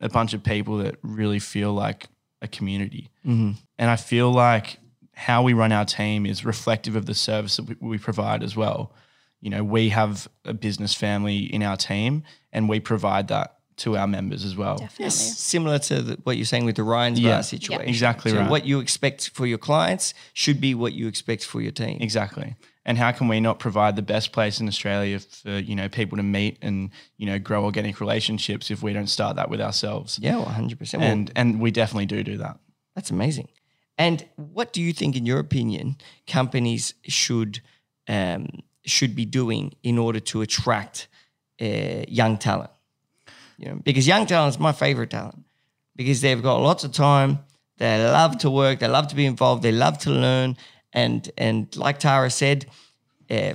a, 0.00 0.06
a 0.06 0.08
bunch 0.08 0.34
of 0.34 0.42
people 0.42 0.78
that 0.78 0.96
really 1.02 1.38
feel 1.38 1.72
like 1.72 2.06
a 2.42 2.48
community. 2.48 3.10
Mm-hmm. 3.26 3.52
And 3.78 3.90
I 3.90 3.96
feel 3.96 4.32
like 4.32 4.78
how 5.14 5.42
we 5.42 5.52
run 5.52 5.72
our 5.72 5.84
team 5.84 6.24
is 6.24 6.44
reflective 6.44 6.96
of 6.96 7.06
the 7.06 7.14
service 7.14 7.56
that 7.56 7.68
we, 7.68 7.76
we 7.80 7.98
provide 7.98 8.42
as 8.42 8.56
well. 8.56 8.92
You 9.40 9.50
know, 9.50 9.64
we 9.64 9.90
have 9.90 10.28
a 10.44 10.54
business 10.54 10.94
family 10.94 11.38
in 11.38 11.62
our 11.62 11.76
team 11.76 12.24
and 12.52 12.68
we 12.68 12.80
provide 12.80 13.28
that 13.28 13.56
to 13.78 13.96
our 13.96 14.06
members 14.06 14.44
as 14.44 14.54
well. 14.56 14.76
definitely. 14.76 15.10
Similar 15.10 15.78
to 15.78 16.02
the, 16.02 16.18
what 16.24 16.36
you're 16.36 16.44
saying 16.44 16.66
with 16.66 16.76
the 16.76 16.82
Ryan's 16.82 17.18
Yeah. 17.18 17.36
bar 17.36 17.42
situation. 17.42 17.88
Exactly 17.88 18.30
so 18.30 18.38
right. 18.38 18.50
What 18.50 18.66
you 18.66 18.80
expect 18.80 19.30
for 19.30 19.46
your 19.46 19.56
clients 19.58 20.12
should 20.34 20.60
be 20.60 20.74
what 20.74 20.92
you 20.92 21.08
expect 21.08 21.44
for 21.44 21.62
your 21.62 21.72
team. 21.72 21.98
Exactly. 22.00 22.56
And 22.86 22.96
how 22.96 23.12
can 23.12 23.28
we 23.28 23.40
not 23.40 23.58
provide 23.58 23.94
the 23.96 24.02
best 24.02 24.32
place 24.32 24.58
in 24.58 24.66
Australia 24.66 25.18
for, 25.20 25.58
you 25.58 25.76
know, 25.76 25.88
people 25.88 26.16
to 26.16 26.22
meet 26.22 26.56
and, 26.62 26.90
you 27.18 27.26
know, 27.26 27.38
grow 27.38 27.64
organic 27.64 28.00
relationships 28.00 28.70
if 28.70 28.82
we 28.82 28.92
don't 28.92 29.08
start 29.08 29.36
that 29.36 29.50
with 29.50 29.60
ourselves? 29.60 30.18
Yeah, 30.20 30.42
100%. 30.42 30.98
Well, 30.98 31.02
And 31.02 31.30
and 31.36 31.60
we 31.60 31.70
definitely 31.70 32.06
do 32.06 32.22
do 32.22 32.38
that. 32.38 32.58
That's 32.94 33.10
amazing. 33.10 33.48
And 33.98 34.24
what 34.36 34.72
do 34.72 34.80
you 34.80 34.94
think, 34.94 35.14
in 35.14 35.26
your 35.26 35.38
opinion, 35.38 35.96
companies 36.26 36.94
should 37.06 37.60
um, 38.08 38.46
should 38.86 39.14
be 39.14 39.26
doing 39.26 39.74
in 39.82 39.98
order 39.98 40.20
to 40.20 40.40
attract 40.40 41.06
uh, 41.60 42.04
young 42.08 42.38
talent? 42.38 42.70
You 43.58 43.68
know, 43.68 43.74
because 43.84 44.06
young 44.06 44.26
talent 44.26 44.54
is 44.54 44.58
my 44.58 44.72
favorite 44.72 45.10
talent 45.10 45.44
because 45.96 46.22
they've 46.22 46.42
got 46.42 46.56
lots 46.62 46.82
of 46.82 46.92
time. 46.92 47.40
They 47.76 48.02
love 48.04 48.38
to 48.38 48.50
work. 48.50 48.78
They 48.78 48.88
love 48.88 49.08
to 49.08 49.14
be 49.14 49.26
involved. 49.26 49.62
They 49.62 49.72
love 49.72 49.98
to 49.98 50.10
learn. 50.10 50.56
And 50.92 51.30
and 51.38 51.74
like 51.76 51.98
Tara 51.98 52.30
said, 52.30 52.66
uh, 53.30 53.54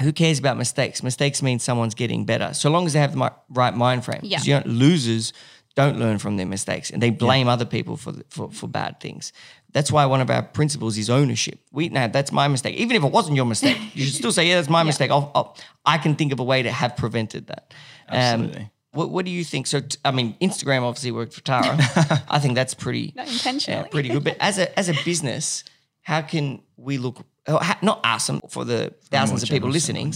who 0.00 0.12
cares 0.12 0.38
about 0.38 0.56
mistakes? 0.56 1.02
Mistakes 1.02 1.42
mean 1.42 1.58
someone's 1.58 1.94
getting 1.94 2.24
better, 2.24 2.54
so 2.54 2.70
long 2.70 2.86
as 2.86 2.92
they 2.94 3.00
have 3.00 3.12
the 3.12 3.18
mi- 3.18 3.28
right 3.50 3.74
mind 3.74 4.04
frame. 4.04 4.20
Yeah. 4.22 4.40
You 4.42 4.54
know, 4.54 4.62
losers 4.66 5.32
don't 5.76 5.98
learn 5.98 6.18
from 6.18 6.36
their 6.36 6.46
mistakes, 6.46 6.90
and 6.90 7.02
they 7.02 7.10
blame 7.10 7.48
other 7.48 7.64
people 7.64 7.96
for, 7.96 8.14
for 8.28 8.50
for 8.50 8.66
bad 8.68 9.00
things. 9.00 9.32
That's 9.72 9.90
why 9.90 10.06
one 10.06 10.20
of 10.20 10.30
our 10.30 10.42
principles 10.42 10.96
is 10.96 11.10
ownership. 11.10 11.58
We 11.72 11.88
now 11.90 12.06
that's 12.06 12.32
my 12.32 12.48
mistake. 12.48 12.76
Even 12.76 12.96
if 12.96 13.04
it 13.04 13.12
wasn't 13.12 13.36
your 13.36 13.44
mistake, 13.46 13.76
you 13.94 14.04
should 14.04 14.14
still 14.14 14.32
say, 14.32 14.48
"Yeah, 14.48 14.56
that's 14.56 14.70
my 14.70 14.82
mistake." 14.84 15.10
I'll, 15.10 15.30
I'll, 15.34 15.56
I 15.84 15.98
can 15.98 16.14
think 16.14 16.32
of 16.32 16.40
a 16.40 16.44
way 16.44 16.62
to 16.62 16.70
have 16.70 16.96
prevented 16.96 17.48
that. 17.48 17.74
Um, 18.08 18.16
Absolutely. 18.18 18.70
what, 18.92 19.10
what 19.10 19.24
do 19.24 19.30
you 19.32 19.44
think? 19.44 19.66
So, 19.66 19.80
t- 19.80 19.98
I 20.04 20.12
mean, 20.12 20.36
Instagram 20.40 20.82
obviously 20.82 21.10
worked 21.10 21.34
for 21.34 21.40
Tara. 21.42 21.76
I 22.28 22.38
think 22.38 22.54
that's 22.54 22.74
pretty 22.74 23.12
Not 23.16 23.26
intentionally. 23.28 23.80
yeah, 23.82 23.88
pretty 23.88 24.08
good. 24.10 24.24
But 24.24 24.36
as 24.40 24.58
a 24.58 24.78
as 24.78 24.88
a 24.88 24.94
business, 25.04 25.64
how 26.04 26.22
can 26.22 26.62
we 26.76 26.96
look? 26.98 27.16
oh, 27.48 27.60
Not 27.82 28.00
us, 28.06 28.30
um, 28.30 28.40
for 28.48 28.64
the 28.64 28.94
thousands 29.10 29.42
of 29.42 29.48
people 29.50 29.68
listening. 29.68 30.12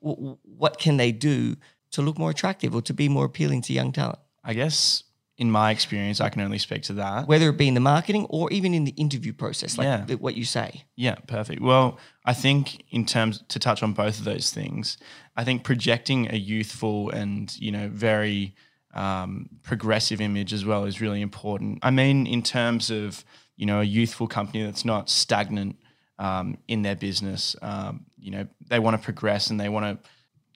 wh- 0.00 0.34
What 0.44 0.78
can 0.78 0.96
they 0.98 1.12
do 1.12 1.56
to 1.92 2.02
look 2.02 2.18
more 2.18 2.30
attractive 2.30 2.74
or 2.74 2.82
to 2.82 2.92
be 2.92 3.08
more 3.08 3.24
appealing 3.24 3.62
to 3.62 3.72
young 3.72 3.92
talent? 3.92 4.18
I 4.44 4.52
guess 4.54 5.04
in 5.38 5.50
my 5.50 5.70
experience, 5.70 6.20
I 6.20 6.28
can 6.30 6.40
only 6.42 6.58
speak 6.58 6.82
to 6.84 6.94
that. 6.94 7.28
whether 7.28 7.48
it 7.50 7.58
be 7.58 7.68
in 7.68 7.74
the 7.74 7.80
marketing 7.94 8.24
or 8.30 8.50
even 8.52 8.72
in 8.74 8.84
the 8.84 8.92
interview 8.96 9.32
process, 9.34 9.76
like 9.78 9.84
Yeah. 9.86 10.14
what 10.16 10.34
you 10.34 10.44
say. 10.44 10.84
Yeah, 10.96 11.16
perfect. 11.26 11.60
Well, 11.60 11.98
I 12.24 12.32
think 12.34 12.84
in 12.90 13.04
terms 13.04 13.42
to 13.48 13.58
touch 13.58 13.82
on 13.82 13.92
both 13.92 14.18
of 14.18 14.24
those 14.24 14.50
things, 14.50 14.96
I 15.36 15.44
think 15.44 15.62
projecting 15.62 16.28
a 16.32 16.36
youthful 16.36 17.10
and 17.10 17.54
you 17.60 17.70
know 17.70 17.88
very 17.92 18.54
um, 18.94 19.50
progressive 19.62 20.20
image 20.22 20.52
as 20.54 20.64
well 20.64 20.84
is 20.86 21.00
really 21.02 21.20
important. 21.20 21.78
I 21.82 21.90
mean, 21.90 22.26
in 22.26 22.42
terms 22.42 22.90
of 22.90 23.24
you 23.56 23.66
know 23.66 23.80
a 23.80 23.84
youthful 23.84 24.26
company 24.26 24.62
that's 24.62 24.84
not 24.84 25.08
stagnant 25.10 25.76
um, 26.18 26.58
in 26.68 26.82
their 26.82 26.96
business. 26.96 27.56
Um, 27.62 28.06
you 28.18 28.30
know, 28.30 28.46
they 28.68 28.78
want 28.78 28.96
to 28.96 29.04
progress 29.04 29.50
and 29.50 29.60
they 29.60 29.68
want 29.68 30.02
to 30.02 30.08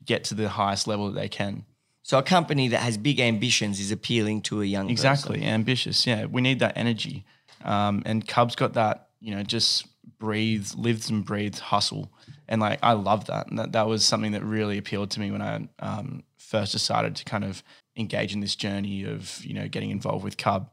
get 0.05 0.25
to 0.25 0.35
the 0.35 0.49
highest 0.49 0.87
level 0.87 1.07
that 1.07 1.21
they 1.21 1.29
can. 1.29 1.65
So 2.03 2.19
a 2.19 2.23
company 2.23 2.69
that 2.69 2.79
has 2.79 2.97
big 2.97 3.21
ambitions 3.21 3.79
is 3.79 3.93
appealing 3.93 4.43
to 4.43 4.63
a 4.63 4.65
young 4.65 4.85
person. 4.85 4.93
Exactly, 4.93 5.45
ambitious. 5.45 6.07
Yeah, 6.07 6.27
we 6.27 6.41
need 6.41 6.59
that 6.61 6.77
energy, 6.77 7.25
um, 7.65 8.03
and 8.07 8.27
Cubs 8.27 8.57
got 8.57 8.75
that. 8.75 9.09
You 9.21 9.35
know, 9.37 9.43
just 9.43 9.87
breathes, 10.19 10.75
lives 10.77 11.11
and 11.11 11.25
breathes 11.25 11.59
hustle, 11.59 12.11
and 12.49 12.61
like 12.61 12.79
I 12.83 12.93
love 12.93 13.27
that. 13.27 13.49
And 13.49 13.59
that 13.59 13.73
that 13.73 13.87
was 13.87 14.05
something 14.05 14.33
that 14.33 14.43
really 14.43 14.79
appealed 14.79 15.11
to 15.13 15.21
me 15.21 15.31
when 15.31 15.43
I 15.43 15.69
um, 15.79 16.25
first 16.39 16.73
decided 16.73 17.15
to 17.17 17.25
kind 17.25 17.45
of 17.45 17.63
engage 17.97 18.33
in 18.33 18.41
this 18.41 18.57
journey 18.57 19.05
of 19.05 19.45
you 19.45 19.55
know 19.55 19.69
getting 19.69 19.91
involved 19.91 20.25
with 20.25 20.37
Cub. 20.37 20.71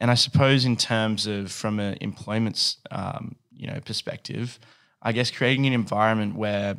And 0.00 0.10
I 0.10 0.14
suppose 0.14 0.64
in 0.64 0.76
terms 0.76 1.26
of 1.26 1.52
from 1.52 1.78
an 1.78 1.98
employment 2.00 2.76
um, 2.90 3.36
you 3.52 3.66
know 3.66 3.80
perspective, 3.84 4.58
I 5.02 5.12
guess 5.12 5.30
creating 5.30 5.66
an 5.66 5.72
environment 5.72 6.36
where 6.36 6.76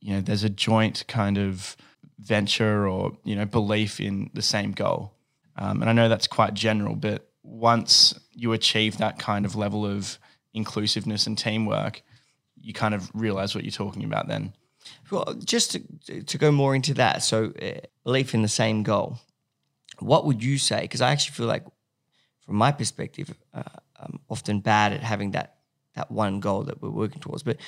you 0.00 0.14
know 0.14 0.20
there's 0.20 0.44
a 0.44 0.50
joint 0.50 1.04
kind 1.08 1.36
of 1.38 1.76
venture 2.18 2.88
or 2.88 3.16
you 3.24 3.34
know 3.34 3.44
belief 3.44 4.00
in 4.00 4.30
the 4.34 4.42
same 4.42 4.72
goal. 4.72 5.14
Um, 5.56 5.82
and 5.82 5.90
I 5.90 5.92
know 5.92 6.08
that's 6.08 6.26
quite 6.26 6.54
general, 6.54 6.94
but 6.94 7.28
once 7.42 8.18
you 8.32 8.52
achieve 8.52 8.98
that 8.98 9.18
kind 9.18 9.44
of 9.44 9.56
level 9.56 9.84
of 9.84 10.18
inclusiveness 10.54 11.26
and 11.26 11.36
teamwork, 11.36 12.02
you 12.60 12.72
kind 12.72 12.94
of 12.94 13.10
realize 13.14 13.54
what 13.54 13.64
you're 13.64 13.70
talking 13.70 14.04
about 14.04 14.28
then. 14.28 14.52
Well, 15.10 15.34
just 15.44 15.72
to, 15.72 16.22
to 16.22 16.38
go 16.38 16.50
more 16.52 16.74
into 16.74 16.94
that, 16.94 17.22
so 17.22 17.52
uh, 17.60 17.86
belief 18.04 18.34
in 18.34 18.42
the 18.42 18.48
same 18.48 18.82
goal. 18.82 19.18
What 19.98 20.24
would 20.24 20.42
you 20.42 20.56
say? 20.56 20.82
Because 20.82 21.00
I 21.00 21.10
actually 21.10 21.34
feel 21.34 21.46
like, 21.46 21.64
from 22.50 22.56
my 22.56 22.72
perspective, 22.72 23.32
uh, 23.54 23.62
I'm 23.94 24.18
often 24.28 24.58
bad 24.58 24.92
at 24.92 25.04
having 25.04 25.30
that 25.30 25.58
that 25.94 26.10
one 26.10 26.40
goal 26.40 26.64
that 26.64 26.82
we're 26.82 26.90
working 26.90 27.20
towards. 27.20 27.44
But 27.44 27.58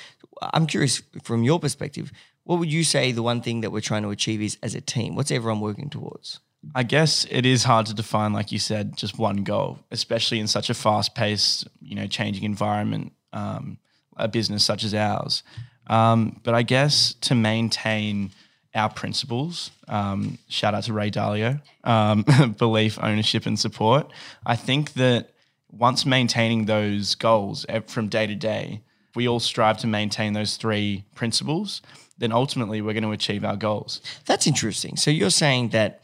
I'm 0.41 0.67
curious, 0.67 1.01
from 1.23 1.43
your 1.43 1.57
perspective, 1.57 2.11
what 2.43 2.59
would 2.59 2.69
you 2.69 2.83
say 2.83 3.13
the 3.13 3.23
one 3.23 3.41
thing 3.41 3.61
that 3.61 3.71
we're 3.71 3.79
trying 3.79 4.03
to 4.03 4.09
achieve 4.09 4.41
is 4.41 4.57
as 4.61 4.75
a 4.75 4.81
team? 4.81 5.15
What's 5.15 5.31
everyone 5.31 5.61
working 5.61 5.89
towards? 5.89 6.41
I 6.75 6.83
guess 6.83 7.25
it 7.31 7.45
is 7.45 7.63
hard 7.63 7.85
to 7.85 7.93
define, 7.93 8.33
like 8.33 8.51
you 8.51 8.59
said, 8.59 8.97
just 8.97 9.17
one 9.17 9.45
goal, 9.45 9.79
especially 9.89 10.41
in 10.41 10.47
such 10.47 10.69
a 10.69 10.73
fast-paced, 10.73 11.65
you 11.79 11.95
know, 11.95 12.07
changing 12.07 12.43
environment, 12.43 13.13
um, 13.31 13.77
a 14.17 14.27
business 14.27 14.65
such 14.65 14.83
as 14.83 14.93
ours. 14.93 15.43
Um, 15.87 16.41
but 16.43 16.53
I 16.53 16.63
guess 16.63 17.13
to 17.21 17.35
maintain 17.35 18.31
our 18.75 18.89
principles, 18.89 19.71
um, 19.87 20.37
shout 20.47 20.73
out 20.73 20.83
to 20.85 20.93
Ray 20.93 21.11
Dalio, 21.11 21.61
um, 21.83 22.25
belief, 22.57 22.97
ownership, 23.01 23.45
and 23.45 23.59
support. 23.59 24.11
I 24.45 24.55
think 24.55 24.93
that 24.93 25.29
once 25.71 26.05
maintaining 26.05 26.65
those 26.65 27.15
goals 27.15 27.65
from 27.87 28.07
day 28.07 28.27
to 28.27 28.35
day, 28.35 28.81
we 29.15 29.27
all 29.27 29.39
strive 29.39 29.77
to 29.79 29.87
maintain 29.87 30.33
those 30.33 30.57
three 30.57 31.03
principles. 31.15 31.81
Then 32.17 32.31
ultimately, 32.31 32.81
we're 32.81 32.93
going 32.93 33.03
to 33.03 33.11
achieve 33.11 33.43
our 33.43 33.55
goals. 33.55 34.01
That's 34.25 34.47
interesting. 34.47 34.97
So 34.97 35.11
you're 35.11 35.29
saying 35.29 35.69
that, 35.69 36.01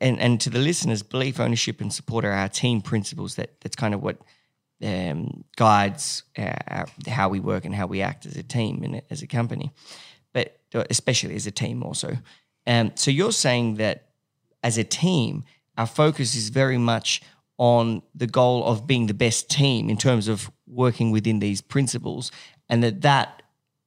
and, 0.00 0.18
and 0.18 0.40
to 0.40 0.50
the 0.50 0.58
listeners, 0.58 1.02
belief, 1.02 1.40
ownership, 1.40 1.80
and 1.80 1.92
support 1.92 2.24
are 2.24 2.32
our 2.32 2.48
team 2.48 2.80
principles. 2.80 3.36
That 3.36 3.60
that's 3.60 3.76
kind 3.76 3.94
of 3.94 4.02
what 4.02 4.18
um, 4.82 5.44
guides 5.56 6.22
our, 6.38 6.86
how 7.06 7.28
we 7.28 7.40
work 7.40 7.64
and 7.64 7.74
how 7.74 7.86
we 7.86 8.00
act 8.00 8.26
as 8.26 8.36
a 8.36 8.42
team 8.42 8.82
and 8.82 9.02
as 9.10 9.22
a 9.22 9.26
company, 9.26 9.70
uh, 9.70 10.09
especially 10.72 11.34
as 11.34 11.46
a 11.46 11.50
team 11.50 11.82
also. 11.82 12.16
Um, 12.66 12.92
so 12.94 13.10
you're 13.10 13.32
saying 13.32 13.76
that 13.76 14.08
as 14.62 14.78
a 14.78 14.84
team, 14.84 15.44
our 15.76 15.86
focus 15.86 16.34
is 16.34 16.50
very 16.50 16.78
much 16.78 17.22
on 17.58 18.02
the 18.14 18.26
goal 18.26 18.64
of 18.64 18.86
being 18.86 19.06
the 19.06 19.14
best 19.14 19.50
team 19.50 19.90
in 19.90 19.96
terms 19.96 20.28
of 20.28 20.50
working 20.66 21.10
within 21.10 21.40
these 21.40 21.60
principles, 21.60 22.30
and 22.68 22.82
that 22.82 23.02
that 23.02 23.42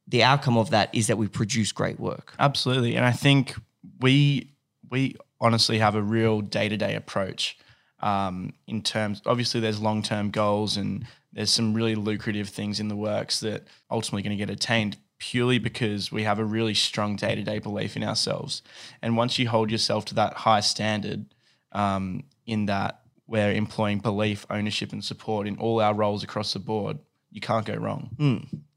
the 0.08 0.24
outcome 0.24 0.58
of 0.58 0.70
that 0.72 0.94
is 0.94 1.08
that 1.08 1.18
we 1.18 1.28
produce 1.28 1.72
great 1.72 2.00
work. 2.00 2.34
Absolutely, 2.40 2.96
and 2.96 3.06
I 3.06 3.12
think 3.12 3.56
we 4.00 4.52
we 4.90 5.16
honestly 5.40 5.80
have 5.80 5.96
a 5.96 6.02
real 6.02 6.42
day 6.42 6.70
to 6.70 6.78
day 6.78 6.96
approach 6.96 7.58
um, 8.00 8.54
in 8.68 8.82
terms. 8.82 9.22
Obviously, 9.26 9.60
there's 9.60 9.80
long 9.80 10.04
term 10.04 10.30
goals 10.30 10.78
and 10.78 11.06
there's 11.32 11.50
some 11.50 11.74
really 11.74 11.96
lucrative 11.96 12.50
things 12.50 12.80
in 12.80 12.88
the 12.88 12.96
works 12.96 13.40
that 13.40 13.64
ultimately 13.90 14.22
going 14.22 14.38
to 14.38 14.46
get 14.46 14.52
attained 14.52 14.98
purely 15.24 15.58
because 15.58 16.12
we 16.12 16.24
have 16.24 16.38
a 16.38 16.44
really 16.44 16.74
strong 16.74 17.16
day 17.16 17.34
to 17.34 17.44
day 17.44 17.60
belief 17.60 17.96
in 17.96 18.04
ourselves. 18.04 18.62
And 19.02 19.16
once 19.16 19.40
you 19.40 19.48
hold 19.48 19.72
yourself 19.72 20.04
to 20.06 20.16
that 20.16 20.34
high 20.34 20.60
standard, 20.60 21.26
um, 21.72 22.24
in 22.46 22.66
that 22.66 23.00
we're 23.26 23.54
employing 23.54 24.00
belief, 24.00 24.46
ownership, 24.50 24.92
and 24.92 25.04
support 25.04 25.48
in 25.48 25.58
all 25.58 25.80
our 25.80 25.94
roles 25.94 26.24
across 26.24 26.52
the 26.52 26.60
board, 26.60 27.00
you 27.32 27.40
can't 27.40 27.66
go 27.66 27.76
wrong. 27.76 28.10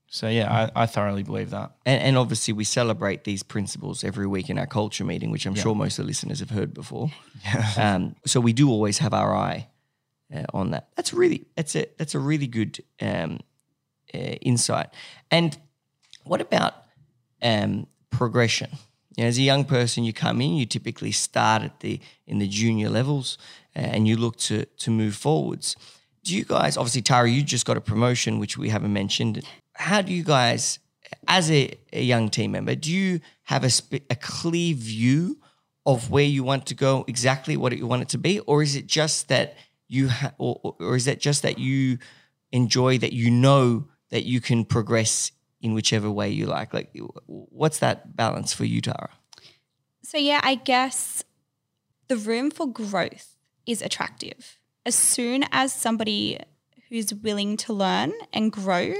So 0.06 0.28
yeah, 0.28 0.70
I, 0.76 0.82
I 0.82 0.86
thoroughly 0.86 1.24
believe 1.24 1.50
that. 1.50 1.72
And, 1.84 2.00
and 2.00 2.16
obviously, 2.16 2.54
we 2.54 2.62
celebrate 2.62 3.24
these 3.24 3.42
principles 3.42 4.04
every 4.04 4.28
week 4.28 4.48
in 4.48 4.56
our 4.56 4.68
culture 4.68 5.04
meeting, 5.04 5.32
which 5.32 5.46
I'm 5.46 5.56
sure 5.56 5.74
most 5.74 5.98
of 5.98 6.04
the 6.04 6.08
listeners 6.08 6.38
have 6.38 6.50
heard 6.50 6.72
before. 6.72 7.10
Um, 7.76 8.16
so 8.24 8.40
we 8.40 8.52
do 8.52 8.70
always 8.70 8.98
have 8.98 9.12
our 9.12 9.34
eye 9.34 9.68
uh, 10.34 10.44
on 10.54 10.70
that. 10.70 10.88
That's 10.96 11.12
really 11.12 11.46
that's 11.56 11.74
a 11.76 11.86
that's 11.98 12.14
a 12.14 12.18
really 12.18 12.46
good 12.46 12.82
um, 13.00 13.40
uh, 14.14 14.38
insight. 14.40 14.88
And 15.30 15.56
what 16.26 16.40
about 16.40 16.74
um, 17.42 17.86
progression? 18.10 18.70
You 19.16 19.24
know, 19.24 19.28
as 19.28 19.38
a 19.38 19.42
young 19.42 19.64
person, 19.64 20.04
you 20.04 20.12
come 20.12 20.40
in, 20.40 20.54
you 20.56 20.66
typically 20.66 21.12
start 21.12 21.62
at 21.62 21.80
the 21.80 22.00
in 22.26 22.38
the 22.38 22.48
junior 22.48 22.90
levels, 22.90 23.38
and 23.74 24.06
you 24.06 24.16
look 24.16 24.36
to 24.36 24.64
to 24.64 24.90
move 24.90 25.14
forwards. 25.16 25.76
Do 26.24 26.36
you 26.36 26.44
guys, 26.44 26.76
obviously, 26.76 27.02
Tara, 27.02 27.30
you 27.30 27.42
just 27.42 27.64
got 27.66 27.76
a 27.76 27.80
promotion, 27.80 28.40
which 28.40 28.58
we 28.58 28.68
haven't 28.68 28.92
mentioned. 28.92 29.44
How 29.74 30.02
do 30.02 30.12
you 30.12 30.24
guys, 30.24 30.80
as 31.28 31.50
a, 31.52 31.72
a 31.92 32.02
young 32.02 32.30
team 32.30 32.50
member, 32.50 32.74
do 32.74 32.90
you 32.92 33.20
have 33.44 33.62
a, 33.62 33.70
sp- 33.70 34.02
a 34.10 34.16
clear 34.16 34.74
view 34.74 35.38
of 35.84 36.10
where 36.10 36.24
you 36.24 36.42
want 36.42 36.66
to 36.66 36.74
go, 36.74 37.04
exactly 37.06 37.56
what 37.56 37.76
you 37.78 37.86
want 37.86 38.02
it 38.02 38.08
to 38.08 38.18
be, 38.18 38.40
or 38.40 38.60
is 38.60 38.74
it 38.74 38.88
just 38.88 39.28
that 39.28 39.54
you, 39.86 40.08
ha- 40.08 40.32
or, 40.38 40.58
or- 40.64 40.74
or 40.80 40.96
is 40.96 41.06
it 41.06 41.20
just 41.20 41.42
that 41.42 41.60
you 41.60 41.98
enjoy 42.50 42.98
that 42.98 43.12
you 43.12 43.30
know 43.30 43.86
that 44.10 44.24
you 44.24 44.40
can 44.40 44.64
progress 44.64 45.30
in 45.60 45.74
whichever 45.74 46.10
way 46.10 46.30
you 46.30 46.46
like? 46.46 46.74
Like, 46.74 46.90
what's 47.26 47.78
that 47.78 48.16
balance 48.16 48.52
for 48.52 48.64
you, 48.64 48.80
Tara? 48.80 49.10
So, 50.02 50.18
yeah, 50.18 50.40
I 50.42 50.54
guess 50.54 51.24
the 52.08 52.16
room 52.16 52.50
for 52.50 52.66
growth 52.66 53.36
is 53.66 53.82
attractive. 53.82 54.58
As 54.84 54.94
soon 54.94 55.44
as 55.50 55.72
somebody 55.72 56.38
who's 56.88 57.12
willing 57.12 57.56
to 57.58 57.72
learn 57.72 58.12
and 58.32 58.52
grow 58.52 58.94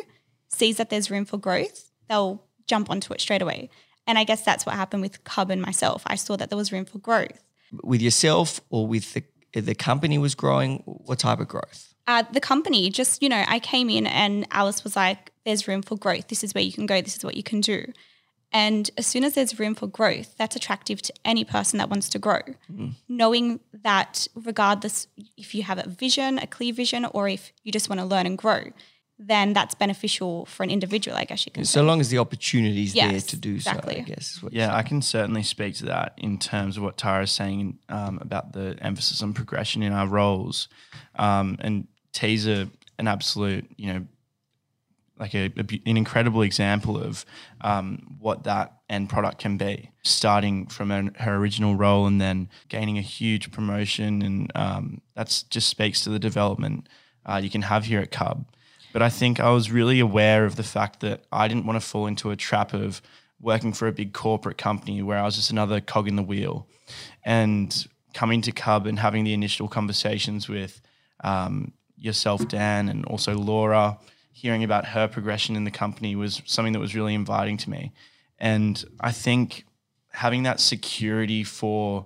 sees 0.48 0.78
that 0.78 0.90
there's 0.90 1.10
room 1.10 1.24
for 1.24 1.38
growth, 1.38 1.90
they'll 2.08 2.42
jump 2.66 2.90
onto 2.90 3.12
it 3.12 3.20
straight 3.20 3.42
away. 3.42 3.70
And 4.08 4.18
I 4.18 4.24
guess 4.24 4.44
that's 4.44 4.66
what 4.66 4.74
happened 4.74 5.02
with 5.02 5.22
Cub 5.24 5.50
and 5.50 5.62
myself. 5.62 6.02
I 6.06 6.16
saw 6.16 6.36
that 6.36 6.50
there 6.50 6.56
was 6.56 6.72
room 6.72 6.84
for 6.84 6.98
growth. 6.98 7.44
With 7.82 8.00
yourself 8.00 8.60
or 8.70 8.86
with 8.86 9.14
the 9.14 9.22
the 9.60 9.74
company 9.74 10.18
was 10.18 10.34
growing? 10.34 10.82
What 10.84 11.18
type 11.18 11.40
of 11.40 11.48
growth? 11.48 11.94
Uh, 12.06 12.24
the 12.32 12.40
company, 12.40 12.90
just, 12.90 13.22
you 13.22 13.28
know, 13.28 13.44
I 13.48 13.58
came 13.58 13.90
in 13.90 14.06
and 14.06 14.46
Alice 14.50 14.84
was 14.84 14.94
like, 14.94 15.32
there's 15.46 15.66
room 15.66 15.80
for 15.80 15.96
growth. 15.96 16.28
This 16.28 16.44
is 16.44 16.52
where 16.52 16.64
you 16.64 16.72
can 16.72 16.84
go. 16.84 17.00
This 17.00 17.16
is 17.16 17.24
what 17.24 17.36
you 17.36 17.42
can 17.42 17.62
do. 17.62 17.86
And 18.52 18.90
as 18.98 19.06
soon 19.06 19.24
as 19.24 19.34
there's 19.34 19.58
room 19.58 19.74
for 19.74 19.86
growth, 19.86 20.36
that's 20.36 20.56
attractive 20.56 21.00
to 21.02 21.12
any 21.24 21.44
person 21.44 21.78
that 21.78 21.88
wants 21.88 22.08
to 22.10 22.18
grow. 22.18 22.40
Knowing 23.08 23.60
that, 23.82 24.28
regardless 24.34 25.08
if 25.36 25.54
you 25.54 25.62
have 25.62 25.78
a 25.78 25.88
vision, 25.88 26.38
a 26.38 26.46
clear 26.46 26.72
vision, 26.72 27.06
or 27.06 27.28
if 27.28 27.52
you 27.64 27.72
just 27.72 27.88
want 27.88 28.00
to 28.00 28.04
learn 28.04 28.26
and 28.26 28.36
grow, 28.36 28.64
then 29.18 29.52
that's 29.52 29.74
beneficial 29.74 30.46
for 30.46 30.62
an 30.62 30.70
individual, 30.70 31.16
I 31.16 31.24
guess 31.24 31.46
you 31.46 31.52
can 31.52 31.64
So 31.64 31.80
say. 31.80 31.86
long 31.86 32.00
as 32.00 32.10
the 32.10 32.18
opportunity 32.18 32.84
is 32.84 32.94
there 32.94 33.20
to 33.20 33.36
do 33.36 33.60
so, 33.60 33.70
I 33.70 34.00
guess. 34.00 34.36
Is 34.36 34.42
what 34.42 34.52
Yeah, 34.52 34.74
I 34.74 34.82
can 34.82 35.00
certainly 35.00 35.42
speak 35.42 35.74
to 35.76 35.86
that 35.86 36.14
in 36.18 36.38
terms 36.38 36.76
of 36.76 36.82
what 36.82 36.96
Tara 36.98 37.22
is 37.22 37.30
saying 37.30 37.78
um, 37.88 38.18
about 38.20 38.52
the 38.52 38.76
emphasis 38.80 39.22
on 39.22 39.32
progression 39.32 39.82
in 39.82 39.92
our 39.92 40.06
roles. 40.06 40.68
Um, 41.16 41.56
and 41.60 41.88
T's 42.12 42.46
a, 42.46 42.68
an 42.98 43.08
absolute, 43.08 43.66
you 43.76 43.92
know, 43.92 44.06
like 45.18 45.34
a, 45.34 45.52
a 45.56 45.80
an 45.86 45.96
incredible 45.96 46.42
example 46.42 46.98
of 46.98 47.24
um, 47.60 48.16
what 48.18 48.44
that 48.44 48.74
end 48.88 49.08
product 49.08 49.38
can 49.38 49.56
be. 49.56 49.90
Starting 50.02 50.66
from 50.66 50.90
an, 50.90 51.14
her 51.18 51.36
original 51.36 51.74
role 51.74 52.06
and 52.06 52.20
then 52.20 52.48
gaining 52.68 52.98
a 52.98 53.02
huge 53.02 53.50
promotion, 53.50 54.22
and 54.22 54.52
um, 54.54 55.00
that's 55.14 55.42
just 55.44 55.68
speaks 55.68 56.02
to 56.02 56.10
the 56.10 56.18
development 56.18 56.88
uh, 57.24 57.40
you 57.42 57.50
can 57.50 57.62
have 57.62 57.84
here 57.84 58.00
at 58.00 58.10
Cub. 58.10 58.46
But 58.92 59.02
I 59.02 59.10
think 59.10 59.40
I 59.40 59.50
was 59.50 59.70
really 59.70 60.00
aware 60.00 60.44
of 60.46 60.56
the 60.56 60.62
fact 60.62 61.00
that 61.00 61.24
I 61.30 61.48
didn't 61.48 61.66
want 61.66 61.80
to 61.80 61.86
fall 61.86 62.06
into 62.06 62.30
a 62.30 62.36
trap 62.36 62.72
of 62.72 63.02
working 63.40 63.72
for 63.72 63.88
a 63.88 63.92
big 63.92 64.14
corporate 64.14 64.56
company 64.56 65.02
where 65.02 65.18
I 65.18 65.24
was 65.24 65.36
just 65.36 65.50
another 65.50 65.80
cog 65.80 66.08
in 66.08 66.16
the 66.16 66.22
wheel. 66.22 66.66
And 67.24 67.86
coming 68.14 68.40
to 68.42 68.52
Cub 68.52 68.86
and 68.86 68.98
having 68.98 69.24
the 69.24 69.34
initial 69.34 69.68
conversations 69.68 70.48
with 70.48 70.80
um, 71.22 71.72
yourself, 71.98 72.48
Dan, 72.48 72.88
and 72.88 73.04
also 73.04 73.34
Laura, 73.34 73.98
hearing 74.36 74.62
about 74.62 74.84
her 74.84 75.08
progression 75.08 75.56
in 75.56 75.64
the 75.64 75.70
company 75.70 76.14
was 76.14 76.42
something 76.44 76.74
that 76.74 76.78
was 76.78 76.94
really 76.94 77.14
inviting 77.14 77.56
to 77.56 77.70
me. 77.70 77.90
And 78.38 78.84
I 79.00 79.10
think 79.10 79.64
having 80.12 80.42
that 80.42 80.60
security 80.60 81.42
for 81.42 82.04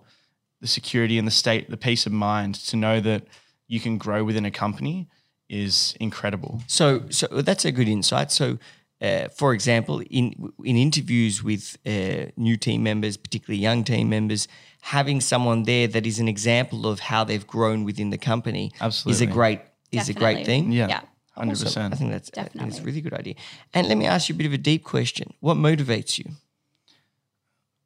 the 0.61 0.69
security 0.69 1.19
and 1.19 1.27
the 1.27 1.33
state, 1.33 1.69
the 1.69 1.77
peace 1.77 2.07
of 2.07 2.13
mind 2.13 2.55
to 2.55 2.77
know 2.77 3.01
that 3.01 3.25
you 3.67 3.81
can 3.81 3.99
grow 3.99 4.23
within 4.23 4.45
a 4.45 4.51
company 4.53 5.09
is 5.49 5.97
incredible. 5.99 6.63
So, 6.69 7.03
so 7.11 7.27
that's 7.27 7.65
a 7.65 7.73
good 7.73 7.89
insight. 7.89 8.31
So, 8.31 8.59
uh, 9.03 9.27
for 9.31 9.53
example, 9.53 10.01
in 10.09 10.53
in 10.63 10.77
interviews 10.77 11.43
with 11.43 11.79
uh, 11.85 12.31
new 12.37 12.57
team 12.57 12.85
members, 12.85 13.17
particularly 13.17 13.61
young 13.61 13.83
team 13.83 14.09
members, 14.09 14.47
having 14.83 15.21
someone 15.21 15.65
there 15.65 15.89
that 15.89 16.07
is 16.07 16.21
an 16.21 16.29
example 16.29 16.87
of 16.87 17.01
how 17.01 17.25
they've 17.25 17.47
grown 17.47 17.83
within 17.83 18.11
the 18.11 18.19
company 18.19 18.71
Absolutely. 18.81 19.13
is 19.13 19.21
a 19.21 19.25
Absolutely. 19.25 19.35
great 19.35 19.61
is 19.91 20.09
a 20.09 20.15
great 20.15 20.47
thing. 20.47 20.71
Yeah, 20.71 20.89
Yeah. 20.89 21.01
Hundred 21.37 21.59
So 21.59 21.81
I 21.81 21.91
think 21.91 22.11
that's 22.11 22.31
that's 22.31 22.79
a 22.79 22.83
really 22.83 23.01
good 23.01 23.15
idea. 23.15 23.35
And 23.73 23.89
let 23.89 23.97
me 23.97 24.07
ask 24.07 24.29
you 24.29 24.35
a 24.35 24.39
bit 24.39 24.47
of 24.47 24.53
a 24.53 24.59
deep 24.59 24.85
question: 24.85 25.33
What 25.41 25.57
motivates 25.57 26.19
you? 26.19 26.33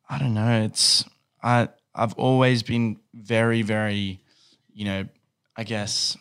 I 0.08 0.18
don't 0.18 0.34
know. 0.34 0.62
It's 0.62 1.04
I 1.42 1.68
I've 1.94 2.14
always 2.14 2.62
been 2.62 2.98
very 3.12 3.62
very, 3.62 4.20
you 4.72 4.84
know, 4.84 5.06
I 5.56 5.64
guess 5.64 6.16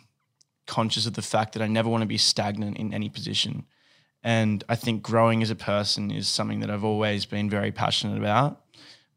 conscious 0.66 1.06
of 1.06 1.14
the 1.14 1.22
fact 1.22 1.54
that 1.54 1.62
I 1.62 1.68
never 1.68 1.90
want 1.90 2.02
to 2.02 2.08
be 2.08 2.18
stagnant 2.18 2.78
in 2.78 2.94
any 2.94 3.10
position. 3.10 3.66
And 4.24 4.64
I 4.70 4.76
think 4.76 5.04
growing 5.04 5.44
as 5.44 5.50
a 5.50 5.56
person 5.56 6.10
is 6.10 6.28
something 6.28 6.62
that 6.62 6.70
I've 6.70 6.86
always 6.86 7.26
been 7.26 7.50
very 7.50 7.72
passionate 7.72 8.18
about. 8.18 8.62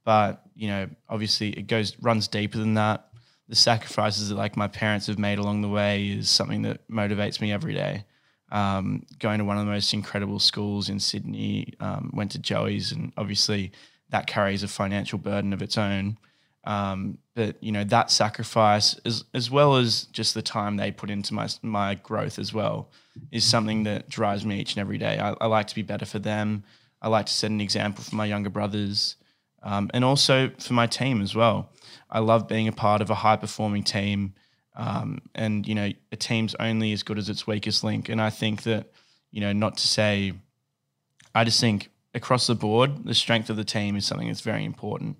But, 0.04 0.42
you 0.54 0.68
know, 0.68 0.88
obviously 1.08 1.50
it 1.50 1.68
goes 1.68 1.96
runs 2.00 2.26
deeper 2.28 2.58
than 2.58 2.74
that. 2.74 3.08
The 3.48 3.56
sacrifices 3.56 4.28
that 4.28 4.34
like 4.34 4.56
my 4.56 4.68
parents 4.68 5.06
have 5.06 5.18
made 5.18 5.38
along 5.38 5.62
the 5.62 5.68
way 5.68 6.08
is 6.08 6.28
something 6.28 6.62
that 6.62 6.86
motivates 6.88 7.40
me 7.40 7.52
every 7.52 7.74
day. 7.74 8.04
Um, 8.50 9.04
going 9.18 9.38
to 9.38 9.44
one 9.44 9.58
of 9.58 9.66
the 9.66 9.72
most 9.72 9.92
incredible 9.92 10.38
schools 10.38 10.88
in 10.88 11.00
Sydney, 11.00 11.74
um, 11.80 12.10
went 12.14 12.30
to 12.32 12.38
Joey's, 12.38 12.92
and 12.92 13.12
obviously 13.16 13.72
that 14.10 14.26
carries 14.26 14.62
a 14.62 14.68
financial 14.68 15.18
burden 15.18 15.52
of 15.52 15.62
its 15.62 15.76
own. 15.76 16.16
Um, 16.64 17.18
but 17.34 17.62
you 17.62 17.70
know 17.70 17.84
that 17.84 18.10
sacrifice, 18.10 18.98
as 19.04 19.24
as 19.34 19.50
well 19.50 19.76
as 19.76 20.04
just 20.06 20.34
the 20.34 20.42
time 20.42 20.76
they 20.76 20.90
put 20.90 21.10
into 21.10 21.32
my 21.32 21.48
my 21.62 21.94
growth 21.94 22.38
as 22.38 22.52
well, 22.52 22.88
is 23.30 23.44
something 23.44 23.84
that 23.84 24.08
drives 24.08 24.44
me 24.44 24.60
each 24.60 24.74
and 24.74 24.80
every 24.80 24.98
day. 24.98 25.18
I, 25.18 25.34
I 25.40 25.46
like 25.46 25.68
to 25.68 25.74
be 25.74 25.82
better 25.82 26.06
for 26.06 26.18
them. 26.18 26.64
I 27.00 27.08
like 27.08 27.26
to 27.26 27.32
set 27.32 27.50
an 27.50 27.60
example 27.60 28.02
for 28.02 28.16
my 28.16 28.26
younger 28.26 28.50
brothers, 28.50 29.14
um, 29.62 29.90
and 29.94 30.04
also 30.04 30.50
for 30.58 30.72
my 30.72 30.88
team 30.88 31.22
as 31.22 31.34
well. 31.36 31.70
I 32.10 32.20
love 32.20 32.48
being 32.48 32.68
a 32.68 32.72
part 32.72 33.02
of 33.02 33.10
a 33.10 33.14
high 33.14 33.36
performing 33.36 33.82
team, 33.82 34.34
um, 34.76 35.20
and 35.34 35.66
you 35.66 35.74
know 35.74 35.90
a 36.12 36.16
team's 36.16 36.54
only 36.60 36.92
as 36.92 37.02
good 37.02 37.18
as 37.18 37.28
its 37.28 37.46
weakest 37.46 37.84
link. 37.84 38.08
And 38.08 38.20
I 38.20 38.30
think 38.30 38.62
that 38.62 38.92
you 39.30 39.40
know 39.40 39.52
not 39.52 39.76
to 39.78 39.88
say, 39.88 40.32
I 41.34 41.44
just 41.44 41.60
think 41.60 41.90
across 42.14 42.46
the 42.46 42.54
board, 42.54 43.04
the 43.04 43.14
strength 43.14 43.50
of 43.50 43.56
the 43.56 43.64
team 43.64 43.96
is 43.96 44.06
something 44.06 44.28
that's 44.28 44.40
very 44.40 44.64
important. 44.64 45.16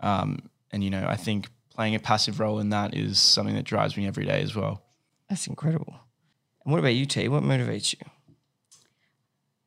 Um, 0.00 0.50
and 0.70 0.82
you 0.82 0.90
know, 0.90 1.06
I 1.08 1.16
think 1.16 1.48
playing 1.74 1.94
a 1.94 2.00
passive 2.00 2.40
role 2.40 2.58
in 2.58 2.70
that 2.70 2.94
is 2.94 3.18
something 3.18 3.54
that 3.54 3.64
drives 3.64 3.96
me 3.96 4.06
every 4.06 4.24
day 4.24 4.42
as 4.42 4.54
well. 4.54 4.82
That's 5.28 5.46
incredible. 5.46 5.94
And 6.64 6.72
what 6.72 6.78
about 6.78 6.94
you, 6.94 7.06
T? 7.06 7.28
What 7.28 7.42
motivates 7.42 7.94
you? 7.94 8.10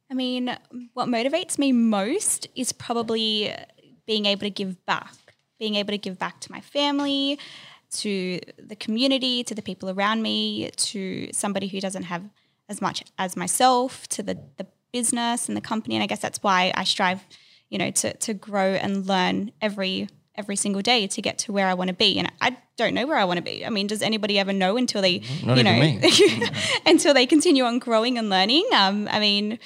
I 0.10 0.14
mean, 0.14 0.56
what 0.94 1.10
motivates 1.10 1.58
me 1.58 1.72
most 1.72 2.48
is 2.56 2.72
probably 2.72 3.54
being 4.06 4.26
able 4.26 4.42
to 4.42 4.50
give 4.50 4.86
back, 4.86 5.14
being 5.60 5.76
able 5.76 5.92
to 5.92 5.98
give 5.98 6.18
back 6.18 6.40
to 6.42 6.52
my 6.52 6.62
family, 6.62 7.40
to 7.90 8.40
the 8.58 8.76
community, 8.76 9.44
to 9.44 9.56
the 9.56 9.62
people 9.62 9.90
around 9.90 10.22
me, 10.22 10.70
to 10.72 11.30
somebody 11.34 11.68
who 11.68 11.80
doesn't 11.80 12.04
have 12.04 12.24
as 12.70 12.82
much 12.82 13.04
as 13.18 13.38
myself, 13.38 14.08
to 14.10 14.22
the, 14.22 14.38
the 14.58 14.68
business 14.92 15.48
and 15.48 15.56
the 15.56 15.62
company. 15.62 15.96
And 15.96 16.04
I 16.04 16.08
guess 16.08 16.20
that's 16.20 16.44
why 16.44 16.72
I 16.76 16.84
strive, 16.84 17.24
you 17.70 17.78
know, 17.78 17.92
to, 17.92 18.14
to 18.14 18.34
grow 18.34 18.74
and 18.74 19.06
learn 19.06 19.52
every 19.62 20.10
every 20.38 20.56
single 20.56 20.84
day 20.84 21.08
to 21.08 21.22
get 21.22 21.40
to 21.40 21.52
where 21.52 21.68
I 21.68 21.74
want 21.74 21.88
to 21.88 21.96
be. 21.96 22.20
And 22.20 22.32
I 22.40 22.56
don't 22.78 22.94
know 22.94 23.08
where 23.08 23.18
I 23.18 23.26
want 23.26 23.38
to 23.38 23.44
be. 23.44 23.66
I 23.66 23.70
mean, 23.70 23.88
does 23.88 24.04
anybody 24.04 24.38
ever 24.38 24.54
know 24.54 24.78
until 24.78 25.02
they, 25.02 25.24
Not 25.44 25.58
you 25.58 25.64
know, 25.64 26.00
until 26.86 27.14
they 27.14 27.26
continue 27.26 27.64
on 27.64 27.80
growing 27.80 28.20
and 28.20 28.30
learning? 28.30 28.66
Um, 28.72 29.08
I 29.10 29.20
mean, 29.20 29.58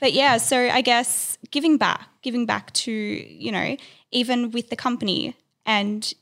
but 0.00 0.12
yeah, 0.12 0.36
so 0.36 0.58
I 0.58 0.80
guess 0.80 1.38
giving 1.50 1.76
back, 1.76 2.08
giving 2.22 2.46
back 2.46 2.72
to, 2.72 2.92
you 2.92 3.52
know, 3.52 3.76
even 4.10 4.50
with 4.50 4.70
the 4.70 4.76
company 4.76 5.36
and, 5.66 6.12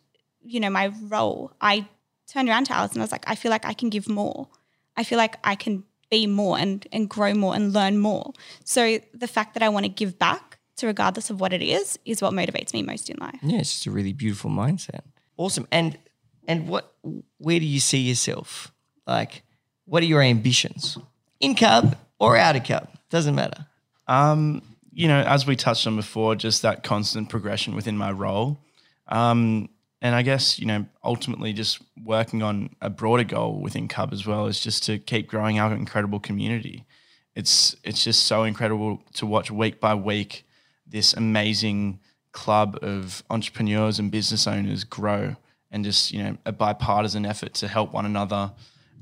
you 0.43 0.61
know, 0.61 0.70
my 0.70 0.93
role, 1.09 1.53
I 1.61 1.89
turned 2.33 2.49
around 2.49 2.64
to 2.64 2.75
Alice 2.75 2.93
and 2.93 3.03
I 3.03 3.05
was 3.05 3.12
like, 3.12 3.25
I 3.27 3.35
feel 3.35 3.51
like 3.51 3.64
I 3.64 3.73
can 3.73 3.89
give 3.89 4.09
more. 4.09 4.49
I 4.97 5.05
feel 5.05 5.18
like 5.18 5.37
I 5.45 5.55
can 5.55 5.85
be 6.11 6.27
more 6.27 6.59
and, 6.59 6.87
and 6.93 7.09
grow 7.09 7.35
more 7.35 7.55
and 7.55 7.73
learn 7.73 7.99
more. 7.99 8.33
So 8.64 9.01
the 9.14 9.29
fact 9.29 9.55
that 9.55 9.62
I 9.62 9.68
want 9.68 9.85
to 9.85 9.91
give 9.91 10.18
back 10.18 10.59
to 10.77 10.87
regardless 10.87 11.31
of 11.31 11.41
what 11.41 11.53
it 11.53 11.62
is, 11.62 11.99
is 12.05 12.20
what 12.23 12.33
motivates 12.33 12.73
me 12.73 12.83
most 12.83 13.09
in 13.11 13.16
life. 13.18 13.39
Yeah, 13.43 13.59
it's 13.59 13.73
just 13.73 13.87
a 13.87 13.91
really 13.91 14.12
beautiful 14.12 14.51
mindset. 14.51 15.01
Awesome. 15.37 15.66
And 15.70 15.99
and 16.47 16.68
what 16.68 16.95
where 17.39 17.61
do 17.61 17.66
you 17.66 17.81
see 17.81 17.99
yourself? 17.99 18.73
Like, 19.07 19.43
what 19.85 20.03
are 20.03 20.07
your 20.07 20.23
ambitions? 20.23 20.99
In 21.41 21.55
cub 21.55 21.97
or 22.18 22.37
out 22.37 22.57
of 22.57 22.64
cub? 22.64 22.89
Doesn't 23.12 23.34
matter. 23.34 23.66
Um, 24.08 24.62
you 24.90 25.06
know, 25.06 25.20
as 25.20 25.46
we 25.46 25.54
touched 25.54 25.86
on 25.86 25.96
before, 25.96 26.34
just 26.34 26.62
that 26.62 26.82
constant 26.82 27.28
progression 27.28 27.74
within 27.74 27.94
my 27.94 28.10
role. 28.10 28.58
Um, 29.06 29.68
and 30.00 30.14
I 30.14 30.22
guess, 30.22 30.58
you 30.58 30.64
know, 30.64 30.86
ultimately 31.04 31.52
just 31.52 31.82
working 32.02 32.42
on 32.42 32.70
a 32.80 32.88
broader 32.88 33.24
goal 33.24 33.60
within 33.60 33.86
Cub 33.86 34.14
as 34.14 34.26
well 34.26 34.46
is 34.46 34.60
just 34.60 34.84
to 34.84 34.98
keep 34.98 35.28
growing 35.28 35.58
our 35.58 35.74
incredible 35.74 36.20
community. 36.20 36.86
It's 37.34 37.76
it's 37.84 38.02
just 38.02 38.22
so 38.22 38.44
incredible 38.44 39.02
to 39.12 39.26
watch 39.26 39.50
week 39.50 39.78
by 39.78 39.94
week 39.94 40.46
this 40.86 41.12
amazing 41.12 42.00
club 42.32 42.78
of 42.80 43.22
entrepreneurs 43.28 43.98
and 43.98 44.10
business 44.10 44.46
owners 44.46 44.84
grow 44.84 45.36
and 45.70 45.84
just, 45.84 46.12
you 46.12 46.22
know, 46.22 46.38
a 46.46 46.52
bipartisan 46.52 47.26
effort 47.26 47.52
to 47.54 47.68
help 47.68 47.92
one 47.92 48.06
another. 48.06 48.52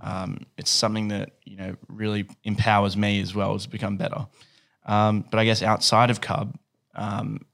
Um, 0.01 0.47
it's 0.57 0.71
something 0.71 1.09
that, 1.09 1.33
you 1.45 1.57
know, 1.57 1.77
really 1.89 2.27
empowers 2.45 2.97
me 2.97 3.21
as 3.21 3.35
well 3.35 3.59
to 3.59 3.69
become 3.69 3.97
better. 3.97 4.27
Um, 4.87 5.25
but 5.31 5.39
I 5.39 5.45
guess 5.45 5.63
outside 5.63 6.11
of 6.11 6.21
Cub, 6.21 6.57
um, 6.95 7.45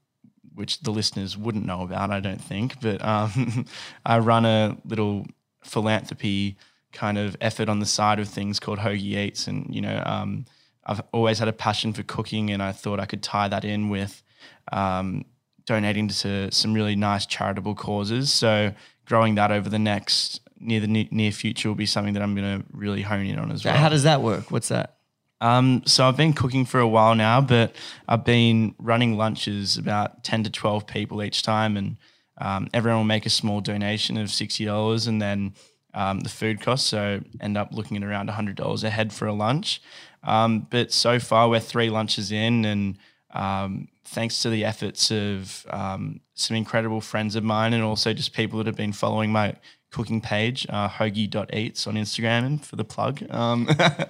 which 0.55 0.79
the 0.79 0.91
listeners 0.91 1.37
wouldn't 1.37 1.65
know 1.65 1.81
about, 1.81 2.09
I 2.09 2.19
don't 2.19 2.41
think, 2.41 2.79
but 2.81 3.03
um, 3.03 3.65
I 4.05 4.19
run 4.19 4.45
a 4.45 4.77
little 4.85 5.25
philanthropy 5.63 6.57
kind 6.93 7.17
of 7.17 7.35
effort 7.41 7.69
on 7.69 7.79
the 7.79 7.85
side 7.85 8.19
of 8.19 8.27
things 8.27 8.59
called 8.59 8.79
Hoagie 8.79 9.17
Eats. 9.17 9.47
And, 9.47 9.73
you 9.73 9.81
know, 9.81 10.01
um, 10.05 10.45
I've 10.85 11.01
always 11.11 11.37
had 11.39 11.47
a 11.47 11.53
passion 11.53 11.93
for 11.93 12.03
cooking 12.03 12.49
and 12.49 12.63
I 12.63 12.71
thought 12.71 12.99
I 12.99 13.05
could 13.05 13.21
tie 13.21 13.49
that 13.49 13.65
in 13.65 13.89
with 13.89 14.23
um, 14.71 15.25
donating 15.65 16.07
to 16.07 16.49
some 16.51 16.73
really 16.73 16.95
nice 16.95 17.25
charitable 17.25 17.75
causes. 17.75 18.31
So 18.31 18.73
growing 19.05 19.35
that 19.35 19.51
over 19.51 19.69
the 19.69 19.79
next 19.79 20.41
near 20.59 20.79
the 20.79 20.87
ne- 20.87 21.09
near 21.11 21.31
future 21.31 21.69
will 21.69 21.75
be 21.75 21.85
something 21.85 22.13
that 22.13 22.23
I'm 22.23 22.35
going 22.35 22.59
to 22.59 22.65
really 22.71 23.01
hone 23.01 23.25
in 23.25 23.39
on 23.39 23.51
as 23.51 23.63
well. 23.63 23.75
How 23.75 23.89
does 23.89 24.03
that 24.03 24.21
work? 24.21 24.51
What's 24.51 24.69
that? 24.69 24.97
Um, 25.39 25.83
so 25.85 26.07
I've 26.07 26.17
been 26.17 26.33
cooking 26.33 26.65
for 26.65 26.79
a 26.79 26.87
while 26.87 27.13
now, 27.13 27.41
but 27.41 27.75
I've 28.07 28.25
been 28.25 28.73
running 28.79 29.17
lunches 29.17 29.77
about 29.77 30.23
ten 30.23 30.43
to 30.43 30.49
twelve 30.49 30.87
people 30.87 31.21
each 31.21 31.43
time, 31.43 31.77
and 31.77 31.97
um, 32.39 32.67
everyone 32.73 32.99
will 33.01 33.05
make 33.05 33.25
a 33.25 33.29
small 33.29 33.61
donation 33.61 34.17
of 34.17 34.31
sixty 34.31 34.65
dollars, 34.65 35.05
and 35.05 35.21
then 35.21 35.53
um, 35.93 36.21
the 36.21 36.29
food 36.29 36.61
costs. 36.61 36.89
So 36.89 37.21
end 37.39 37.57
up 37.57 37.69
looking 37.71 37.97
at 37.97 38.03
around 38.03 38.29
hundred 38.29 38.55
dollars 38.55 38.83
a 38.83 38.89
head 38.89 39.13
for 39.13 39.27
a 39.27 39.33
lunch. 39.33 39.81
Um, 40.23 40.67
but 40.71 40.91
so 40.91 41.19
far 41.19 41.49
we're 41.49 41.59
three 41.59 41.91
lunches 41.91 42.31
in, 42.31 42.65
and 42.65 42.97
um, 43.31 43.89
thanks 44.05 44.41
to 44.41 44.49
the 44.49 44.65
efforts 44.65 45.11
of 45.11 45.67
um, 45.69 46.21
some 46.33 46.57
incredible 46.57 47.01
friends 47.01 47.35
of 47.35 47.43
mine, 47.43 47.73
and 47.73 47.83
also 47.83 48.11
just 48.11 48.33
people 48.33 48.57
that 48.57 48.65
have 48.65 48.75
been 48.75 48.93
following 48.93 49.31
my 49.31 49.53
cooking 49.91 50.21
page, 50.21 50.65
uh, 50.69 50.89
hoagie.eats 50.89 51.87
on 51.87 51.95
Instagram 51.95 52.45
and 52.45 52.65
for 52.65 52.75
the 52.75 52.83
plug. 52.83 53.23
Um, 53.31 53.67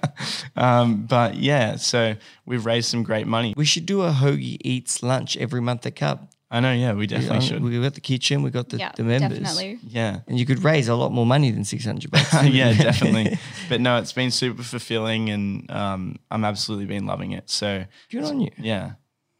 um, 0.56 1.06
but 1.06 1.36
yeah, 1.36 1.76
so 1.76 2.14
we've 2.46 2.66
raised 2.66 2.88
some 2.88 3.02
great 3.02 3.26
money. 3.26 3.54
We 3.56 3.64
should 3.64 3.86
do 3.86 4.02
a 4.02 4.10
hoagie 4.10 4.58
eats 4.60 5.02
lunch 5.02 5.36
every 5.36 5.60
month 5.60 5.86
at 5.86 5.96
Cub. 5.96 6.28
I 6.50 6.60
know, 6.60 6.72
yeah, 6.72 6.94
we 6.94 7.06
definitely 7.06 7.46
should. 7.46 7.62
We 7.62 7.78
got 7.80 7.94
the 7.94 8.00
kitchen, 8.00 8.42
we 8.42 8.50
got 8.50 8.70
the, 8.70 8.78
Yeah, 8.78 8.92
the 8.96 9.04
members. 9.04 9.38
definitely. 9.38 9.78
Yeah. 9.86 10.20
And 10.26 10.38
you 10.38 10.46
could 10.46 10.64
raise 10.64 10.88
a 10.88 10.94
lot 10.94 11.12
more 11.12 11.26
money 11.26 11.50
than 11.50 11.62
600 11.62 12.10
bucks. 12.10 12.32
yeah, 12.44 12.72
definitely. 12.82 13.38
But 13.68 13.82
no, 13.82 13.98
it's 13.98 14.14
been 14.14 14.30
super 14.30 14.62
fulfilling 14.62 15.28
and 15.28 15.70
um, 15.70 16.16
I'm 16.30 16.44
absolutely 16.46 16.86
been 16.86 17.04
loving 17.04 17.32
it. 17.32 17.50
So 17.50 17.84
Good 18.10 18.24
on 18.24 18.40
you. 18.40 18.50
yeah. 18.56 18.92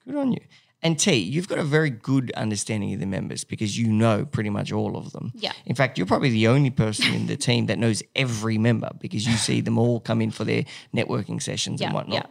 Good 0.06 0.16
on 0.16 0.32
you. 0.32 0.40
And 0.82 0.98
T, 0.98 1.14
you've 1.14 1.48
got 1.48 1.58
a 1.58 1.64
very 1.64 1.90
good 1.90 2.30
understanding 2.32 2.94
of 2.94 3.00
the 3.00 3.06
members 3.06 3.42
because 3.42 3.76
you 3.76 3.88
know 3.88 4.24
pretty 4.24 4.50
much 4.50 4.70
all 4.70 4.96
of 4.96 5.10
them. 5.12 5.32
Yeah. 5.34 5.52
In 5.66 5.74
fact, 5.74 5.98
you're 5.98 6.06
probably 6.06 6.30
the 6.30 6.46
only 6.46 6.70
person 6.70 7.12
in 7.12 7.26
the 7.26 7.36
team 7.48 7.66
that 7.66 7.78
knows 7.78 8.02
every 8.14 8.58
member 8.58 8.90
because 9.00 9.26
you 9.26 9.34
see 9.34 9.60
them 9.60 9.76
all 9.76 9.98
come 9.98 10.22
in 10.22 10.30
for 10.30 10.44
their 10.44 10.64
networking 10.94 11.42
sessions 11.42 11.80
and 11.80 11.92
whatnot. 11.92 12.30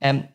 Yeah. 0.00 0.10
Um, 0.10 0.28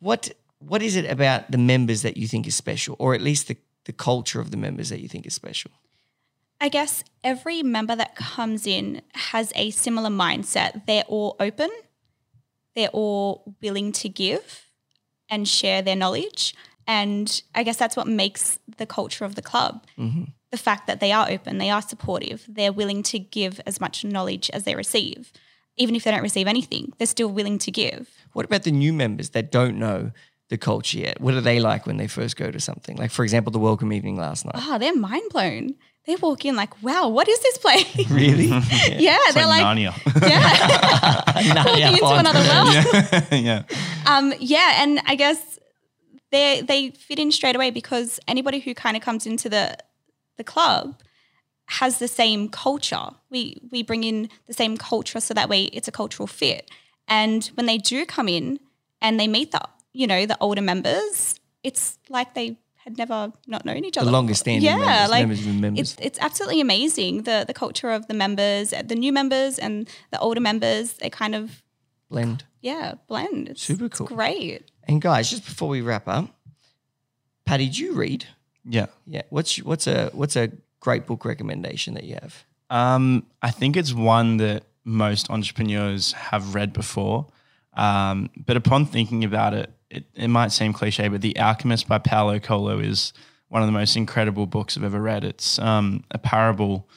what 0.00 0.32
what 0.58 0.82
is 0.82 0.96
it 0.96 1.10
about 1.10 1.50
the 1.50 1.58
members 1.58 2.02
that 2.02 2.16
you 2.16 2.28
think 2.28 2.46
is 2.46 2.54
special, 2.54 2.94
or 2.98 3.14
at 3.14 3.20
least 3.20 3.48
the, 3.48 3.56
the 3.84 3.92
culture 3.92 4.40
of 4.40 4.50
the 4.50 4.56
members 4.56 4.90
that 4.90 5.00
you 5.00 5.08
think 5.08 5.26
is 5.26 5.34
special? 5.34 5.70
I 6.60 6.68
guess 6.68 7.02
every 7.24 7.62
member 7.62 7.96
that 7.96 8.14
comes 8.14 8.66
in 8.66 9.02
has 9.14 9.52
a 9.56 9.70
similar 9.70 10.10
mindset. 10.10 10.86
They're 10.86 11.04
all 11.08 11.36
open, 11.40 11.70
they're 12.76 12.88
all 12.88 13.56
willing 13.60 13.92
to 13.92 14.08
give 14.08 14.66
and 15.28 15.48
share 15.48 15.82
their 15.82 15.96
knowledge. 15.96 16.54
And 16.86 17.42
I 17.54 17.62
guess 17.62 17.76
that's 17.76 17.96
what 17.96 18.06
makes 18.06 18.58
the 18.78 18.86
culture 18.86 19.24
of 19.24 19.34
the 19.34 19.42
club 19.42 19.84
the 20.52 20.58
fact 20.58 20.86
that 20.86 21.00
they 21.00 21.10
are 21.10 21.28
open, 21.30 21.56
they 21.58 21.70
are 21.70 21.82
supportive, 21.82 22.44
they're 22.46 22.72
willing 22.72 23.02
to 23.02 23.18
give 23.18 23.58
as 23.66 23.80
much 23.80 24.04
knowledge 24.04 24.50
as 24.50 24.64
they 24.64 24.74
receive. 24.76 25.32
Even 25.78 25.96
if 25.96 26.04
they 26.04 26.10
don't 26.10 26.22
receive 26.22 26.46
anything, 26.46 26.92
they're 26.98 27.06
still 27.06 27.30
willing 27.30 27.58
to 27.58 27.70
give. 27.70 28.10
What 28.34 28.44
about 28.44 28.62
the 28.64 28.70
new 28.70 28.92
members 28.92 29.30
that 29.30 29.50
don't 29.50 29.78
know 29.78 30.12
the 30.50 30.58
culture 30.58 30.98
yet? 30.98 31.18
What 31.22 31.32
are 31.32 31.40
they 31.40 31.58
like 31.58 31.86
when 31.86 31.96
they 31.96 32.06
first 32.06 32.36
go 32.36 32.50
to 32.50 32.60
something? 32.60 32.98
Like, 32.98 33.10
for 33.10 33.22
example, 33.24 33.50
the 33.50 33.58
welcome 33.58 33.94
evening 33.94 34.18
last 34.18 34.44
night. 34.44 34.54
Ah, 34.56 34.76
they're 34.76 34.94
mind 34.94 35.30
blown. 35.30 35.74
They 36.04 36.16
walk 36.16 36.44
in 36.44 36.54
like, 36.56 36.82
wow, 36.82 37.08
what 37.08 37.26
is 37.28 37.40
this 37.40 37.56
place? 37.56 38.10
Really? 38.10 38.46
yeah, 38.98 39.16
It's 39.22 39.34
they're 39.34 39.46
like, 39.46 39.64
Narnia. 39.64 39.94
yeah, 40.28 41.64
walking 41.64 41.92
into 41.94 42.14
another 42.14 42.40
world. 42.40 43.24
yeah. 43.32 43.62
Um, 44.06 44.34
yeah, 44.38 44.82
and 44.82 45.00
I 45.06 45.14
guess 45.14 45.58
they 46.32 46.62
they 46.62 46.90
fit 46.90 47.18
in 47.18 47.30
straight 47.30 47.54
away 47.54 47.70
because 47.70 48.18
anybody 48.26 48.58
who 48.58 48.74
kind 48.74 48.96
of 48.96 49.02
comes 49.02 49.26
into 49.26 49.48
the 49.48 49.76
the 50.36 50.44
club 50.44 51.00
has 51.66 51.98
the 51.98 52.08
same 52.08 52.48
culture. 52.48 53.10
We 53.30 53.62
we 53.70 53.82
bring 53.82 54.02
in 54.02 54.28
the 54.46 54.52
same 54.52 54.76
culture 54.76 55.20
so 55.20 55.34
that 55.34 55.48
way 55.48 55.64
it's 55.64 55.86
a 55.86 55.92
cultural 55.92 56.26
fit. 56.26 56.70
And 57.06 57.44
when 57.54 57.66
they 57.66 57.78
do 57.78 58.04
come 58.06 58.28
in 58.28 58.58
and 59.00 59.20
they 59.20 59.28
meet 59.28 59.52
the 59.52 59.62
you 59.92 60.06
know 60.06 60.26
the 60.26 60.36
older 60.40 60.62
members, 60.62 61.38
it's 61.62 61.98
like 62.08 62.34
they 62.34 62.58
had 62.84 62.98
never 62.98 63.32
not 63.46 63.64
known 63.64 63.84
each 63.84 63.96
other. 63.96 64.06
The 64.06 64.12
longest 64.12 64.40
standing 64.40 64.64
yeah, 64.64 64.76
members, 64.76 65.10
like 65.10 65.28
members 65.28 65.46
members. 65.46 65.80
it's 65.80 65.96
it's 66.00 66.18
absolutely 66.18 66.60
amazing 66.60 67.22
the 67.22 67.44
the 67.46 67.54
culture 67.54 67.90
of 67.90 68.08
the 68.08 68.14
members, 68.14 68.72
uh, 68.72 68.82
the 68.82 68.96
new 68.96 69.12
members 69.12 69.58
and 69.58 69.88
the 70.10 70.18
older 70.18 70.40
members. 70.40 70.94
They 70.94 71.10
kind 71.10 71.34
of 71.34 71.62
Blend. 72.10 72.44
yeah 72.60 72.94
blend. 73.06 73.50
It's, 73.50 73.62
Super 73.62 73.86
it's 73.86 73.98
cool. 73.98 74.06
great. 74.06 74.70
And 74.84 75.00
guys, 75.00 75.30
just 75.30 75.44
before 75.44 75.68
we 75.68 75.80
wrap 75.80 76.08
up, 76.08 76.28
Patty, 77.44 77.68
do 77.68 77.82
you 77.82 77.94
read? 77.94 78.26
Yeah. 78.64 78.86
Yeah. 79.06 79.22
What's 79.30 79.56
what's 79.62 79.86
a 79.86 80.10
what's 80.12 80.36
a 80.36 80.50
great 80.80 81.06
book 81.06 81.24
recommendation 81.24 81.94
that 81.94 82.04
you 82.04 82.16
have? 82.20 82.44
Um, 82.70 83.26
I 83.42 83.50
think 83.50 83.76
it's 83.76 83.92
one 83.92 84.38
that 84.38 84.64
most 84.84 85.30
entrepreneurs 85.30 86.12
have 86.12 86.54
read 86.54 86.72
before. 86.72 87.26
Um, 87.74 88.30
but 88.36 88.56
upon 88.56 88.86
thinking 88.86 89.24
about 89.24 89.54
it, 89.54 89.70
it, 89.90 90.04
it 90.14 90.28
might 90.28 90.52
seem 90.52 90.72
cliche, 90.72 91.08
but 91.08 91.20
The 91.20 91.38
Alchemist 91.38 91.86
by 91.86 91.98
Paulo 91.98 92.38
Coelho 92.38 92.80
is 92.80 93.12
one 93.48 93.62
of 93.62 93.68
the 93.68 93.72
most 93.72 93.96
incredible 93.96 94.46
books 94.46 94.76
I've 94.76 94.84
ever 94.84 95.00
read. 95.00 95.24
It's 95.24 95.58
um, 95.58 96.04
a 96.10 96.18
parable, 96.18 96.88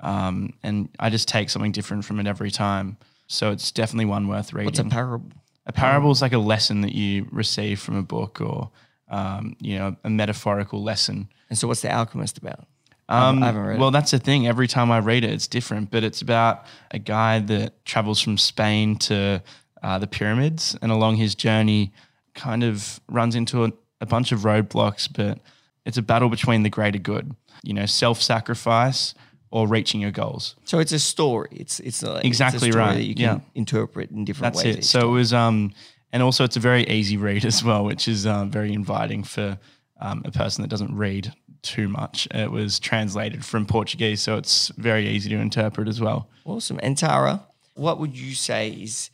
um, 0.00 0.54
and 0.62 0.88
I 0.98 1.10
just 1.10 1.28
take 1.28 1.50
something 1.50 1.72
different 1.72 2.04
from 2.04 2.18
it 2.20 2.26
every 2.26 2.50
time. 2.50 2.96
So 3.26 3.50
it's 3.50 3.70
definitely 3.70 4.06
one 4.06 4.28
worth 4.28 4.54
reading. 4.54 4.66
What's 4.66 4.78
a 4.78 4.84
parable? 4.84 5.30
A 5.68 5.72
parable 5.72 6.10
is 6.10 6.22
like 6.22 6.32
a 6.32 6.38
lesson 6.38 6.80
that 6.80 6.94
you 6.94 7.28
receive 7.30 7.78
from 7.78 7.96
a 7.96 8.02
book 8.02 8.40
or, 8.40 8.70
um, 9.10 9.54
you 9.60 9.78
know, 9.78 9.96
a 10.02 10.10
metaphorical 10.10 10.82
lesson. 10.82 11.28
And 11.50 11.58
so, 11.58 11.68
what's 11.68 11.82
the 11.82 11.92
Alchemist 11.92 12.38
about? 12.38 12.66
Um, 13.10 13.42
I 13.42 13.46
haven't 13.46 13.62
read 13.62 13.78
well, 13.78 13.88
it. 13.88 13.92
that's 13.92 14.10
the 14.10 14.18
thing. 14.18 14.46
Every 14.46 14.66
time 14.66 14.90
I 14.90 14.98
read 14.98 15.24
it, 15.24 15.30
it's 15.30 15.46
different. 15.46 15.90
But 15.90 16.04
it's 16.04 16.20
about 16.20 16.64
a 16.90 16.98
guy 16.98 17.38
that 17.40 17.84
travels 17.84 18.20
from 18.20 18.36
Spain 18.38 18.96
to 18.96 19.42
uh, 19.82 19.98
the 19.98 20.06
pyramids, 20.06 20.76
and 20.82 20.90
along 20.90 21.16
his 21.16 21.34
journey, 21.34 21.92
kind 22.34 22.64
of 22.64 23.00
runs 23.08 23.34
into 23.34 23.64
a, 23.64 23.72
a 24.00 24.06
bunch 24.06 24.32
of 24.32 24.40
roadblocks. 24.40 25.08
But 25.12 25.38
it's 25.84 25.98
a 25.98 26.02
battle 26.02 26.28
between 26.28 26.62
the 26.62 26.70
greater 26.70 26.98
good, 26.98 27.34
you 27.62 27.74
know, 27.74 27.86
self-sacrifice 27.86 29.14
or 29.50 29.66
reaching 29.66 30.00
your 30.00 30.10
goals. 30.10 30.56
So 30.64 30.78
it's 30.78 30.92
a 30.92 30.98
story. 30.98 31.48
It's 31.52 31.80
it's 31.80 32.02
like 32.02 32.24
Exactly 32.24 32.56
it's 32.56 32.66
a 32.66 32.70
story 32.72 32.84
right. 32.86 32.94
That 32.96 33.04
you 33.04 33.14
can 33.14 33.22
Yeah. 33.24 33.40
interpret 33.54 34.10
in 34.10 34.24
different 34.24 34.54
That's 34.54 34.64
ways. 34.64 34.74
it. 34.76 34.78
each 34.80 34.84
So 34.86 35.08
it 35.08 35.12
was, 35.12 35.32
um, 35.32 35.72
and 36.12 36.22
also 36.22 36.44
it's 36.44 36.56
a 36.56 36.60
very 36.60 36.86
easy 36.88 37.16
read 37.16 37.44
as 37.52 37.62
well, 37.64 37.84
which 37.84 38.08
is 38.08 38.26
um, 38.26 38.50
very 38.50 38.72
inviting 38.72 39.24
for 39.24 39.58
um, 40.00 40.22
a 40.24 40.30
person 40.30 40.62
that 40.62 40.68
doesn't 40.68 40.94
read 40.96 41.32
too 41.62 41.88
much. 41.88 42.28
It 42.32 42.50
was 42.52 42.78
translated 42.78 43.44
from 43.44 43.66
Portuguese, 43.66 44.20
so 44.22 44.36
it's 44.36 44.68
very 44.76 45.08
easy 45.08 45.28
to 45.30 45.36
interpret 45.36 45.88
as 45.88 46.00
well. 46.00 46.28
awesome. 46.44 46.78
And 46.82 46.96
Tara, 46.96 47.42
what 47.74 47.98
would 47.98 48.16
you 48.16 48.34
say 48.34 48.70
is 48.70 49.10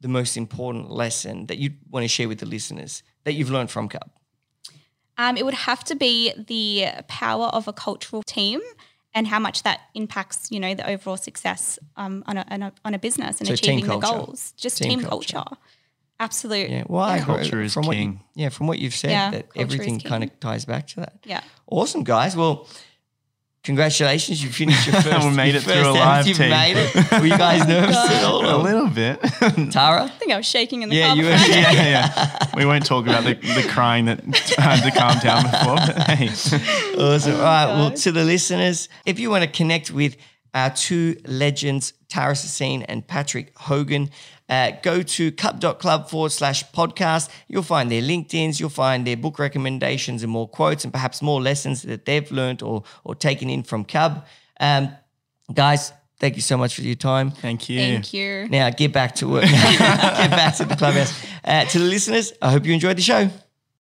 the 0.00 0.08
most 0.08 0.36
important 0.36 0.90
lesson 0.90 1.46
that 1.46 1.58
you 1.58 1.70
want 1.90 2.04
to 2.04 2.08
share 2.08 2.28
with 2.28 2.38
the 2.40 2.46
listeners 2.46 3.02
that 3.24 3.34
you've 3.34 3.50
learned 3.50 3.70
from 3.70 3.88
Cub? 3.88 4.10
Um, 5.16 5.36
it 5.36 5.44
would 5.44 5.54
have 5.54 5.82
to 5.84 5.96
be 5.96 6.32
the 6.36 7.02
power 7.08 7.46
of 7.46 7.66
a 7.68 7.72
cultural 7.72 8.22
team 8.22 8.60
and 9.18 9.26
how 9.26 9.40
much 9.40 9.64
that 9.64 9.80
impacts, 9.94 10.48
you 10.52 10.60
know, 10.60 10.72
the 10.80 10.88
overall 10.88 11.16
success 11.16 11.76
um, 11.96 12.22
on, 12.28 12.36
a, 12.38 12.44
on, 12.54 12.62
a, 12.62 12.72
on 12.84 12.94
a 12.94 12.98
business 13.00 13.40
and 13.40 13.48
So 13.48 13.54
achieving 13.54 13.86
the 13.86 13.98
goals. 13.98 14.52
Just 14.56 14.78
Team 14.78 15.00
team, 15.00 15.08
culture. 15.08 15.32
culture. 15.42 15.56
Absolute. 16.20 16.70
Yeah. 16.70 16.84
Well, 16.86 17.02
I 17.02 17.16
agree. 17.16 17.34
Culture 17.34 17.60
is 17.60 17.74
from 17.74 17.86
What 17.86 17.96
you, 17.96 18.02
king. 18.02 18.20
yeah, 18.34 18.48
from 18.50 18.68
what 18.68 18.78
you've 18.78 18.94
said, 18.94 19.10
Yeah, 19.10 19.30
that 19.32 19.46
everything 19.56 19.98
kind 19.98 20.22
of 20.22 20.30
ties 20.38 20.64
back 20.64 20.86
to 20.88 21.00
that. 21.00 21.14
Yeah. 21.24 21.40
Awesome, 21.66 22.04
guys. 22.04 22.36
Well, 22.36 22.68
congratulations. 23.68 24.42
You 24.42 24.48
finished 24.50 24.86
your 24.86 25.00
first. 25.02 25.28
We 25.28 25.34
made 25.36 25.54
it 25.54 25.60
through 25.62 25.74
first 25.74 25.88
a 25.90 25.92
live 25.92 26.26
You've 26.26 26.38
team. 26.38 26.48
made 26.50 26.76
it. 26.78 27.10
Were 27.12 27.26
you 27.26 27.36
guys 27.36 27.66
nervous 27.74 27.96
at 27.96 28.24
all? 28.24 28.40
A 28.44 28.62
little 28.62 28.88
bit. 28.88 29.20
Tara? 29.70 30.04
I 30.04 30.08
think 30.08 30.32
I 30.32 30.36
was 30.38 30.46
shaking 30.46 30.82
in 30.82 30.88
the 30.88 30.96
Yeah, 30.96 31.08
car. 31.08 31.16
you 31.16 31.24
were- 31.26 31.32
before 31.32 31.54
I- 31.54 31.72
yeah, 31.72 32.06
yeah. 32.16 32.50
We 32.56 32.64
won't 32.64 32.86
talk 32.86 33.06
about 33.06 33.24
the, 33.24 33.34
the 33.34 33.66
crying 33.68 34.06
that 34.06 34.24
had 34.56 34.82
to 34.84 34.90
calm 34.98 35.18
down 35.18 35.42
before. 35.44 35.76
But 35.76 36.10
hey, 36.16 36.28
Awesome. 36.28 37.34
Oh, 37.34 37.36
all 37.36 37.42
right. 37.42 37.66
Well, 37.66 37.90
to 37.92 38.10
the 38.12 38.24
listeners, 38.24 38.88
if 39.04 39.18
you 39.18 39.28
want 39.30 39.44
to 39.44 39.50
connect 39.50 39.90
with 39.90 40.16
our 40.54 40.70
two 40.70 41.16
legends, 41.26 41.92
Tara 42.08 42.32
Sassine 42.32 42.84
and 42.88 43.06
Patrick 43.06 43.52
Hogan, 43.58 44.10
uh, 44.48 44.72
go 44.82 45.02
to 45.02 45.32
cub.club 45.32 46.08
forward 46.08 46.32
slash 46.32 46.64
podcast. 46.72 47.28
You'll 47.48 47.62
find 47.62 47.90
their 47.90 48.02
LinkedIn's, 48.02 48.60
you'll 48.60 48.70
find 48.70 49.06
their 49.06 49.16
book 49.16 49.38
recommendations 49.38 50.22
and 50.22 50.32
more 50.32 50.48
quotes 50.48 50.84
and 50.84 50.92
perhaps 50.92 51.22
more 51.22 51.40
lessons 51.40 51.82
that 51.82 52.04
they've 52.04 52.30
learned 52.30 52.62
or, 52.62 52.84
or 53.04 53.14
taken 53.14 53.50
in 53.50 53.62
from 53.62 53.84
Cub. 53.84 54.26
Um, 54.60 54.90
guys, 55.52 55.92
thank 56.18 56.36
you 56.36 56.42
so 56.42 56.56
much 56.56 56.74
for 56.74 56.82
your 56.82 56.94
time. 56.94 57.30
thank 57.30 57.68
you. 57.68 57.78
Thank 57.78 58.12
you. 58.12 58.48
Now 58.48 58.70
get 58.70 58.92
back 58.92 59.14
to 59.16 59.28
work. 59.28 59.42
get 59.50 60.30
back 60.30 60.56
to 60.56 60.64
the 60.64 60.76
clubhouse. 60.76 61.12
Uh, 61.44 61.64
to 61.64 61.78
the 61.78 61.84
listeners, 61.84 62.32
I 62.40 62.50
hope 62.50 62.66
you 62.66 62.72
enjoyed 62.72 62.96
the 62.96 63.02
show. 63.02 63.30